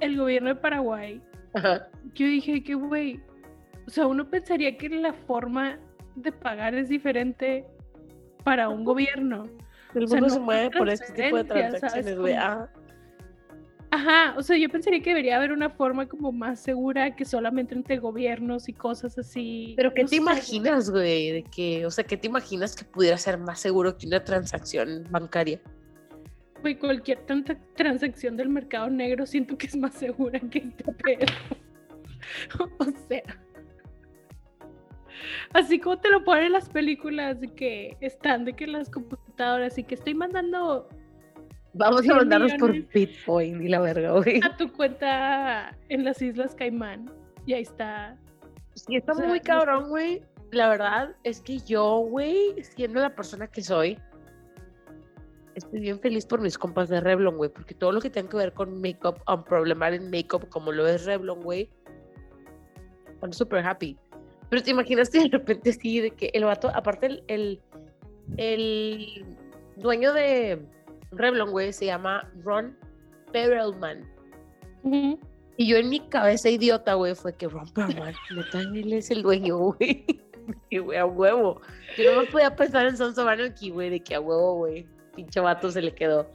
[0.00, 1.20] el gobierno de Paraguay,
[1.54, 1.88] Ajá.
[2.14, 3.20] yo dije que, güey,
[3.86, 5.78] o sea, uno pensaría que la forma
[6.14, 7.64] de pagar es diferente
[8.44, 9.44] para un gobierno.
[9.94, 12.36] El O sea, mundo no se mueve por este tipo de transacciones, güey.
[12.36, 12.68] Como-
[13.98, 14.34] Ajá.
[14.36, 17.98] O sea, yo pensaría que debería haber una forma como más segura que solamente entre
[17.98, 19.74] gobiernos y cosas así.
[19.76, 21.32] Pero ¿qué no te sé, imaginas, güey?
[21.32, 25.04] De que, o sea, ¿qué te imaginas que pudiera ser más seguro que una transacción
[25.10, 25.60] bancaria?
[26.60, 31.26] Güey, cualquier tanta transacción del mercado negro siento que es más segura que este pedo.
[32.78, 33.22] o sea.
[35.52, 39.76] Así como te lo ponen en las películas de que están de que las computadoras
[39.76, 40.88] y que estoy mandando
[41.78, 42.72] Vamos a 100 mandarnos por.
[42.72, 44.40] Bitcoin y la verga, güey.
[44.42, 47.10] a tu cuenta en las Islas Caimán
[47.46, 48.16] y ahí está.
[48.74, 50.22] Sí, está O sea, muy cabrón, güey.
[50.50, 53.98] La verdad es que yo, güey, siendo la persona que soy,
[55.54, 58.36] estoy bien feliz por mis compas de Revlon, güey, porque todo lo que tenga que
[58.38, 61.70] ver con makeup, un problematic makeup, como lo es Revlon, güey,
[63.22, 63.96] I'm super happy.
[64.48, 67.60] Pero te imaginas que de repente sí, de que el vato, aparte el, el,
[68.38, 69.26] el
[69.76, 70.64] dueño de
[71.12, 72.76] Revlon, güey, se llama Ron
[73.32, 74.08] Perelman.
[75.56, 79.22] Y yo en mi cabeza idiota, güey, fue que Ron Perelman, neta, él es el
[79.22, 80.06] dueño, güey.
[80.70, 81.60] Y güey, a huevo.
[81.98, 84.86] Yo no me podía pensar en Son Sobano aquí, güey, de que a huevo, güey,
[85.14, 86.26] pinche vato se le quedó.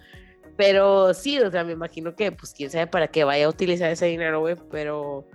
[0.56, 3.90] Pero sí, o sea, me imagino que, pues, quién sabe para qué vaya a utilizar
[3.90, 5.26] ese dinero, güey, pero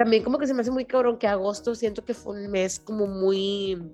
[0.00, 2.80] también como que se me hace muy cabrón que agosto siento que fue un mes
[2.80, 3.92] como muy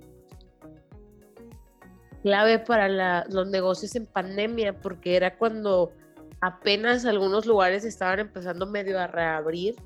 [2.27, 5.93] clave para la- los negocios en pandemia, porque era cuando
[6.41, 9.77] apenas algunos lugares estaban empezando medio a reabrir,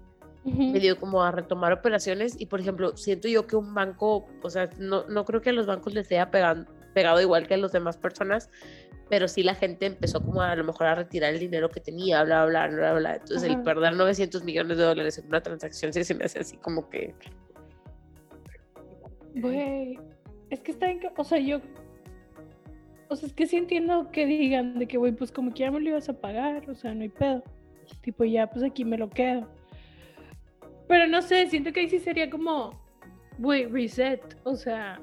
[0.47, 0.73] Ujú.
[0.73, 4.71] medio como a retomar operaciones y por ejemplo, siento yo que un banco, o sea,
[4.79, 7.73] no, no creo que a los bancos les haya pegan- pegado igual que a las
[7.73, 8.49] demás personas,
[9.11, 12.25] pero sí la gente empezó como a, lo mejor a retirar el dinero que tenía,
[12.25, 13.15] bla, bla, bla, bla.
[13.17, 16.57] Entonces el perder 900 millones de dólares en una transacción sí se me hace así
[16.57, 17.15] como que...
[19.35, 19.99] Güey,
[20.49, 21.01] es que está en...
[21.19, 21.61] O sea, yo...
[23.11, 25.71] O sea, es que sí entiendo que digan de que, güey, pues como que ya
[25.73, 27.43] me lo ibas a pagar, o sea, no hay pedo.
[28.03, 29.49] Tipo, ya, pues aquí me lo quedo.
[30.87, 32.81] Pero no sé, siento que ahí sí sería como,
[33.39, 34.39] güey, reset.
[34.45, 35.01] O sea,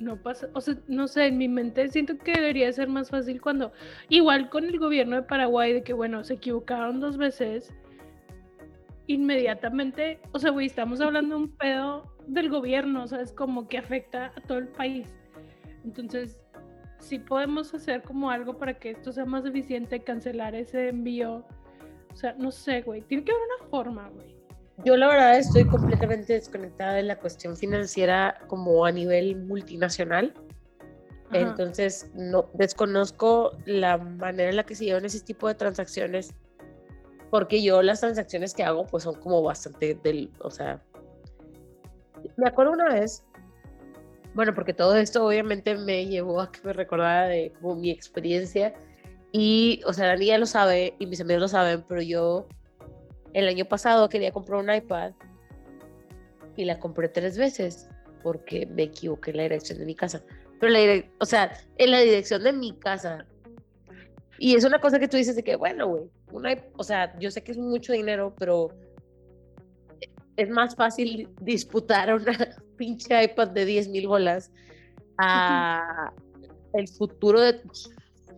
[0.00, 3.40] no pasa, o sea, no sé, en mi mente siento que debería ser más fácil
[3.42, 3.70] cuando,
[4.08, 7.70] igual con el gobierno de Paraguay, de que, bueno, se equivocaron dos veces,
[9.06, 13.68] inmediatamente, o sea, güey, estamos hablando de un pedo del gobierno, o sea, es como
[13.68, 15.14] que afecta a todo el país.
[15.84, 16.40] Entonces,
[16.98, 21.44] si podemos hacer como algo para que esto sea más eficiente, cancelar ese envío.
[22.12, 23.02] O sea, no sé, güey.
[23.02, 24.36] Tiene que haber una forma, güey.
[24.84, 30.32] Yo la verdad estoy completamente desconectada de la cuestión financiera como a nivel multinacional.
[31.30, 31.40] Ajá.
[31.40, 36.32] Entonces, no desconozco la manera en la que se llevan ese tipo de transacciones,
[37.30, 40.82] porque yo las transacciones que hago pues son como bastante del, o sea,
[42.36, 43.24] me acuerdo una vez,
[44.34, 48.74] bueno, porque todo esto obviamente me llevó a que me recordara de como mi experiencia
[49.32, 52.46] y, o sea, Dani ya lo sabe y mis amigos lo saben, pero yo
[53.34, 55.12] el año pasado quería comprar un iPad
[56.56, 57.88] y la compré tres veces
[58.22, 60.22] porque me equivoqué en la dirección de mi casa.
[60.60, 63.26] Pero la o sea, en la dirección de mi casa.
[64.38, 66.10] Y es una cosa que tú dices de que, bueno, güey,
[66.76, 68.70] o sea, yo sé que es mucho dinero, pero
[70.36, 74.50] es más fácil disputar una pinche iPad de 10 mil bolas
[75.18, 76.12] a
[76.72, 77.60] el futuro de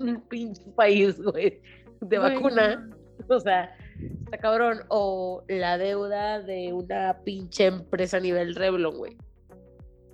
[0.01, 1.61] un pinche país, güey,
[2.01, 2.91] de vacuna.
[3.29, 3.77] O sea,
[4.25, 4.81] está cabrón.
[4.89, 9.17] O la deuda de una pinche empresa a nivel Revlon, güey.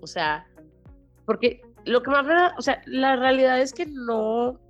[0.00, 0.46] O sea,
[1.24, 4.60] porque lo que más me da, o sea, la realidad es que no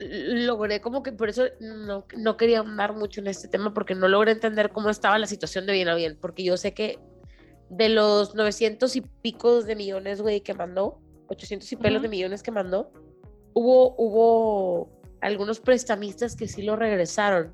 [0.00, 4.08] logré como que por eso no, no quería andar mucho en este tema porque no
[4.08, 6.98] logré entender cómo estaba la situación de bien a bien, porque yo sé que
[7.76, 12.42] de los 900 y picos de millones, güey, que mandó, 800 y pelos de millones
[12.42, 12.92] que mandó,
[13.52, 14.90] hubo, hubo
[15.20, 17.52] algunos prestamistas que sí lo regresaron,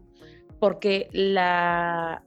[0.59, 2.22] porque la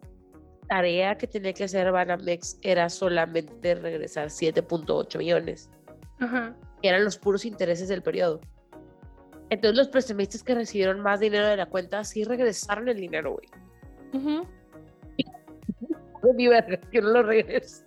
[0.68, 5.70] tarea que tenía que hacer Banamex era solamente regresar 7.8 millones,
[6.82, 8.42] que eran los puros intereses del periodo.
[9.50, 14.46] Entonces los prestamistas que recibieron más dinero de la cuenta sí regresaron el dinero, güey.
[16.24, 17.86] De mi verga, yo no lo regreso.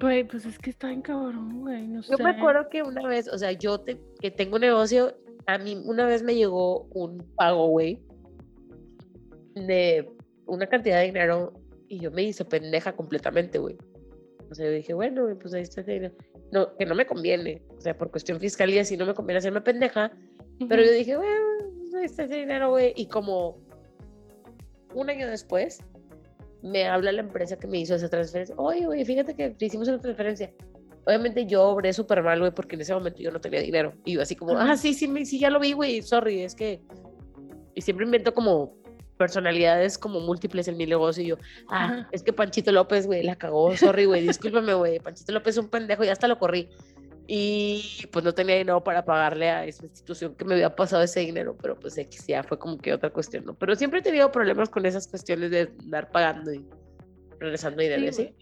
[0.00, 1.86] Güey, pues es que está bien cabrón, güey.
[1.86, 2.22] No Yo sé.
[2.22, 5.14] me acuerdo que una vez, o sea, yo te- que tengo un negocio,
[5.46, 8.02] a mí una vez me llegó un pago, güey,
[9.54, 10.08] de
[10.46, 11.52] una cantidad de dinero
[11.88, 13.76] y yo me hice pendeja completamente, güey.
[14.50, 16.14] O sea, yo dije, bueno, pues ahí está ese dinero.
[16.50, 19.38] No, que no me conviene, o sea, por cuestión fiscal y así no me conviene
[19.38, 20.10] hacerme pendeja,
[20.68, 21.46] pero yo dije, bueno,
[21.78, 22.92] pues ahí está ese dinero, güey.
[22.96, 23.58] Y como
[24.94, 25.78] un año después,
[26.62, 28.54] me habla la empresa que me hizo esa transferencia.
[28.58, 30.52] Oye, güey, fíjate que te hicimos una transferencia.
[31.06, 33.94] Obviamente yo obré súper mal, güey, porque en ese momento yo no tenía dinero.
[34.04, 36.82] Y yo así como, ah, sí, sí, sí, ya lo vi, güey, sorry, es que...
[37.74, 38.80] Y siempre invento como
[39.16, 41.36] personalidades como múltiples en mi negocio y yo,
[41.68, 42.08] ah, Ajá.
[42.10, 45.68] es que Panchito López, güey, la cagó, sorry, güey, discúlpame, güey, Panchito López es un
[45.68, 46.70] pendejo, ya hasta lo corrí.
[47.32, 51.20] Y pues no tenía dinero para pagarle a esa institución que me había pasado ese
[51.20, 53.54] dinero, pero pues X ya fue como que otra cuestión, ¿no?
[53.54, 56.66] Pero siempre he tenido problemas con esas cuestiones de andar pagando y
[57.38, 58.34] regresando dinero, y Sí, güey.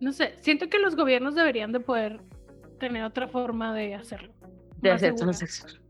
[0.00, 2.20] No sé, siento que los gobiernos deberían de poder
[2.80, 4.34] tener otra forma de hacerlo.
[4.78, 5.80] De hacer transacciones.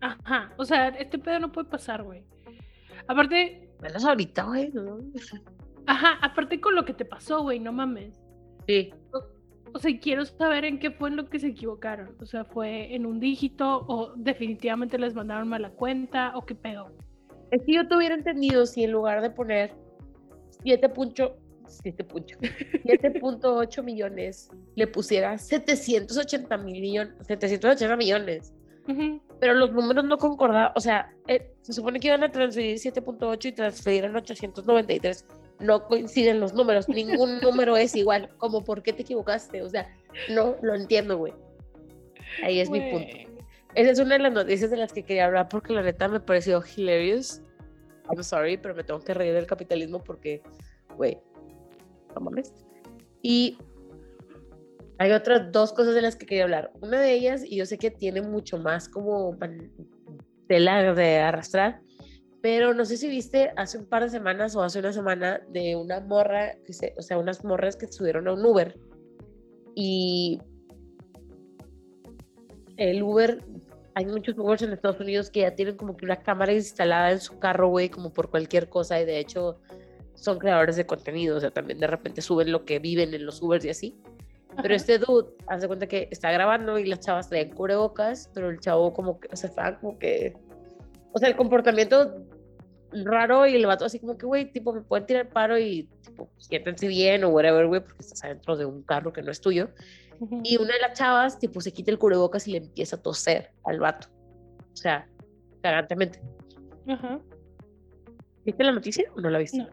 [0.00, 2.24] Ajá, o sea, este pedo no puede pasar, güey.
[3.06, 4.98] Aparte, Menos ahorita, güey, ¿no?
[5.86, 8.20] ajá, aparte con lo que te pasó, güey, no mames.
[8.66, 8.92] Sí.
[9.72, 12.14] O sea, quiero saber en qué fue en lo que se equivocaron.
[12.20, 16.92] O sea, fue en un dígito o definitivamente les mandaron mala cuenta o qué pedo.
[17.50, 19.72] Es que yo te hubiera entendido si en lugar de poner
[20.64, 21.34] 7.8
[21.70, 28.52] 7.8 millones le pusiera 780 mil millones, 780 millones.
[29.38, 33.46] Pero los números no concordaban, o sea, eh, se supone que iban a transferir 7.8
[33.46, 35.24] y transferieron 893.
[35.60, 38.30] No coinciden los números, ningún número es igual.
[38.38, 39.62] Como, ¿por qué te equivocaste?
[39.62, 39.94] O sea,
[40.30, 41.34] no lo entiendo, güey.
[42.42, 43.16] Ahí es mi punto.
[43.74, 46.20] Esa es una de las noticias de las que quería hablar porque la neta me
[46.20, 47.42] pareció hilarious.
[48.08, 50.42] I'm sorry, pero me tengo que reír del capitalismo porque,
[50.96, 51.18] güey,
[52.14, 52.52] no mames.
[53.22, 53.58] Y
[54.98, 56.72] hay otras dos cosas de las que quería hablar.
[56.80, 59.36] Una de ellas, y yo sé que tiene mucho más como
[60.48, 61.80] tela de arrastrar,
[62.42, 65.76] pero no sé si viste hace un par de semanas o hace una semana de
[65.76, 68.78] una morra, que se, o sea, unas morras que subieron a un Uber
[69.74, 70.40] y
[72.76, 73.44] el Uber,
[73.94, 77.20] hay muchos Ubers en Estados Unidos que ya tienen como que una cámara instalada en
[77.20, 79.60] su carro, güey, como por cualquier cosa y de hecho
[80.14, 83.42] son creadores de contenido, o sea, también de repente suben lo que viven en los
[83.42, 84.00] Ubers y así.
[84.62, 88.60] Pero este dude, hace cuenta que está grabando y las chavas traen cubrebocas, pero el
[88.60, 90.34] chavo como que, o sea, como que,
[91.12, 92.26] o sea, el comportamiento
[92.92, 96.30] raro y el vato así como que, güey, tipo, me pueden tirar paro y, tipo,
[96.38, 99.70] siéntense bien o whatever, güey, porque estás adentro de un carro que no es tuyo.
[100.42, 103.52] Y una de las chavas, tipo, se quita el cubrebocas y le empieza a toser
[103.64, 104.08] al vato.
[104.72, 105.08] O sea,
[105.62, 106.20] cagantemente.
[106.86, 107.20] Ajá.
[108.44, 109.58] ¿Viste la noticia o no la viste?
[109.58, 109.68] No.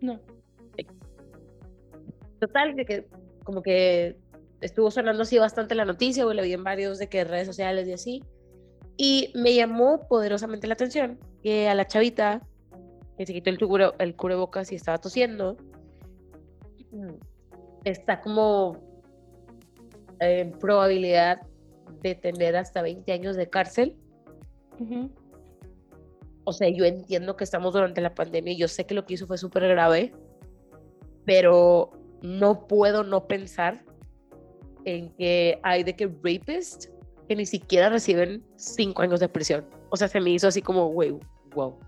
[0.00, 0.20] No.
[2.40, 3.06] Total, que, que
[3.44, 4.16] como que
[4.60, 7.86] estuvo sonando así bastante la noticia, güey, la vi en varios de que redes sociales
[7.86, 8.24] y así.
[8.96, 12.46] Y me llamó poderosamente la atención que a la chavita
[13.16, 15.56] que se quitó el, cubre- el cubrebocas y estaba tosiendo,
[16.90, 17.14] mm,
[17.84, 18.76] está como
[20.20, 21.40] en probabilidad
[22.02, 23.96] de tener hasta 20 años de cárcel.
[24.78, 25.10] Ujú.
[26.44, 29.14] O sea, yo entiendo que estamos durante la pandemia y yo sé que lo que
[29.14, 30.12] hizo fue súper grave,
[31.24, 31.90] pero
[32.22, 33.84] no puedo no pensar
[34.84, 36.92] en que hay de que rapists
[37.28, 39.64] que ni siquiera reciben cinco años de prisión.
[39.90, 41.16] O sea, se me hizo así como, güey,
[41.54, 41.78] wow.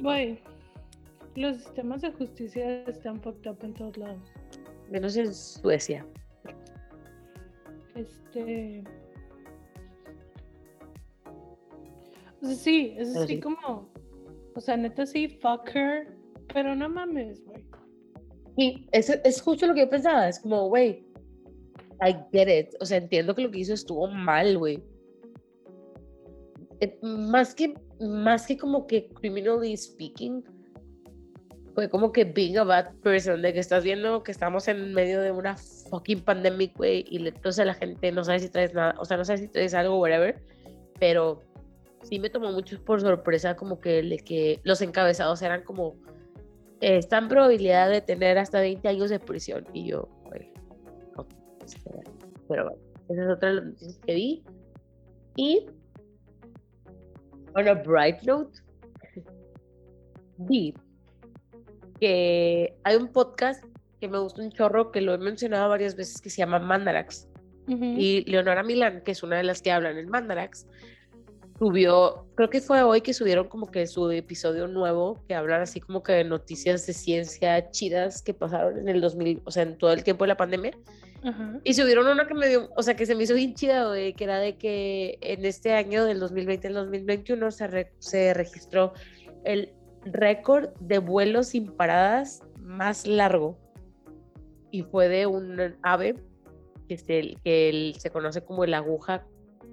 [0.00, 0.38] Güey,
[1.34, 4.32] los sistemas de justicia están fucked up en todos lados.
[4.90, 6.06] Menos en Suecia.
[7.94, 8.84] Este.
[12.42, 13.40] O sea, sí, es Pero así sí.
[13.40, 13.90] como.
[14.54, 16.16] O sea, neta sí, fuck her.
[16.52, 17.66] Pero no mames, güey.
[18.56, 21.06] Y es, es justo lo que yo pensaba, es como, güey,
[22.00, 22.74] I get it.
[22.80, 24.82] O sea, entiendo que lo que hizo estuvo mal, güey.
[26.80, 30.44] Eh, Más que, más que como que criminally speaking,
[31.76, 35.20] fue como que being a bad person, de que estás viendo que estamos en medio
[35.20, 35.56] de una
[35.90, 39.26] fucking pandemic, güey, y entonces la gente no sabe si traes nada, o sea, no
[39.26, 40.42] sabe si traes algo, whatever,
[40.98, 41.42] pero
[42.02, 45.96] sí me tomó mucho por sorpresa como que, que los encabezados eran como,
[46.80, 50.50] eh, está en probabilidad de tener hasta 20 años de prisión, y yo, güey,
[51.14, 51.26] no,
[52.48, 52.78] pero bueno,
[53.10, 54.44] esa es otra de las noticias que vi,
[55.36, 55.66] y
[57.56, 58.60] on a bright note,
[60.36, 60.74] vi
[61.98, 63.64] que hay un podcast
[64.00, 67.28] que me gusta un chorro, que lo he mencionado varias veces, que se llama Mandarax.
[67.68, 70.68] Y Leonora Milán, que es una de las que hablan en Mandarax,
[71.58, 75.80] subió, creo que fue hoy que subieron como que su episodio nuevo, que hablan así
[75.80, 79.78] como que de noticias de ciencia chidas que pasaron en el 2000, o sea, en
[79.78, 80.72] todo el tiempo de la pandemia.
[81.24, 81.60] Ajá.
[81.64, 84.12] Y subieron una que me dio, o sea, que se me hizo bien chida, güey,
[84.14, 88.92] que era de que en este año, del 2020 al 2021, se, re- se registró
[89.44, 89.72] el
[90.04, 93.58] récord de vuelos sin paradas más largo.
[94.70, 96.14] Y fue de un ave
[96.88, 99.26] que se, que el- se conoce como el aguja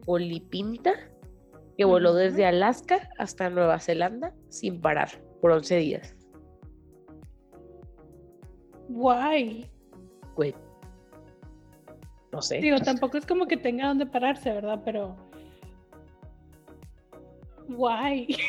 [0.06, 0.94] colipinta,
[1.78, 5.10] que voló desde Alaska hasta Nueva Zelanda sin parar
[5.42, 6.16] por 11 días.
[8.90, 9.70] Guay.
[10.36, 10.56] Güey.
[12.34, 12.58] No sé.
[12.58, 14.82] Digo, tampoco es como que tenga donde pararse, ¿verdad?
[14.84, 15.16] Pero.
[17.70, 18.36] Guay.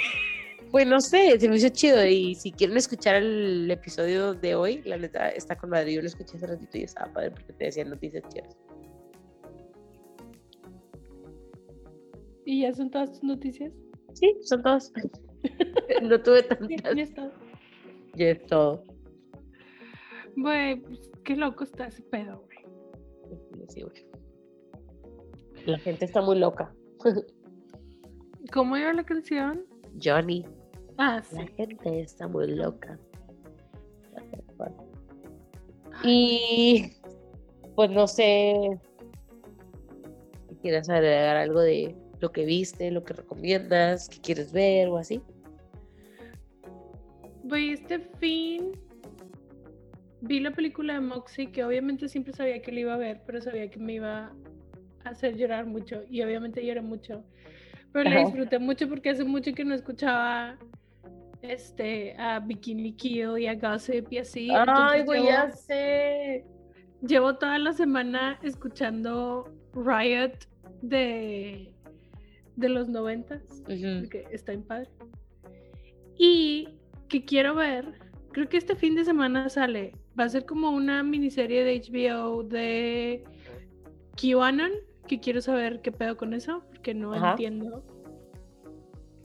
[0.71, 2.05] Pues no sé, se me hizo chido.
[2.05, 5.95] Y si quieren escuchar el episodio de hoy, la neta está con madre.
[5.95, 8.57] Yo lo escuché hace ratito y estaba padre porque te decían noticias chidas.
[12.45, 13.73] ¿Y ya son todas tus noticias?
[14.15, 14.93] Sí, son todos.
[16.03, 16.69] no tuve tantas.
[16.97, 17.31] ya está.
[18.15, 18.83] Ya es todo.
[20.35, 22.54] Güey, pues, qué loco está ese pedo, güey.
[23.69, 24.07] Sí, güey.
[25.67, 26.75] La gente está muy loca.
[28.53, 29.65] ¿Cómo iba la canción?
[30.03, 30.45] Johnny,
[30.99, 31.37] Ah, sí.
[31.37, 32.99] la gente está muy loca.
[36.03, 36.93] Y
[37.77, 38.55] pues no sé
[40.49, 44.99] si quieres agregar algo de lo que viste, lo que recomiendas, que quieres ver o
[44.99, 45.23] así.
[47.45, 48.73] Güey, este fin
[50.27, 53.41] vi la película de Moxie, que obviamente siempre sabía que la iba a ver, pero
[53.41, 54.33] sabía que me iba
[55.05, 56.03] a hacer llorar mucho.
[56.11, 57.25] Y obviamente lloré mucho.
[57.93, 60.59] Pero la disfruté mucho porque hace mucho que no escuchaba
[61.43, 64.49] este a Bikini Kill y a Gossip y así.
[64.51, 66.45] Ay, güey, llevo- ya sé.
[67.07, 69.45] Llevo toda la semana escuchando
[69.75, 70.33] Riot
[70.83, 71.73] de,
[72.57, 74.09] de los noventas, Ujú.
[74.09, 74.89] que está en padre.
[76.17, 76.69] Y
[77.09, 77.85] que quiero ver,
[78.35, 82.43] creo que este fin de semana sale, va a ser como una miniserie de HBO
[82.43, 83.25] de
[84.21, 84.73] QAnon,
[85.09, 87.31] que quiero saber qué pedo con eso, porque no Ajá.
[87.31, 87.83] entiendo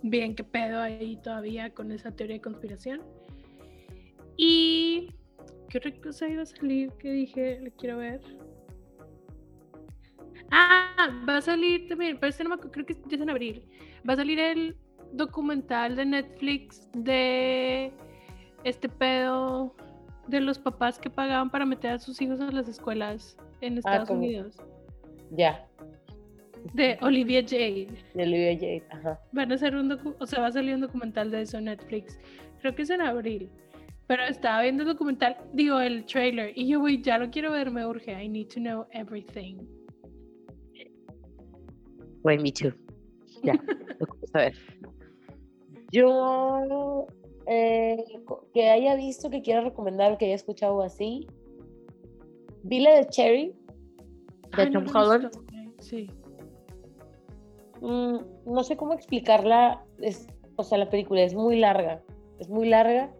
[0.01, 3.01] bien qué pedo ahí todavía con esa teoría de conspiración.
[4.37, 5.09] Y
[5.69, 8.21] ¿Qué otra cosa iba a salir que dije, le quiero ver?
[10.51, 13.63] Ah, va a salir también, pero este no creo que ya es en abril.
[14.07, 14.75] Va a salir el
[15.13, 17.93] documental de Netflix de
[18.63, 19.75] este pedo
[20.27, 24.07] de los papás que pagaban para meter a sus hijos a las escuelas en Estados
[24.07, 24.57] como- Unidos.
[25.31, 25.65] Ya,
[26.73, 27.87] De Olivia Jade.
[28.13, 29.19] de Olivia Jade, ajá.
[29.31, 31.65] Van a hacer un docu o sea, va a salir un documental de eso en
[31.65, 32.19] Netflix.
[32.61, 33.49] Creo que es en abril.
[34.07, 37.69] Pero estaba viendo el documental, digo, el trailer, y yo, güey, ya lo quiero ver,
[37.71, 38.11] me urge.
[38.11, 39.57] I need to know everything.
[42.23, 42.73] Güey, me too.
[43.43, 43.53] Ya,
[43.99, 44.53] lo vamos a ver.
[45.91, 47.07] Yo,
[47.51, 48.05] eh,
[48.53, 51.25] que haya visto, que quiera recomendar, que haya escuchado así.
[52.61, 53.55] Vi la de Cherry,
[54.55, 55.31] de Ay, no Tom he Holland.
[55.79, 56.07] Sí.
[57.81, 59.83] Mm, no sé cómo explicarla.
[59.97, 60.27] Es,
[60.57, 62.03] o sea, la película es muy larga.
[62.37, 63.11] Es muy larga.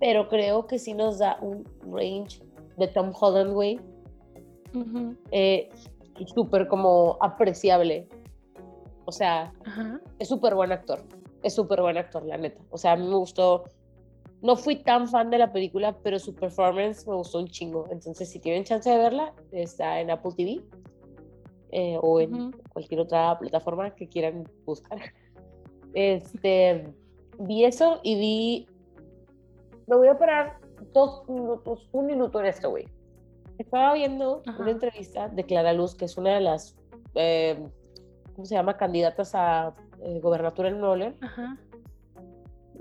[0.00, 2.42] Pero creo que sí nos da un range
[2.76, 3.78] de Tom Holland, güey.
[5.30, 5.70] Eh,
[6.34, 8.08] súper como apreciable.
[9.04, 9.52] O sea,
[10.18, 11.04] es súper buen actor.
[11.46, 12.60] Es súper buen actor, la neta.
[12.70, 13.62] O sea, a mí me gustó.
[14.42, 17.86] No fui tan fan de la película, pero su performance me gustó un chingo.
[17.92, 20.60] Entonces, si tienen chance de verla, está en Apple TV
[21.70, 22.58] eh, o en Ujú.
[22.72, 24.98] cualquier otra plataforma que quieran buscar.
[25.94, 26.92] Este,
[27.38, 28.68] vi eso y vi.
[29.86, 30.58] Me voy a parar
[30.92, 32.86] dos minutos, un minuto en esto, güey.
[33.56, 34.60] Estaba viendo Ajá.
[34.60, 36.76] una entrevista de Clara Luz, que es una de las,
[37.14, 37.56] eh,
[38.34, 41.14] ¿cómo se llama?, candidatas a eh, gobernatura en.
[41.20, 41.58] Ajá.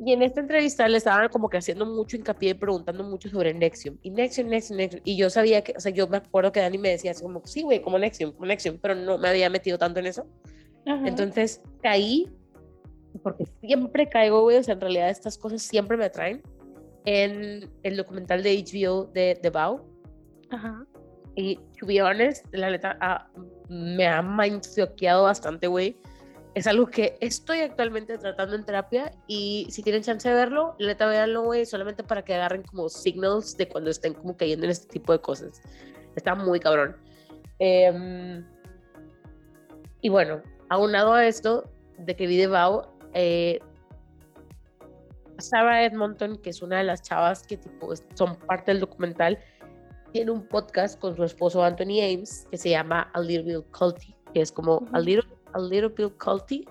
[0.03, 3.53] Y en esta entrevista le estaban como que haciendo mucho hincapié y preguntando mucho sobre
[3.53, 3.97] Nexium.
[4.01, 5.01] Y Nexium, Nexium, Nexium.
[5.05, 7.41] Y yo sabía que, o sea, yo me acuerdo que Dani me decía así como,
[7.45, 10.27] sí, güey, como Nexium, como Nexium, pero no me había metido tanto en eso.
[10.85, 11.07] Ajá.
[11.07, 12.29] Entonces caí,
[13.23, 16.41] porque siempre caigo, güey, o sea, en realidad estas cosas siempre me atraen,
[17.05, 19.81] en el documental de HBO de The Vow.
[20.49, 20.85] Ajá.
[21.35, 23.27] Y, to be honest, la neta, ah,
[23.69, 25.97] me ha mindfuckeado bastante, güey.
[26.55, 31.05] Es algo que estoy actualmente tratando en terapia y si tienen chance de verlo, neta,
[31.05, 34.87] véanlo, güey, solamente para que agarren como signals de cuando estén como cayendo en este
[34.87, 35.61] tipo de cosas.
[36.15, 36.95] Está muy cabrón.
[37.59, 38.45] Em,
[39.99, 43.59] y bueno, aunado a esto, de que vi de Bao, eh,
[45.39, 49.37] Sarah Edmonton, que es una de las chavas que tipo son parte del documental,
[50.13, 54.15] tiene un podcast con su esposo Anthony Ames que se llama A Little Bit Culty,
[54.33, 56.65] que es como a, little, a Little Bit Culty,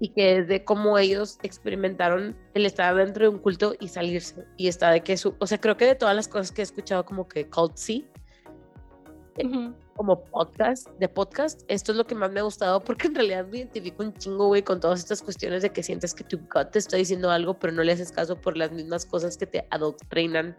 [0.00, 4.44] y que es de cómo ellos experimentaron el estar dentro de un culto y salirse.
[4.56, 6.64] Y está de que su, o sea, creo que de todas las cosas que he
[6.64, 8.06] escuchado como que culty,
[9.44, 9.74] Ujú.
[9.94, 13.46] como podcast, de podcast, esto es lo que más me ha gustado porque en realidad
[13.46, 16.70] me identifico un chingo, güey, con todas estas cuestiones de que sientes que tu gut
[16.72, 19.66] te está diciendo algo, pero no le haces caso por las mismas cosas que te
[19.70, 20.56] adoctrinan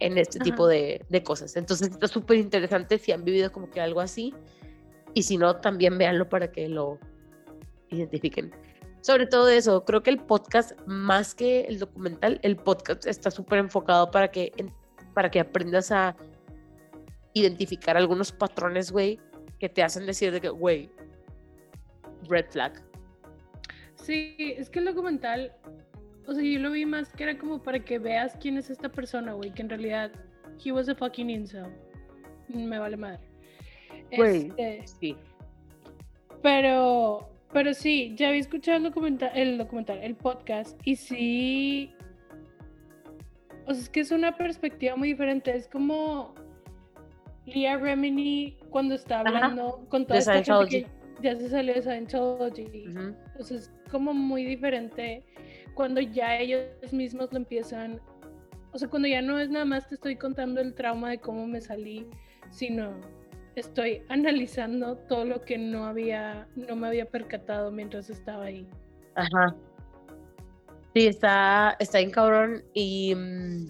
[0.00, 1.56] en este tipo de, de cosas.
[1.56, 4.34] Entonces está súper interesante si han vivido como que algo así
[5.18, 6.96] y si no, también véanlo para que lo
[7.90, 8.52] identifiquen.
[9.00, 13.58] Sobre todo eso, creo que el podcast, más que el documental, el podcast está súper
[13.58, 14.52] enfocado para que,
[15.14, 16.14] para que aprendas a
[17.32, 19.18] identificar algunos patrones, güey,
[19.58, 20.88] que te hacen decir de que, güey,
[22.28, 22.80] red flag.
[23.96, 25.52] Sí, es que el documental,
[26.28, 28.88] o sea, yo lo vi más que era como para que veas quién es esta
[28.88, 30.12] persona, güey, que en realidad,
[30.64, 31.66] he was a fucking incel.
[32.46, 33.27] Me vale madre.
[34.16, 34.52] Güey.
[34.56, 35.16] Este, Sí.
[36.42, 41.92] pero, pero sí, ya había escuchado el documental, el documental, el podcast, y sí,
[43.66, 46.34] o sea, es que es una perspectiva muy diferente, es como
[47.46, 50.86] Leah Remini cuando está Ajá, hablando con toda de esta gente que
[51.22, 52.88] ya se salió de Scientology.
[52.88, 53.14] Ujú.
[53.38, 55.24] O sea, es como muy diferente
[55.74, 56.62] cuando ya ellos
[56.92, 58.00] mismos lo empiezan.
[58.72, 61.46] O sea, cuando ya no es nada más te estoy contando el trauma de cómo
[61.46, 62.06] me salí,
[62.50, 62.92] sino
[63.58, 68.66] estoy analizando todo lo que no había, no me había percatado mientras estaba ahí.
[69.14, 69.54] Ajá.
[70.94, 73.68] Sí, está, está bien cabrón y mm,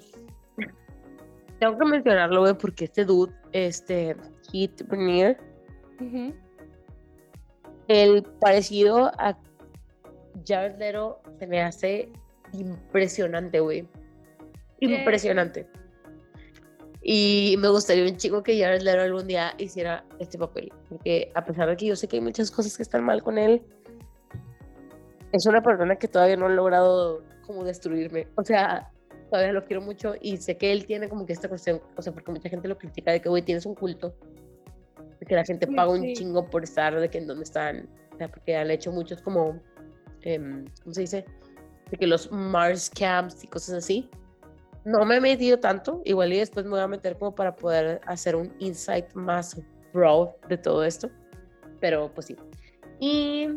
[1.60, 4.16] tengo que mencionarlo, güey, porque este dude, este,
[4.52, 5.36] Heath Bernier,
[6.00, 6.34] Ujú.
[7.88, 9.36] el parecido a
[10.46, 12.10] Jared Leto se me hace
[12.52, 13.88] impresionante, güey.
[14.80, 15.66] Impresionante.
[17.02, 20.72] Y me gustaría un chico que Jared Leto algún día hiciera este papel.
[20.88, 23.38] Porque a pesar de que yo sé que hay muchas cosas que están mal con
[23.38, 23.62] él,
[25.32, 28.26] es una persona que todavía no ha logrado como destruirme.
[28.36, 28.90] O sea,
[29.30, 32.12] todavía lo quiero mucho y sé que él tiene como que esta cuestión, o sea,
[32.12, 34.14] porque mucha gente lo critica de que, güey, tienes un culto.
[35.20, 36.14] De que la gente Sí, paga un sí.
[36.14, 37.88] chingo por estar, de que en dónde están.
[38.14, 39.60] O sea, porque han hecho muchos como,
[40.22, 41.24] em, ¿cómo se dice?
[41.90, 44.08] De que los Mars Camps y cosas así.
[44.88, 48.00] No me he metido tanto, igual y después me voy a meter como para poder
[48.06, 49.60] hacer un insight más
[49.92, 51.10] broad de todo esto.
[51.78, 52.36] Pero pues sí.
[52.98, 53.48] Y...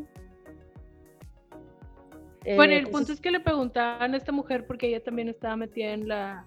[2.55, 5.29] Bueno, eh, el pues, punto es que le preguntaban a esta mujer porque ella también
[5.29, 6.45] estaba metida en la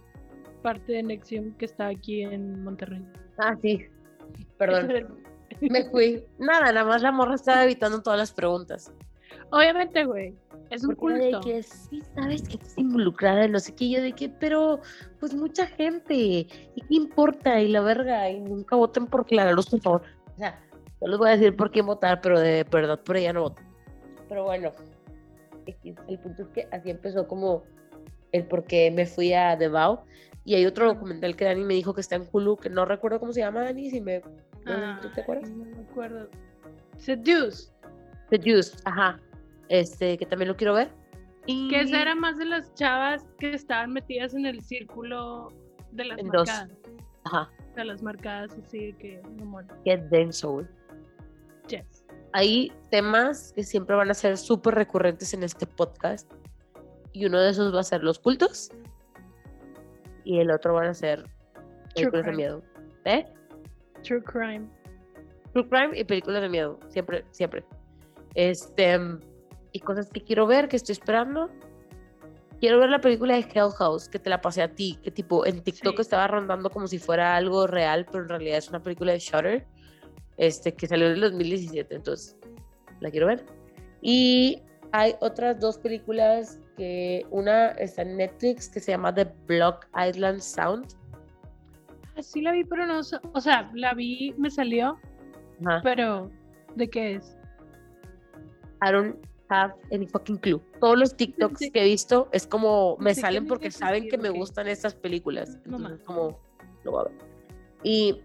[0.62, 3.02] parte de Nexium que está aquí en Monterrey.
[3.38, 3.86] Ah, sí.
[4.58, 5.18] Perdón.
[5.62, 6.22] Me fui.
[6.38, 8.92] Nada, nada más la morra estaba evitando todas las preguntas.
[9.50, 10.34] Obviamente, güey.
[10.70, 13.90] Es un Porque de que sí, sabes que estás involucrada en no sé qué.
[13.90, 14.80] Yo de que, pero
[15.20, 16.14] pues mucha gente.
[16.14, 17.60] ¿Y qué importa?
[17.60, 18.30] Y la verga.
[18.30, 20.02] Y nunca voten por Clara Luz, por favor.
[20.34, 20.60] O sea,
[21.00, 23.62] no les voy a decir por quién votar, pero de verdad por ella no voto.
[24.28, 24.72] Pero bueno,
[25.66, 27.62] el punto es que así empezó como
[28.32, 30.00] el por qué me fui a Vow.
[30.44, 33.18] Y hay otro documental que Dani me dijo que está en Hulu, que no recuerdo
[33.18, 34.20] cómo se llama, Dani, si me...
[34.20, 35.50] ¿Tú te acuerdas?
[35.50, 36.28] No me acuerdo.
[36.98, 37.70] Seduce.
[38.42, 39.20] Juice, ajá.
[39.68, 40.90] Este, que también lo quiero ver.
[41.46, 41.68] Y...
[41.68, 45.48] Que esa era más de las chavas que estaban metidas en el círculo
[45.92, 46.48] de las En dos.
[46.48, 46.78] marcadas.
[47.24, 49.74] Ajá, De las marcadas así que no mola.
[49.84, 50.66] qué denso, güey.
[51.68, 52.04] Yes.
[52.32, 56.30] Hay temas que siempre van a ser súper recurrentes en este podcast.
[57.12, 58.70] Y uno de esos va a ser los cultos.
[60.24, 61.24] Y el otro van a ser
[61.94, 62.62] películas de miedo.
[63.04, 63.24] ¿Eh?
[64.02, 64.68] True crime.
[65.52, 66.80] True crime y películas de miedo.
[66.88, 67.64] Siempre, siempre.
[68.34, 68.98] Este.
[69.74, 71.50] Y cosas que quiero ver, que estoy esperando.
[72.60, 75.44] Quiero ver la película de Hell House, que te la pasé a ti, que tipo
[75.44, 76.02] en TikTok Sí.
[76.02, 79.66] estaba rondando como si fuera algo real, pero en realidad es una película de Shutter,
[80.36, 82.36] este, que salió en el 2017, entonces
[83.00, 83.44] la quiero ver.
[84.00, 89.86] Y hay otras dos películas que una está en Netflix que se llama The Block
[90.08, 90.86] Island Sound.
[92.16, 93.00] Así la vi, pero no.
[93.32, 94.96] O sea, la vi, me salió,
[95.66, 95.80] Ajá.
[95.82, 96.30] pero
[96.76, 97.36] ¿de qué es?
[98.80, 99.16] I don't
[99.62, 100.60] have any fucking clue.
[100.80, 101.70] Todos los TikToks Sí.
[101.70, 104.94] que he visto es como me Sí, salen porque que saben que me gustan estas
[104.94, 105.58] películas.
[105.64, 106.38] Entonces, como
[106.84, 107.18] lo voy a ver.
[107.82, 108.22] Y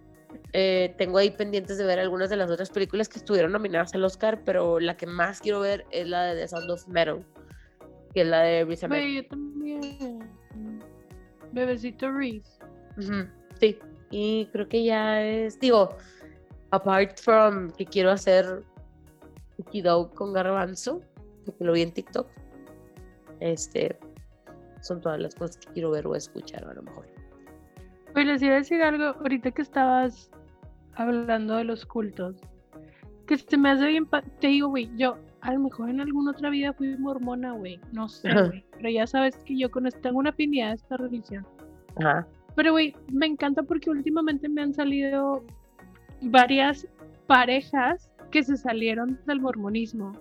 [0.53, 4.03] eh, tengo ahí pendientes de ver algunas de las otras películas que estuvieron nominadas al
[4.03, 7.26] Oscar, pero la que más quiero ver es la de The Sound of Metal,
[8.14, 8.64] que es la de.
[8.64, 10.19] Güey, yo también.
[11.51, 12.60] Bebecito Reese.
[12.97, 13.27] Ujú,
[13.60, 13.77] Sí,
[14.11, 15.89] y creo que ya es, digo,
[16.72, 18.64] apart from que quiero hacer
[19.84, 21.01] dough con garbanzo,
[21.50, 22.28] porque lo vi en TikTok,
[23.40, 23.98] este,
[24.82, 27.06] son todas las cosas que quiero ver o escuchar a lo mejor.
[28.16, 30.32] Oye, les iba a decir algo ahorita que estabas
[30.96, 32.36] hablando de los cultos.
[33.28, 34.08] Que se me hace bien.
[34.40, 37.80] Te digo, güey, yo a lo mejor en alguna otra vida fui mormona, güey.
[37.92, 38.66] No sé, güey.
[38.78, 41.46] Pero ya sabes que yo con esto tengo una afinidad a esta religión.
[41.98, 42.28] Ajá.
[42.56, 45.46] Pero, güey, me encanta porque últimamente me han salido
[46.22, 46.88] varias
[47.28, 50.12] parejas que se salieron del mormonismo.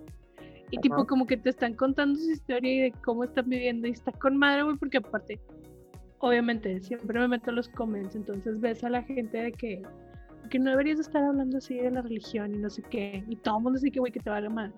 [0.70, 3.88] Y tipo, como que te están contando su historia y de cómo están viviendo.
[3.88, 5.40] Y está con madre, güey, porque aparte,
[6.18, 8.14] obviamente, siempre me meto a los comments.
[8.14, 9.82] Entonces ves a la gente de que,
[10.50, 13.24] que no deberías estar hablando así de la religión y no sé qué.
[13.28, 14.72] Y todo el mundo dice que, güey, que te valga madre.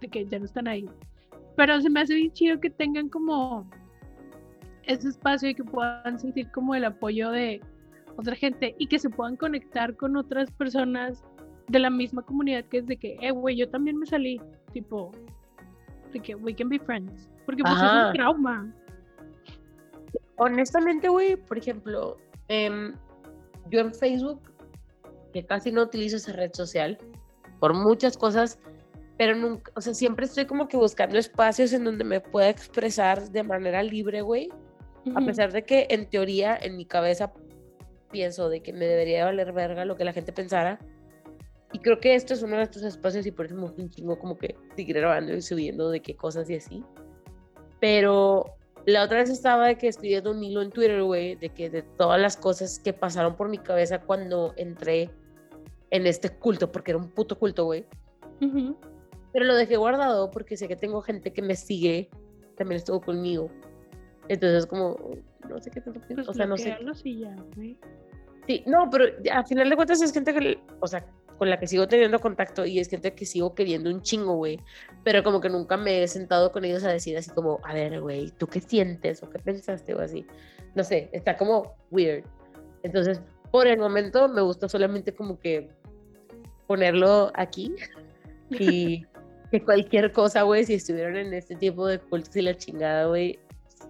[0.00, 0.88] De que ya no están ahí.
[1.56, 3.68] Pero se me hace bien chido que tengan como
[4.84, 7.60] ese espacio y que puedan sentir como el apoyo de
[8.16, 11.22] otra gente y que se puedan conectar con otras personas
[11.70, 14.40] de la misma comunidad que es de que, eh, güey, yo también me salí,
[14.72, 15.12] tipo,
[16.12, 17.30] de que we can be friends.
[17.46, 18.74] Porque pues es un trauma.
[20.36, 22.16] Honestamente, güey, por ejemplo,
[22.48, 22.94] em,
[23.70, 24.40] yo en Facebook,
[25.32, 26.98] que casi no utilizo esa red social,
[27.60, 28.58] por muchas cosas,
[29.16, 33.30] pero nunca, o sea, siempre estoy como que buscando espacios en donde me pueda expresar
[33.30, 34.48] de manera libre, güey.
[35.14, 37.32] A pesar de que en teoría, en mi cabeza,
[38.10, 40.78] pienso de que me debería valer verga lo que la gente pensara.
[41.72, 43.90] Y creo que esto es uno de estos espacios y por eso me gusta un
[43.90, 46.84] chingo como que seguir grabando y subiendo de qué cosas y así.
[47.80, 48.44] Pero
[48.86, 51.82] la otra vez estaba de que escribiendo un hilo en Twitter, güey, de que de
[51.82, 55.10] todas las cosas que pasaron por mi cabeza cuando entré
[55.90, 57.84] en este culto, porque era un puto culto, güey.
[58.40, 58.76] Ujú.
[59.32, 62.10] Pero lo dejé guardado porque sé que tengo gente que me sigue
[62.56, 63.50] también estuvo conmigo.
[64.28, 64.96] Entonces, como,
[65.48, 66.00] no sé qué tanto.
[66.14, 66.76] Pues o sea, no sé.
[67.04, 67.76] y ya, güey.
[68.46, 71.04] Sí, no, pero al final de cuentas es gente que, o sea,
[71.40, 74.60] con la que sigo teniendo contacto y es gente que sigo queriendo un chingo, güey.
[75.04, 77.98] Pero como que nunca me he sentado con ellos a decir así como, a ver,
[77.98, 80.26] güey, ¿tú qué sientes o qué pensaste o así?
[80.74, 82.24] No sé, está como weird.
[82.82, 85.70] Entonces, por el momento me gusta solamente como que
[86.66, 87.74] ponerlo aquí
[88.50, 89.06] y
[89.50, 93.38] que cualquier cosa, güey, si estuvieron en este tipo de cultos y la chingada, güey,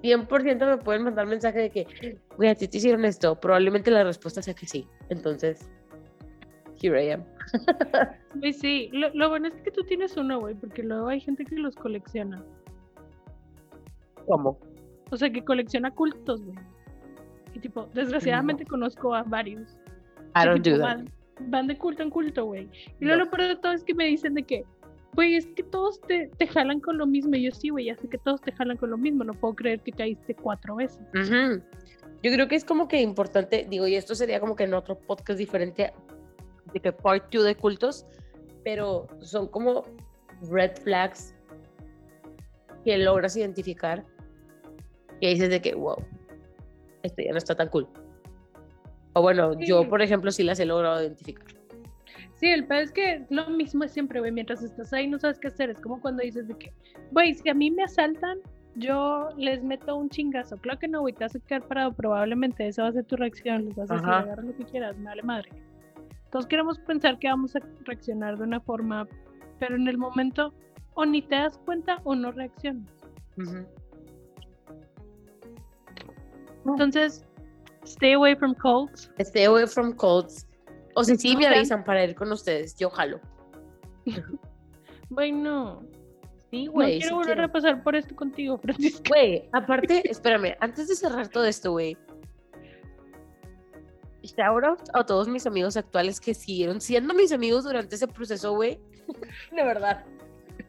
[0.05, 3.41] 100% me pueden mandar mensaje de que, güey, a ti te hicieron esto.
[3.41, 4.87] Probablemente la respuesta sea que sí.
[5.09, 5.69] Entonces,
[6.83, 7.25] here I am.
[8.53, 11.57] Sí, lo, lo bueno es que tú tienes uno, güey, porque luego hay gente que
[11.57, 12.43] los colecciona.
[14.27, 14.59] ¿Cómo?
[15.11, 16.59] O sea, que colecciona cultos, güey.
[17.55, 19.77] Y tipo, desgraciadamente conozco a varios.
[20.37, 20.97] I don't tipo, do that.
[20.99, 21.11] Van,
[21.51, 22.69] van de culto en culto, güey.
[23.01, 23.09] Y No.
[23.09, 24.65] luego lo peor de todo es que me dicen de que,
[25.15, 27.35] güey, es que todos te, te jalan con lo mismo.
[27.35, 29.25] Y yo sí, güey, ya sé que todos te jalan con lo mismo.
[29.25, 31.01] No puedo creer que caíste cuatro veces.
[31.15, 31.61] Ujú.
[32.23, 34.97] Yo creo que es como que importante, digo, y esto sería como que en otro
[34.97, 35.93] podcast diferente
[36.73, 38.07] de que part 2 de cultos,
[38.65, 39.85] pero son como
[40.51, 41.35] red flags
[42.85, 44.05] que logras identificar
[45.21, 45.97] que dices de que, wow,
[47.03, 47.87] esto ya no está tan cool.
[49.13, 49.89] O bueno, yo Sí.
[49.89, 51.47] por ejemplo sí las he logrado identificar.
[52.37, 54.33] Sí, el peor es que lo mismo es siempre, güey.
[54.33, 55.69] Mientras estás ahí no sabes qué hacer.
[55.69, 56.73] Es como cuando dices de que,
[57.11, 58.39] güey, si a mí me asaltan,
[58.77, 60.57] yo les meto un chingazo.
[60.57, 61.93] Claro que no, güey, te vas a quedar parado.
[61.93, 63.67] Probablemente esa va a ser tu reacción.
[63.67, 65.51] Les vas a decir, agarra lo que quieras, me vale madre.
[66.31, 69.07] Todos queremos pensar que vamos a reaccionar de una forma,
[69.59, 70.55] pero en el momento
[70.95, 72.89] o ni te das cuenta o no reaccionas.
[76.67, 77.25] Entonces,
[77.85, 79.11] stay away from cults.
[79.19, 80.47] Stay away from cults.
[80.95, 83.21] O si sí No me avisan para ir con ustedes, yo jalo.
[85.11, 85.83] Güey, no.
[86.53, 86.99] Sí, No güey.
[87.01, 87.45] quiero sí volver quiero.
[87.45, 89.03] a pasar por esto contigo, Francisco.
[89.09, 91.97] Güey, aparte, espérame, antes de cerrar todo esto, güey.
[94.23, 98.53] Shout out a todos mis amigos actuales que siguieron siendo mis amigos durante ese proceso,
[98.55, 98.79] güey.
[99.51, 100.05] De verdad.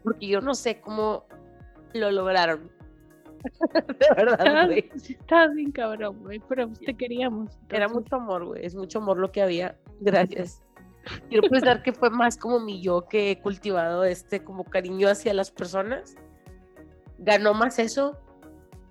[0.04, 1.26] Porque yo no sé cómo
[1.94, 2.72] lo lograron.
[3.74, 4.90] De verdad, güey.
[4.96, 7.52] estabas bien cabrón, güey, pero pues te queríamos.
[7.70, 8.66] Era entonces- mucho amor, güey.
[8.66, 9.78] Es mucho amor lo que había.
[10.00, 10.62] Gracias.
[11.30, 15.34] Quiero pensar que fue más como mi yo que he cultivado este como cariño hacia
[15.34, 16.16] las personas.
[17.18, 18.18] Ganó más eso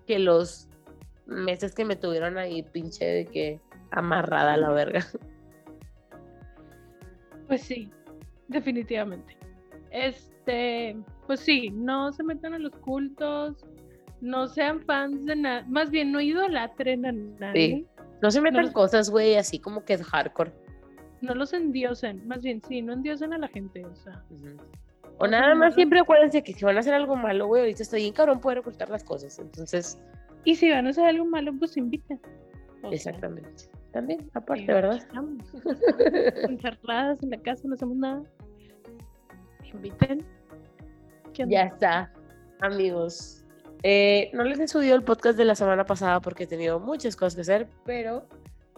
[0.06, 0.68] que los
[1.26, 3.60] meses que me tuvieron ahí pinche de que
[3.90, 5.04] amarrada a la verga.
[7.46, 7.90] Pues sí,
[8.48, 9.36] definitivamente.
[9.90, 10.96] Este,
[11.26, 13.64] pues sí, no se metan a los cultos,
[14.20, 17.84] no sean fans de nada, más bien no idolatren a nadie,
[18.22, 20.52] No se metan los- cosas, güey, así como que hardcore.
[21.22, 24.22] no los endiosen, más bien sí, no endiosen a la gente, o sea.
[25.18, 28.02] O nada más siempre acuérdense que si van a hacer algo malo, güey, ahorita estoy
[28.02, 29.38] bien cabrón poder ocultar las cosas.
[29.38, 29.98] Entonces,
[30.44, 31.76] y si van a hacer algo malo, pues.
[31.76, 31.80] O
[32.80, 33.64] sea, exactamente.
[33.92, 34.96] También, aparte, sí, ¿verdad?
[34.96, 35.44] estamos
[36.48, 38.22] encerradas en la casa, no hacemos nada.
[39.72, 40.24] Inviten.
[41.32, 41.52] ¿Qué onda?
[41.52, 42.12] Ya está,
[42.60, 43.44] amigos.
[43.82, 47.16] Eh, no les he subido el podcast de la semana pasada porque he tenido muchas
[47.16, 48.26] cosas que hacer, pero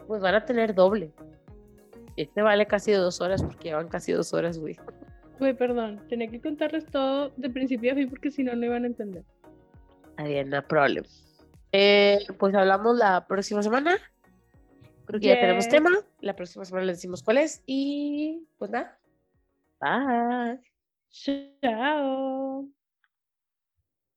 [0.06, 1.12] pues van a tener doble.
[2.16, 4.76] Este vale casi dos horas porque llevan casi dos horas, güey.
[5.39, 8.84] Güey, perdón, tenía que contarles todo de principio a fin porque si no, no iban
[8.84, 9.24] a entender.
[10.47, 11.05] No problem.
[11.72, 13.97] Eh, pues hablamos la próxima semana.
[15.12, 15.90] Creo que ya tenemos tema.
[16.22, 17.62] La próxima semana les decimos cuál es.
[17.66, 18.98] Y pues nada.
[19.78, 20.59] Bye.
[21.10, 22.66] Chao.